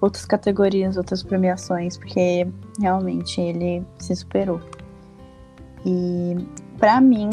outras 0.00 0.24
categorias, 0.24 0.96
outras 0.96 1.22
premiações, 1.22 1.98
porque 1.98 2.46
realmente 2.80 3.40
ele 3.40 3.84
se 3.98 4.16
superou. 4.16 4.60
E 5.84 6.36
pra 6.82 7.00
mim, 7.00 7.30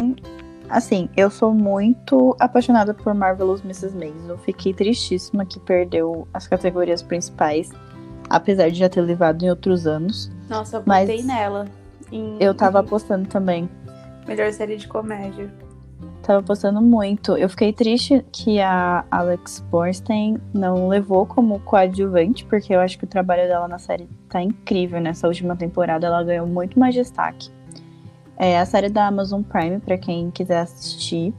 assim, 0.69 1.09
eu 1.17 1.31
sou 1.31 1.55
muito 1.55 2.35
apaixonada 2.39 2.93
por 2.93 3.15
Marvelous 3.15 3.61
Mrs. 3.65 3.97
Maisel. 3.97 4.37
Fiquei 4.37 4.75
tristíssima 4.75 5.43
que 5.43 5.59
perdeu 5.59 6.27
as 6.31 6.47
categorias 6.47 7.01
principais, 7.01 7.71
apesar 8.29 8.69
de 8.69 8.77
já 8.77 8.87
ter 8.87 9.01
levado 9.01 9.41
em 9.43 9.49
outros 9.49 9.87
anos. 9.87 10.31
Nossa, 10.47 10.77
eu 10.77 10.83
botei 10.83 11.23
nela. 11.23 11.65
Em, 12.11 12.37
Eu 12.39 12.53
tava 12.53 12.81
apostando 12.81 13.27
também. 13.27 13.67
melhor 14.27 14.51
série 14.53 14.77
de 14.77 14.87
comédia. 14.87 15.51
Tava 16.21 16.43
postando 16.43 16.79
muito. 16.79 17.35
Eu 17.35 17.49
fiquei 17.49 17.73
triste 17.73 18.23
que 18.31 18.61
a 18.61 19.03
Alex 19.09 19.65
Borstein 19.71 20.37
não 20.53 20.87
levou 20.87 21.25
como 21.25 21.59
coadjuvante, 21.61 22.45
porque 22.45 22.75
eu 22.75 22.79
acho 22.79 22.99
que 22.99 23.05
o 23.05 23.07
trabalho 23.07 23.47
dela 23.47 23.67
na 23.67 23.79
série 23.79 24.07
tá 24.29 24.39
incrível. 24.43 25.01
Nessa 25.01 25.27
última 25.27 25.55
temporada 25.55 26.05
ela 26.05 26.23
ganhou 26.23 26.45
muito 26.45 26.77
mais 26.77 26.93
destaque. 26.93 27.49
É 28.41 28.57
a 28.57 28.65
série 28.65 28.87
da 28.87 29.05
Amazon 29.05 29.41
Prime, 29.41 29.79
para 29.79 29.97
quem 29.97 30.31
quiser 30.31 30.61
assistir. 30.61 31.33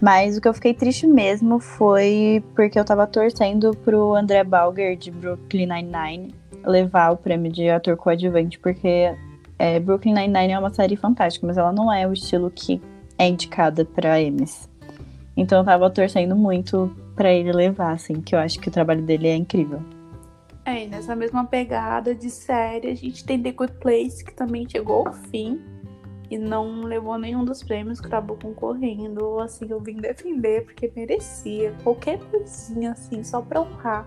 Mas 0.00 0.36
o 0.36 0.40
que 0.40 0.48
eu 0.48 0.54
fiquei 0.54 0.74
triste 0.74 1.06
mesmo 1.06 1.60
foi 1.60 2.42
porque 2.56 2.78
eu 2.78 2.84
tava 2.84 3.06
torcendo 3.06 3.70
pro 3.84 4.16
André 4.16 4.42
Balger 4.42 4.96
de 4.96 5.12
Brooklyn 5.12 5.66
Nine-Nine 5.66 6.34
levar 6.66 7.12
o 7.12 7.16
prêmio 7.16 7.52
de 7.52 7.70
ator 7.70 7.96
coadjuvante, 7.96 8.58
porque 8.58 9.14
é, 9.60 9.78
Brooklyn 9.78 10.12
Nine-Nine 10.12 10.52
é 10.54 10.58
uma 10.58 10.74
série 10.74 10.96
fantástica, 10.96 11.46
mas 11.46 11.56
ela 11.56 11.72
não 11.72 11.92
é 11.92 12.04
o 12.06 12.12
estilo 12.12 12.50
que 12.50 12.82
é 13.16 13.28
indicada 13.28 13.84
para 13.84 14.20
Emmys. 14.20 14.68
Então 15.36 15.60
eu 15.60 15.64
tava 15.64 15.88
torcendo 15.88 16.34
muito 16.34 16.90
para 17.14 17.32
ele 17.32 17.52
levar, 17.52 17.92
assim, 17.92 18.20
que 18.20 18.34
eu 18.34 18.40
acho 18.40 18.58
que 18.58 18.68
o 18.68 18.72
trabalho 18.72 19.02
dele 19.02 19.28
é 19.28 19.36
incrível. 19.36 19.80
É, 20.64 20.84
e 20.84 20.88
nessa 20.88 21.14
mesma 21.14 21.44
pegada 21.44 22.12
de 22.12 22.28
série, 22.28 22.88
a 22.88 22.94
gente 22.94 23.24
tem 23.24 23.40
The 23.40 23.52
Good 23.52 23.74
Place, 23.74 24.24
que 24.24 24.34
também 24.34 24.68
chegou 24.68 25.06
ao 25.06 25.14
fim 25.14 25.60
e 26.30 26.36
não 26.36 26.82
levou 26.82 27.18
nenhum 27.18 27.44
dos 27.44 27.62
prêmios 27.62 28.00
que 28.00 28.06
acabou 28.06 28.36
concorrendo. 28.36 29.38
Assim, 29.40 29.66
eu 29.68 29.80
vim 29.80 29.96
defender 29.96 30.64
porque 30.64 30.92
merecia 30.94 31.74
qualquer 31.82 32.18
coisinha 32.30 32.92
assim, 32.92 33.24
só 33.24 33.40
pra 33.40 33.62
honrar 33.62 34.06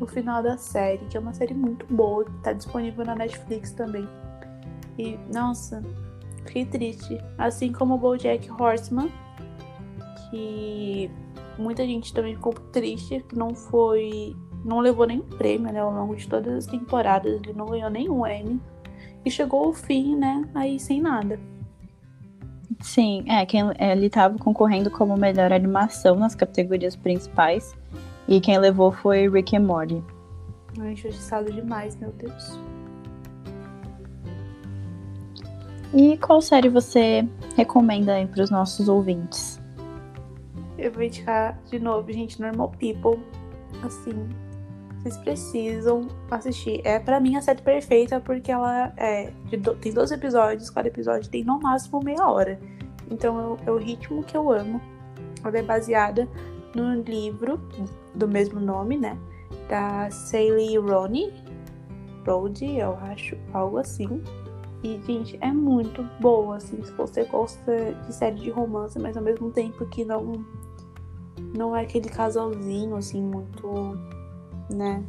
o 0.00 0.06
final 0.06 0.42
da 0.42 0.56
série, 0.56 1.04
que 1.06 1.16
é 1.16 1.20
uma 1.20 1.32
série 1.32 1.54
muito 1.54 1.86
boa, 1.86 2.24
que 2.24 2.32
tá 2.42 2.52
disponível 2.52 3.04
na 3.04 3.14
Netflix 3.14 3.72
também. 3.72 4.06
E, 4.98 5.18
nossa, 5.32 5.82
fiquei 6.44 6.64
triste. 6.64 7.18
Assim 7.38 7.72
como 7.72 7.94
o 7.94 7.98
BoJack 7.98 8.50
Horseman, 8.50 9.10
que 10.30 11.10
muita 11.58 11.84
gente 11.84 12.12
também 12.12 12.34
ficou 12.34 12.52
triste 12.52 13.24
que 13.28 13.36
não 13.36 13.54
foi, 13.54 14.36
não 14.64 14.80
levou 14.80 15.06
nenhum 15.06 15.22
prêmio, 15.22 15.72
né, 15.72 15.80
ao 15.80 15.92
longo 15.92 16.14
de 16.16 16.28
todas 16.28 16.52
as 16.54 16.66
temporadas, 16.66 17.32
ele 17.32 17.52
não 17.52 17.66
ganhou 17.66 17.90
nenhum 17.90 18.26
Emmy. 18.26 18.60
E 19.26 19.30
chegou 19.30 19.64
ao 19.64 19.72
fim, 19.72 20.14
né? 20.14 20.48
Aí 20.54 20.78
sem 20.78 21.02
nada. 21.02 21.36
Sim, 22.80 23.24
é, 23.26 23.44
quem, 23.44 23.62
ele 23.76 24.06
estava 24.06 24.38
concorrendo 24.38 24.88
como 24.88 25.16
melhor 25.16 25.52
animação 25.52 26.14
nas 26.14 26.36
categorias 26.36 26.94
principais. 26.94 27.76
E 28.28 28.40
quem 28.40 28.56
levou 28.56 28.92
foi 28.92 29.28
Rick 29.28 29.56
and 29.56 29.62
Morty. 29.62 30.00
Ai, 30.78 30.92
injustiçado 30.92 31.52
demais, 31.52 31.96
meu 31.96 32.12
Deus. 32.12 32.56
E 35.92 36.16
qual 36.18 36.40
série 36.40 36.68
você 36.68 37.26
recomenda 37.56 38.14
aí 38.14 38.26
para 38.26 38.44
os 38.44 38.50
nossos 38.50 38.88
ouvintes? 38.88 39.60
Eu 40.78 40.92
vou 40.92 41.02
indicar 41.02 41.58
de 41.68 41.80
novo, 41.80 42.12
gente, 42.12 42.40
Normal 42.40 42.70
People. 42.78 43.20
Assim, 43.82 44.28
vocês 45.06 45.16
precisam 45.18 46.08
assistir. 46.30 46.80
É 46.84 46.98
para 46.98 47.20
mim 47.20 47.36
a 47.36 47.42
série 47.42 47.62
perfeita 47.62 48.20
porque 48.20 48.50
ela 48.50 48.92
é 48.96 49.30
do, 49.58 49.74
tem 49.76 49.92
12 49.92 50.14
episódios, 50.14 50.68
cada 50.68 50.88
episódio 50.88 51.30
tem 51.30 51.44
no 51.44 51.60
máximo 51.60 52.00
meia 52.02 52.28
hora. 52.28 52.58
Então 53.10 53.56
é, 53.64 53.70
o 53.70 53.76
ritmo 53.76 54.24
que 54.24 54.36
eu 54.36 54.50
amo. 54.50 54.80
Ela 55.44 55.58
é 55.58 55.62
baseada 55.62 56.28
no 56.74 57.02
livro 57.02 57.60
do 58.14 58.26
mesmo 58.26 58.58
nome, 58.58 58.96
né? 58.96 59.16
Da 59.68 60.10
Sally 60.10 60.76
Roney. 60.76 61.32
Brody, 62.24 62.78
eu 62.78 62.96
acho, 63.02 63.36
algo 63.52 63.78
assim. 63.78 64.20
E, 64.82 65.00
gente, 65.06 65.38
é 65.40 65.52
muito 65.52 66.02
boa, 66.20 66.56
assim, 66.56 66.82
se 66.82 66.92
você 66.92 67.22
gosta 67.24 67.94
de 68.04 68.12
série 68.12 68.36
de 68.36 68.50
romance, 68.50 68.98
mas 68.98 69.16
ao 69.16 69.22
mesmo 69.22 69.50
tempo 69.52 69.86
que 69.86 70.04
não 70.04 70.44
não 71.56 71.76
é 71.76 71.82
aquele 71.82 72.08
casalzinho, 72.08 72.96
assim, 72.96 73.22
muito 73.22 73.96
né? 74.70 75.02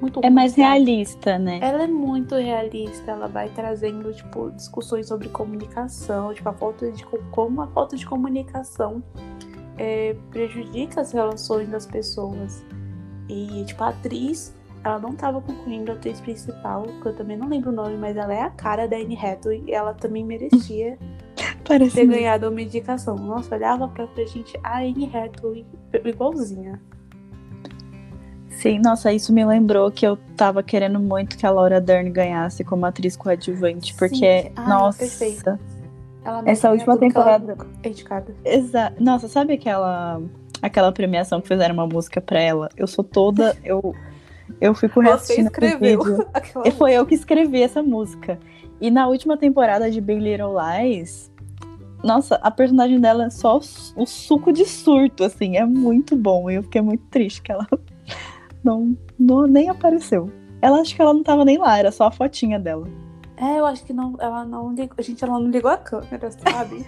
Muito 0.00 0.20
é 0.22 0.28
mais 0.28 0.54
realista, 0.54 1.38
né? 1.38 1.60
Ela 1.62 1.84
é 1.84 1.86
muito 1.86 2.34
realista, 2.34 3.12
ela 3.12 3.28
vai 3.28 3.48
trazendo, 3.48 4.12
tipo, 4.12 4.50
discussões 4.50 5.06
sobre 5.06 5.28
comunicação, 5.28 6.34
tipo, 6.34 6.48
a 6.48 6.52
falta 6.52 6.90
de 6.90 7.04
como 7.30 7.62
a 7.62 7.66
falta 7.68 7.96
de 7.96 8.04
comunicação 8.04 9.02
é, 9.78 10.16
prejudica 10.30 11.00
as 11.00 11.12
relações 11.12 11.68
das 11.68 11.86
pessoas. 11.86 12.64
E, 13.28 13.64
tipo, 13.64 13.82
a 13.82 13.88
atriz, 13.88 14.54
ela 14.82 14.98
não 14.98 15.12
tava 15.14 15.40
concorrendo 15.40 15.92
a 15.92 15.94
atriz 15.94 16.20
principal, 16.20 16.82
que 17.00 17.08
eu 17.08 17.16
também 17.16 17.36
não 17.36 17.48
lembro 17.48 17.70
o 17.70 17.74
nome, 17.74 17.96
mas 17.96 18.16
ela 18.16 18.34
é 18.34 18.42
a 18.42 18.50
cara 18.50 18.86
da 18.86 18.96
Anne 18.96 19.16
Hathaway 19.16 19.64
e 19.66 19.72
ela 19.72 19.94
também 19.94 20.24
merecia 20.24 20.98
Parece 21.66 21.94
ter 21.94 22.06
ganhado 22.06 22.48
uma 22.48 22.60
indicação. 22.60 23.16
Nossa, 23.16 23.54
olhava 23.54 23.88
pra, 23.88 24.06
pra 24.06 24.24
gente 24.26 24.58
a 24.62 24.80
Anne 24.80 25.10
Hathaway 25.12 25.66
igualzinha. 26.04 26.80
Sim, 28.64 28.78
nossa, 28.78 29.12
isso 29.12 29.30
me 29.30 29.44
lembrou 29.44 29.90
que 29.90 30.06
eu 30.06 30.16
tava 30.38 30.62
querendo 30.62 30.98
muito 30.98 31.36
que 31.36 31.44
a 31.44 31.50
Laura 31.50 31.82
Dern 31.82 32.08
ganhasse 32.08 32.64
como 32.64 32.86
atriz 32.86 33.14
coadjuvante, 33.14 33.92
porque, 33.92 34.50
Ai, 34.56 34.66
nossa. 34.66 35.04
Essa 36.46 36.70
última 36.70 36.96
temporada. 36.96 37.58
Exato. 38.42 39.04
Nossa, 39.04 39.28
sabe 39.28 39.52
aquela 39.52 40.18
aquela 40.62 40.90
premiação 40.92 41.42
que 41.42 41.48
fizeram 41.48 41.74
uma 41.74 41.86
música 41.86 42.22
pra 42.22 42.40
ela? 42.40 42.70
Eu 42.74 42.86
sou 42.86 43.04
toda. 43.04 43.54
Eu, 43.62 43.94
eu 44.58 44.74
fico 44.74 45.02
Você 45.02 45.42
escreveu. 45.42 46.26
E 46.64 46.70
foi 46.72 46.94
eu 46.94 47.04
que 47.04 47.14
escrevi 47.14 47.60
essa 47.60 47.82
música. 47.82 48.38
E 48.80 48.90
na 48.90 49.06
última 49.06 49.36
temporada 49.36 49.90
de 49.90 50.00
Big 50.00 50.20
Little 50.20 50.54
Lies, 50.58 51.30
nossa, 52.02 52.36
a 52.36 52.50
personagem 52.50 52.98
dela 52.98 53.26
é 53.26 53.30
só 53.30 53.58
o 53.94 54.06
suco 54.06 54.54
de 54.54 54.64
surto, 54.64 55.22
assim, 55.22 55.58
é 55.58 55.66
muito 55.66 56.16
bom. 56.16 56.50
E 56.50 56.54
eu 56.54 56.62
fiquei 56.62 56.80
muito 56.80 57.04
triste 57.10 57.42
que 57.42 57.52
ela 57.52 57.66
não, 58.64 58.96
não 59.18 59.46
nem 59.46 59.68
apareceu. 59.68 60.30
Ela 60.60 60.80
acho 60.80 60.96
que 60.96 61.02
ela 61.02 61.12
não 61.12 61.22
tava 61.22 61.44
nem 61.44 61.58
lá, 61.58 61.78
era 61.78 61.92
só 61.92 62.06
a 62.06 62.10
fotinha 62.10 62.58
dela. 62.58 62.88
É, 63.36 63.58
eu 63.58 63.66
acho 63.66 63.84
que 63.84 63.92
não, 63.92 64.14
ela 64.18 64.44
não 64.44 64.72
ligou. 64.72 64.96
Gente, 65.00 65.22
ela 65.24 65.38
não 65.38 65.50
ligou 65.50 65.70
a 65.70 65.76
câmera, 65.76 66.30
sabe? 66.30 66.84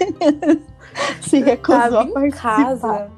Se 1.21 1.41
recusou 1.41 1.99
a 1.99 2.07
participar. 2.07 2.67
casa. 2.67 3.11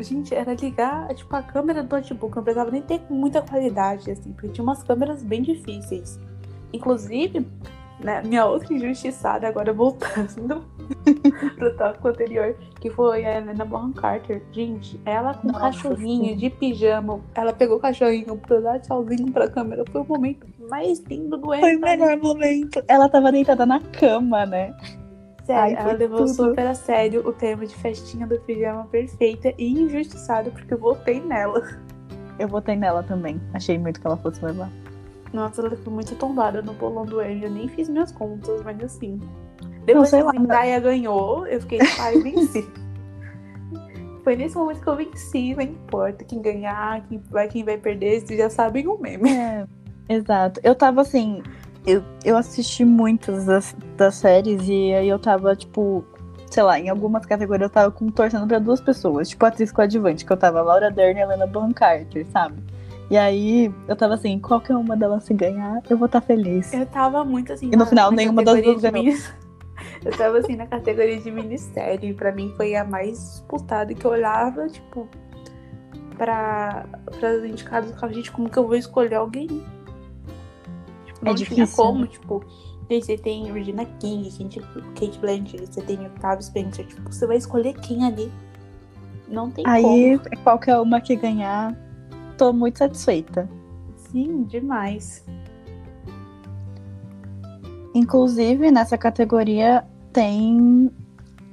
Gente, 0.00 0.34
era 0.34 0.54
ligar, 0.54 1.14
tipo, 1.14 1.34
a 1.34 1.42
câmera 1.42 1.82
do 1.82 1.94
notebook. 1.94 2.34
Não 2.34 2.42
precisava 2.42 2.70
nem 2.70 2.82
ter 2.82 3.00
muita 3.08 3.40
qualidade, 3.40 4.10
assim, 4.10 4.32
porque 4.32 4.48
tinha 4.48 4.64
umas 4.64 4.82
câmeras 4.82 5.22
bem 5.22 5.42
difíceis. 5.42 6.18
Inclusive, 6.72 7.46
né, 8.04 8.20
minha 8.22 8.44
outra 8.44 8.72
injustiçada, 8.72 9.48
agora 9.48 9.72
voltando 9.72 10.62
pro 11.56 11.74
tópico 11.74 12.08
anterior, 12.08 12.54
que 12.78 12.90
foi 12.90 13.24
a 13.24 13.38
Helena 13.38 13.64
Bonham 13.64 13.92
Carter. 13.94 14.42
Gente, 14.52 15.00
ela 15.06 15.32
com 15.32 15.48
o 15.48 15.52
cachorrinho 15.54 16.28
sim. 16.28 16.36
de 16.36 16.50
pijama, 16.50 17.20
ela 17.34 17.54
pegou 17.54 17.78
o 17.78 17.80
cachorrinho 17.80 18.36
pra 18.36 18.60
dar 18.60 18.78
tchauzinho 18.78 19.32
pra 19.32 19.48
câmera. 19.48 19.84
Foi 19.90 20.02
o 20.02 20.04
momento 20.04 20.46
mais 20.68 20.98
lindo 21.00 21.38
do 21.38 21.50
ano. 21.50 21.62
Foi 21.62 21.76
o 21.76 21.80
melhor 21.80 22.16
momento. 22.18 22.84
Ela 22.86 23.08
tava 23.08 23.32
deitada 23.32 23.64
na 23.64 23.80
cama, 23.80 24.44
né? 24.44 24.76
Sério, 25.44 25.76
Ai, 25.78 25.82
ela 25.82 25.92
levou 25.94 26.18
tudo. 26.18 26.34
super 26.34 26.66
a 26.66 26.74
sério 26.74 27.26
o 27.26 27.32
tema 27.32 27.66
de 27.66 27.74
festinha 27.74 28.26
do 28.26 28.38
pijama 28.40 28.84
perfeita 28.84 29.54
e 29.56 29.72
injustiçada, 29.72 30.50
porque 30.50 30.74
eu 30.74 30.78
votei 30.78 31.20
nela. 31.20 31.62
Eu 32.38 32.48
votei 32.48 32.76
nela 32.76 33.02
também. 33.02 33.40
Achei 33.54 33.78
muito 33.78 34.00
que 34.00 34.06
ela 34.06 34.16
fosse 34.16 34.44
levar. 34.44 34.70
Nossa, 35.34 35.60
ela 35.60 35.76
foi 35.76 35.92
muito 35.92 36.14
tombada 36.14 36.62
no 36.62 36.72
bolão 36.74 37.04
do 37.04 37.20
Emmy. 37.20 37.42
Eu 37.42 37.50
nem 37.50 37.66
fiz 37.66 37.88
minhas 37.88 38.12
contas, 38.12 38.62
mas 38.62 38.80
assim. 38.84 39.20
Depois 39.84 40.08
que 40.08 40.16
a 40.16 40.30
Zendaya 40.30 40.78
ganhou, 40.78 41.44
eu 41.48 41.60
fiquei, 41.60 41.80
pai, 41.96 42.20
venci. 42.22 42.64
Foi 44.22 44.36
nesse 44.36 44.56
momento 44.56 44.80
que 44.80 44.86
eu 44.86 44.96
venci, 44.96 45.54
não 45.54 45.62
importa 45.62 46.24
quem 46.24 46.40
ganhar, 46.40 47.04
quem 47.08 47.20
vai, 47.30 47.46
quem 47.48 47.62
vai 47.62 47.76
perder, 47.76 48.20
vocês 48.20 48.38
já 48.38 48.48
sabem 48.48 48.86
o 48.86 48.96
meme. 48.96 49.28
É, 49.28 49.66
exato. 50.08 50.60
Eu 50.62 50.74
tava 50.74 51.02
assim, 51.02 51.42
eu, 51.86 52.02
eu 52.24 52.34
assisti 52.38 52.86
muitas 52.86 53.44
das, 53.44 53.76
das 53.98 54.14
séries 54.14 54.66
e 54.66 54.94
aí 54.94 55.08
eu 55.08 55.18
tava, 55.18 55.54
tipo, 55.54 56.02
sei 56.50 56.62
lá, 56.62 56.80
em 56.80 56.88
algumas 56.88 57.26
categorias 57.26 57.68
eu 57.68 57.74
tava 57.74 57.90
com, 57.90 58.08
torcendo 58.08 58.46
pra 58.46 58.58
duas 58.58 58.80
pessoas, 58.80 59.28
tipo 59.28 59.44
atriz 59.44 59.70
coadjuvante, 59.70 60.24
que 60.24 60.32
eu 60.32 60.38
tava 60.38 60.62
Laura 60.62 60.90
Dern 60.90 61.18
e 61.18 61.22
Helena 61.22 61.46
Bonham 61.46 61.74
Carter, 61.74 62.24
sabe? 62.28 62.54
E 63.14 63.16
aí 63.16 63.72
eu 63.86 63.94
tava 63.94 64.14
assim, 64.14 64.40
qualquer 64.40 64.74
uma 64.74 64.96
delas 64.96 65.22
se 65.22 65.32
ganhar, 65.32 65.80
eu 65.88 65.96
vou 65.96 66.06
estar 66.06 66.20
tá 66.20 66.26
feliz. 66.26 66.72
Eu 66.74 66.84
tava 66.84 67.24
muito 67.24 67.52
assim. 67.52 67.70
E 67.72 67.76
no 67.76 67.86
final 67.86 68.10
nenhuma 68.10 68.42
das 68.42 68.60
duas 68.60 68.82
ganhou. 68.82 69.14
Eu 70.04 70.16
tava 70.16 70.38
assim 70.38 70.56
na 70.56 70.66
categoria 70.66 71.18
de 71.20 71.30
ministério. 71.30 72.10
E 72.10 72.12
pra 72.12 72.32
mim 72.32 72.52
foi 72.56 72.74
a 72.74 72.84
mais 72.84 73.18
disputada 73.18 73.94
que 73.94 74.04
eu 74.04 74.10
olhava, 74.10 74.68
tipo, 74.68 75.08
pra, 76.16 76.86
pra 77.18 77.36
os 77.36 77.44
indicados 77.44 77.92
a 78.02 78.08
gente, 78.08 78.30
como 78.30 78.50
que 78.50 78.58
eu 78.58 78.66
vou 78.66 78.76
escolher 78.76 79.14
alguém? 79.14 79.46
Tipo, 81.06 81.24
não 81.24 81.32
é 81.32 81.34
difícil. 81.34 81.66
tinha 81.66 81.76
como, 81.76 82.06
tipo. 82.06 82.44
Você 82.90 83.16
tem 83.16 83.50
Regina 83.50 83.84
King, 84.00 84.28
Kate, 84.30 84.60
Kate 84.98 85.18
Blanchett, 85.18 85.66
você 85.66 85.82
tem 85.82 86.04
Octavio 86.06 86.42
Spencer. 86.42 86.86
Tipo, 86.86 87.12
você 87.12 87.26
vai 87.26 87.36
escolher 87.36 87.74
quem 87.74 88.04
ali? 88.04 88.30
Não 89.28 89.50
tem 89.50 89.64
Aí, 89.66 89.82
como. 89.82 90.28
Aí, 90.30 90.36
qualquer 90.42 90.78
uma 90.78 91.00
que 91.00 91.16
ganhar, 91.16 91.76
tô 92.36 92.52
muito 92.52 92.78
satisfeita. 92.78 93.48
Sim, 93.96 94.44
demais. 94.44 95.24
Inclusive, 97.94 98.70
nessa 98.70 98.98
categoria 98.98 99.84
tem. 100.12 100.90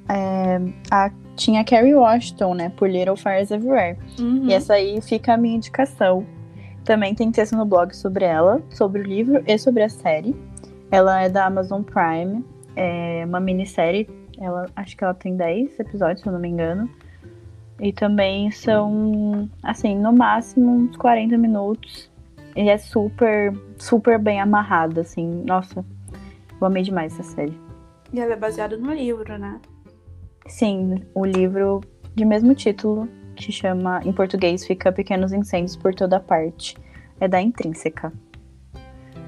É, 0.10 0.60
a, 0.90 1.12
tinha 1.36 1.64
Carrie 1.64 1.96
Washington, 1.96 2.54
né? 2.56 2.70
Por 2.70 2.90
Little 2.90 3.16
Fires 3.16 3.52
Everywhere. 3.52 3.98
Uhum. 4.20 4.48
E 4.48 4.54
essa 4.54 4.74
aí 4.74 5.02
fica 5.02 5.34
a 5.34 5.38
minha 5.38 5.56
indicação. 5.56 6.26
Também 6.84 7.14
tem 7.14 7.32
texto 7.32 7.56
no 7.56 7.66
blog 7.66 7.96
sobre 7.96 8.26
ela, 8.26 8.62
sobre 8.70 9.02
o 9.02 9.04
livro 9.04 9.44
e 9.46 9.58
sobre 9.58 9.84
a 9.84 9.90
série. 9.90 10.36
Ela 10.90 11.22
é 11.24 11.30
da 11.30 11.46
Amazon 11.46 11.84
Prime. 11.84 12.44
É 12.76 13.24
uma 13.26 13.40
minissérie, 13.40 14.10
ela, 14.40 14.66
acho 14.76 14.96
que 14.96 15.04
ela 15.04 15.14
tem 15.14 15.36
10 15.36 15.80
episódios, 15.80 16.22
se 16.22 16.28
eu 16.28 16.34
não 16.34 16.40
me 16.40 16.48
engano. 16.48 16.90
E 17.82 17.92
também 17.92 18.52
são, 18.52 19.50
assim, 19.64 19.98
no 19.98 20.14
máximo 20.14 20.72
uns 20.72 20.96
40 20.98 21.36
minutos. 21.36 22.12
E 22.56 22.70
é 22.70 22.78
super, 22.78 23.52
super 23.78 24.20
bem 24.20 24.40
amarrada, 24.40 25.02
assim. 25.02 25.44
Nossa, 25.48 25.84
eu 26.60 26.68
amei 26.68 26.84
demais 26.84 27.20
essa 27.20 27.24
série. 27.32 27.60
E 28.14 28.20
ela 28.20 28.34
é 28.34 28.36
baseada 28.36 28.78
no 28.78 28.94
livro, 28.94 29.36
né? 29.38 29.60
Sim, 30.46 30.96
o 31.16 31.26
livro 31.26 31.82
de 32.14 32.24
mesmo 32.24 32.54
título, 32.54 33.08
que 33.36 33.52
chama, 33.52 34.00
em 34.06 34.12
português, 34.12 34.66
fica 34.66 34.92
Pequenos 34.92 35.34
Incêndios 35.34 35.76
por 35.76 35.96
Toda 35.96 36.20
Parte. 36.20 36.78
É 37.20 37.28
da 37.28 37.42
Intrínseca. 37.42 38.14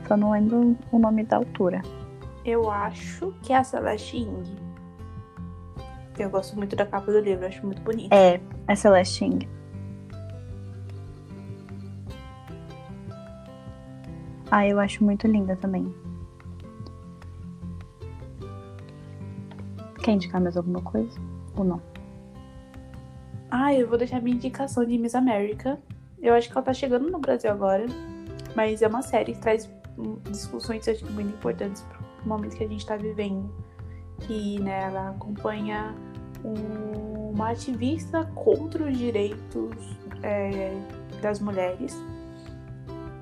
Só 0.08 0.16
não 0.16 0.32
lembro 0.32 0.78
o 0.92 1.00
nome 1.00 1.24
da 1.24 1.38
autora. 1.38 1.82
Eu 2.46 2.70
acho 2.70 3.34
que 3.42 3.54
é 3.54 3.58
a 3.58 3.64
Celeste 3.64 4.18
Ing. 4.18 4.44
Eu 6.18 6.30
gosto 6.30 6.56
muito 6.56 6.76
da 6.76 6.86
capa 6.86 7.12
do 7.12 7.20
livro, 7.20 7.46
acho 7.46 7.66
muito 7.66 7.82
bonita. 7.82 8.16
É, 8.16 8.40
é 8.68 8.76
Celeste 8.76 9.26
Ing. 9.26 9.48
Ah, 14.52 14.68
eu 14.68 14.80
acho 14.80 15.04
muito 15.04 15.28
linda 15.28 15.56
também. 15.56 15.92
Quer 20.04 20.12
indicar 20.12 20.40
mais 20.40 20.56
alguma 20.56 20.82
coisa? 20.82 21.20
Ou 21.56 21.64
não? 21.64 21.82
Ah, 23.50 23.74
eu 23.74 23.88
vou 23.88 23.98
deixar 23.98 24.22
minha 24.22 24.36
indicação 24.36 24.86
de 24.86 24.98
Miss 24.98 25.16
América. 25.16 25.80
Eu 26.22 26.36
acho 26.36 26.50
que 26.50 26.54
ela 26.56 26.64
tá 26.64 26.74
chegando 26.74 27.10
no 27.10 27.18
Brasil 27.18 27.50
agora. 27.50 27.86
Mas 28.56 28.84
é 28.84 28.88
uma 28.88 29.02
série 29.02 29.34
que 29.34 29.40
traz 29.40 29.68
discussões 30.30 30.88
acho, 30.88 31.06
muito 31.12 31.30
importantes 31.36 31.82
pro 31.82 32.30
momento 32.30 32.56
que 32.56 32.64
a 32.64 32.68
gente 32.68 32.86
tá 32.86 32.96
vivendo. 32.96 33.50
Que 34.28 34.60
né, 34.60 34.84
ela 34.84 35.10
acompanha 35.10 35.94
um, 36.44 37.32
uma 37.32 37.52
ativista 37.52 38.26
contra 38.36 38.86
os 38.86 38.98
direitos 38.98 39.76
é, 40.22 40.74
das 41.22 41.40
mulheres. 41.40 41.96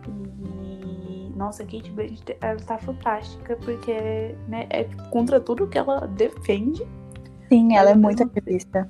E 0.07 1.31
nossa, 1.35 1.63
Kate 1.63 1.91
Blanchett 1.91 2.37
ela 2.41 2.59
tá 2.59 2.77
fantástica 2.77 3.55
porque 3.57 4.35
né, 4.47 4.67
é 4.69 4.83
contra 5.09 5.39
tudo 5.39 5.67
que 5.67 5.77
ela 5.77 6.07
defende. 6.07 6.85
Sim, 7.49 7.75
ela 7.75 7.91
é 7.91 7.95
muito 7.95 8.23
ativista. 8.23 8.89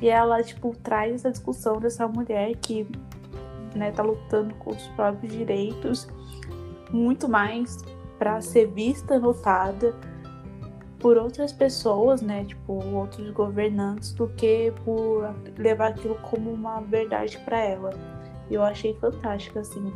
E 0.00 0.08
ela, 0.08 0.42
tipo, 0.42 0.76
traz 0.82 1.14
essa 1.14 1.30
discussão 1.30 1.78
dessa 1.78 2.06
mulher 2.06 2.54
que, 2.56 2.86
né, 3.74 3.90
tá 3.90 4.02
lutando 4.02 4.54
com 4.56 4.70
os 4.70 4.86
próprios 4.88 5.32
direitos, 5.32 6.08
muito 6.90 7.28
mais 7.28 7.82
para 8.18 8.40
ser 8.40 8.66
vista, 8.68 9.18
notada 9.18 9.94
por 11.06 11.16
outras 11.18 11.52
pessoas, 11.52 12.20
né, 12.20 12.44
tipo, 12.44 12.84
outros 12.92 13.30
governantes, 13.30 14.12
do 14.12 14.26
que 14.26 14.72
por 14.84 15.32
levar 15.56 15.90
aquilo 15.90 16.16
como 16.16 16.50
uma 16.50 16.80
verdade 16.80 17.38
para 17.44 17.60
ela. 17.60 17.90
Eu 18.50 18.60
achei 18.64 18.92
fantástica, 18.94 19.60
assim. 19.60 19.92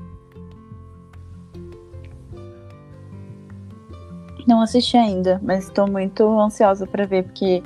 Não 4.47 4.63
assisti 4.63 4.97
ainda, 4.97 5.41
mas 5.43 5.65
estou 5.65 5.91
muito 5.91 6.23
ansiosa 6.39 6.87
para 6.87 7.05
ver, 7.07 7.25
porque 7.25 7.61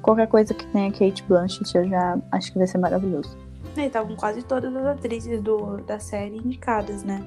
qualquer 0.00 0.28
coisa 0.28 0.54
que 0.54 0.64
tenha 0.68 0.92
Kate 0.92 1.24
Blanchett 1.24 1.76
eu 1.76 1.88
já 1.88 2.16
acho 2.30 2.52
que 2.52 2.58
vai 2.58 2.68
ser 2.68 2.78
maravilhoso. 2.78 3.36
E 3.76 3.80
estavam 3.80 4.14
quase 4.14 4.44
todas 4.44 4.72
as 4.76 4.86
atrizes 4.86 5.42
do, 5.42 5.78
da 5.78 5.98
série 5.98 6.36
indicadas, 6.36 7.02
né? 7.02 7.20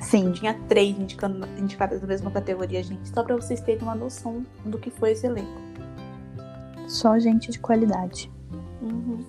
Sim. 0.00 0.32
Tinha 0.32 0.54
três 0.68 0.98
indicando, 0.98 1.46
indicadas 1.58 2.00
na 2.00 2.06
mesma 2.06 2.30
categoria, 2.30 2.82
gente. 2.82 3.08
Só 3.08 3.22
pra 3.22 3.36
vocês 3.36 3.60
terem 3.60 3.82
uma 3.82 3.94
noção 3.94 4.44
do 4.64 4.78
que 4.78 4.90
foi 4.90 5.12
esse 5.12 5.26
elenco. 5.26 5.60
Só 6.88 7.18
gente 7.18 7.50
de 7.50 7.58
qualidade. 7.58 8.30
Uhum. 8.82 9.24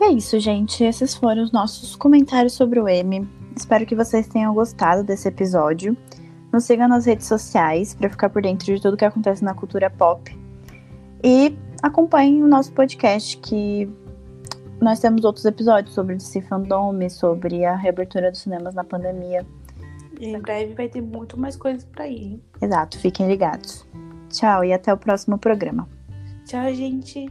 E 0.00 0.04
é 0.04 0.12
isso, 0.12 0.40
gente. 0.40 0.82
Esses 0.82 1.14
foram 1.14 1.42
os 1.42 1.52
nossos 1.52 1.94
comentários 1.94 2.54
sobre 2.54 2.80
o 2.80 2.88
M. 2.88 3.28
Espero 3.54 3.84
que 3.84 3.94
vocês 3.94 4.26
tenham 4.26 4.54
gostado 4.54 5.04
desse 5.04 5.28
episódio. 5.28 5.96
Nos 6.52 6.64
sigam 6.64 6.88
nas 6.88 7.04
redes 7.04 7.26
sociais 7.26 7.94
para 7.94 8.08
ficar 8.08 8.30
por 8.30 8.42
dentro 8.42 8.66
de 8.66 8.80
tudo 8.80 8.96
que 8.96 9.04
acontece 9.04 9.44
na 9.44 9.54
cultura 9.54 9.90
pop. 9.90 10.36
E 11.22 11.54
acompanhem 11.82 12.42
o 12.42 12.48
nosso 12.48 12.72
podcast, 12.72 13.36
que 13.36 13.88
nós 14.80 15.00
temos 15.00 15.24
outros 15.24 15.44
episódios 15.44 15.94
sobre 15.94 16.16
DC 16.16 16.42
Fandom, 16.42 16.92
sobre 17.08 17.64
a 17.64 17.76
reabertura 17.76 18.30
dos 18.30 18.40
cinemas 18.40 18.74
na 18.74 18.84
pandemia. 18.84 19.46
E 20.18 20.26
em 20.26 20.38
breve 20.38 20.74
vai 20.74 20.88
ter 20.88 21.00
muito 21.00 21.38
mais 21.38 21.56
coisas 21.56 21.84
para 21.84 22.06
ir, 22.08 22.22
hein? 22.22 22.42
Exato, 22.60 22.98
fiquem 22.98 23.28
ligados. 23.28 23.86
Tchau 24.28 24.64
e 24.64 24.72
até 24.72 24.92
o 24.92 24.96
próximo 24.96 25.38
programa. 25.38 25.88
Tchau, 26.44 26.72
gente. 26.74 27.28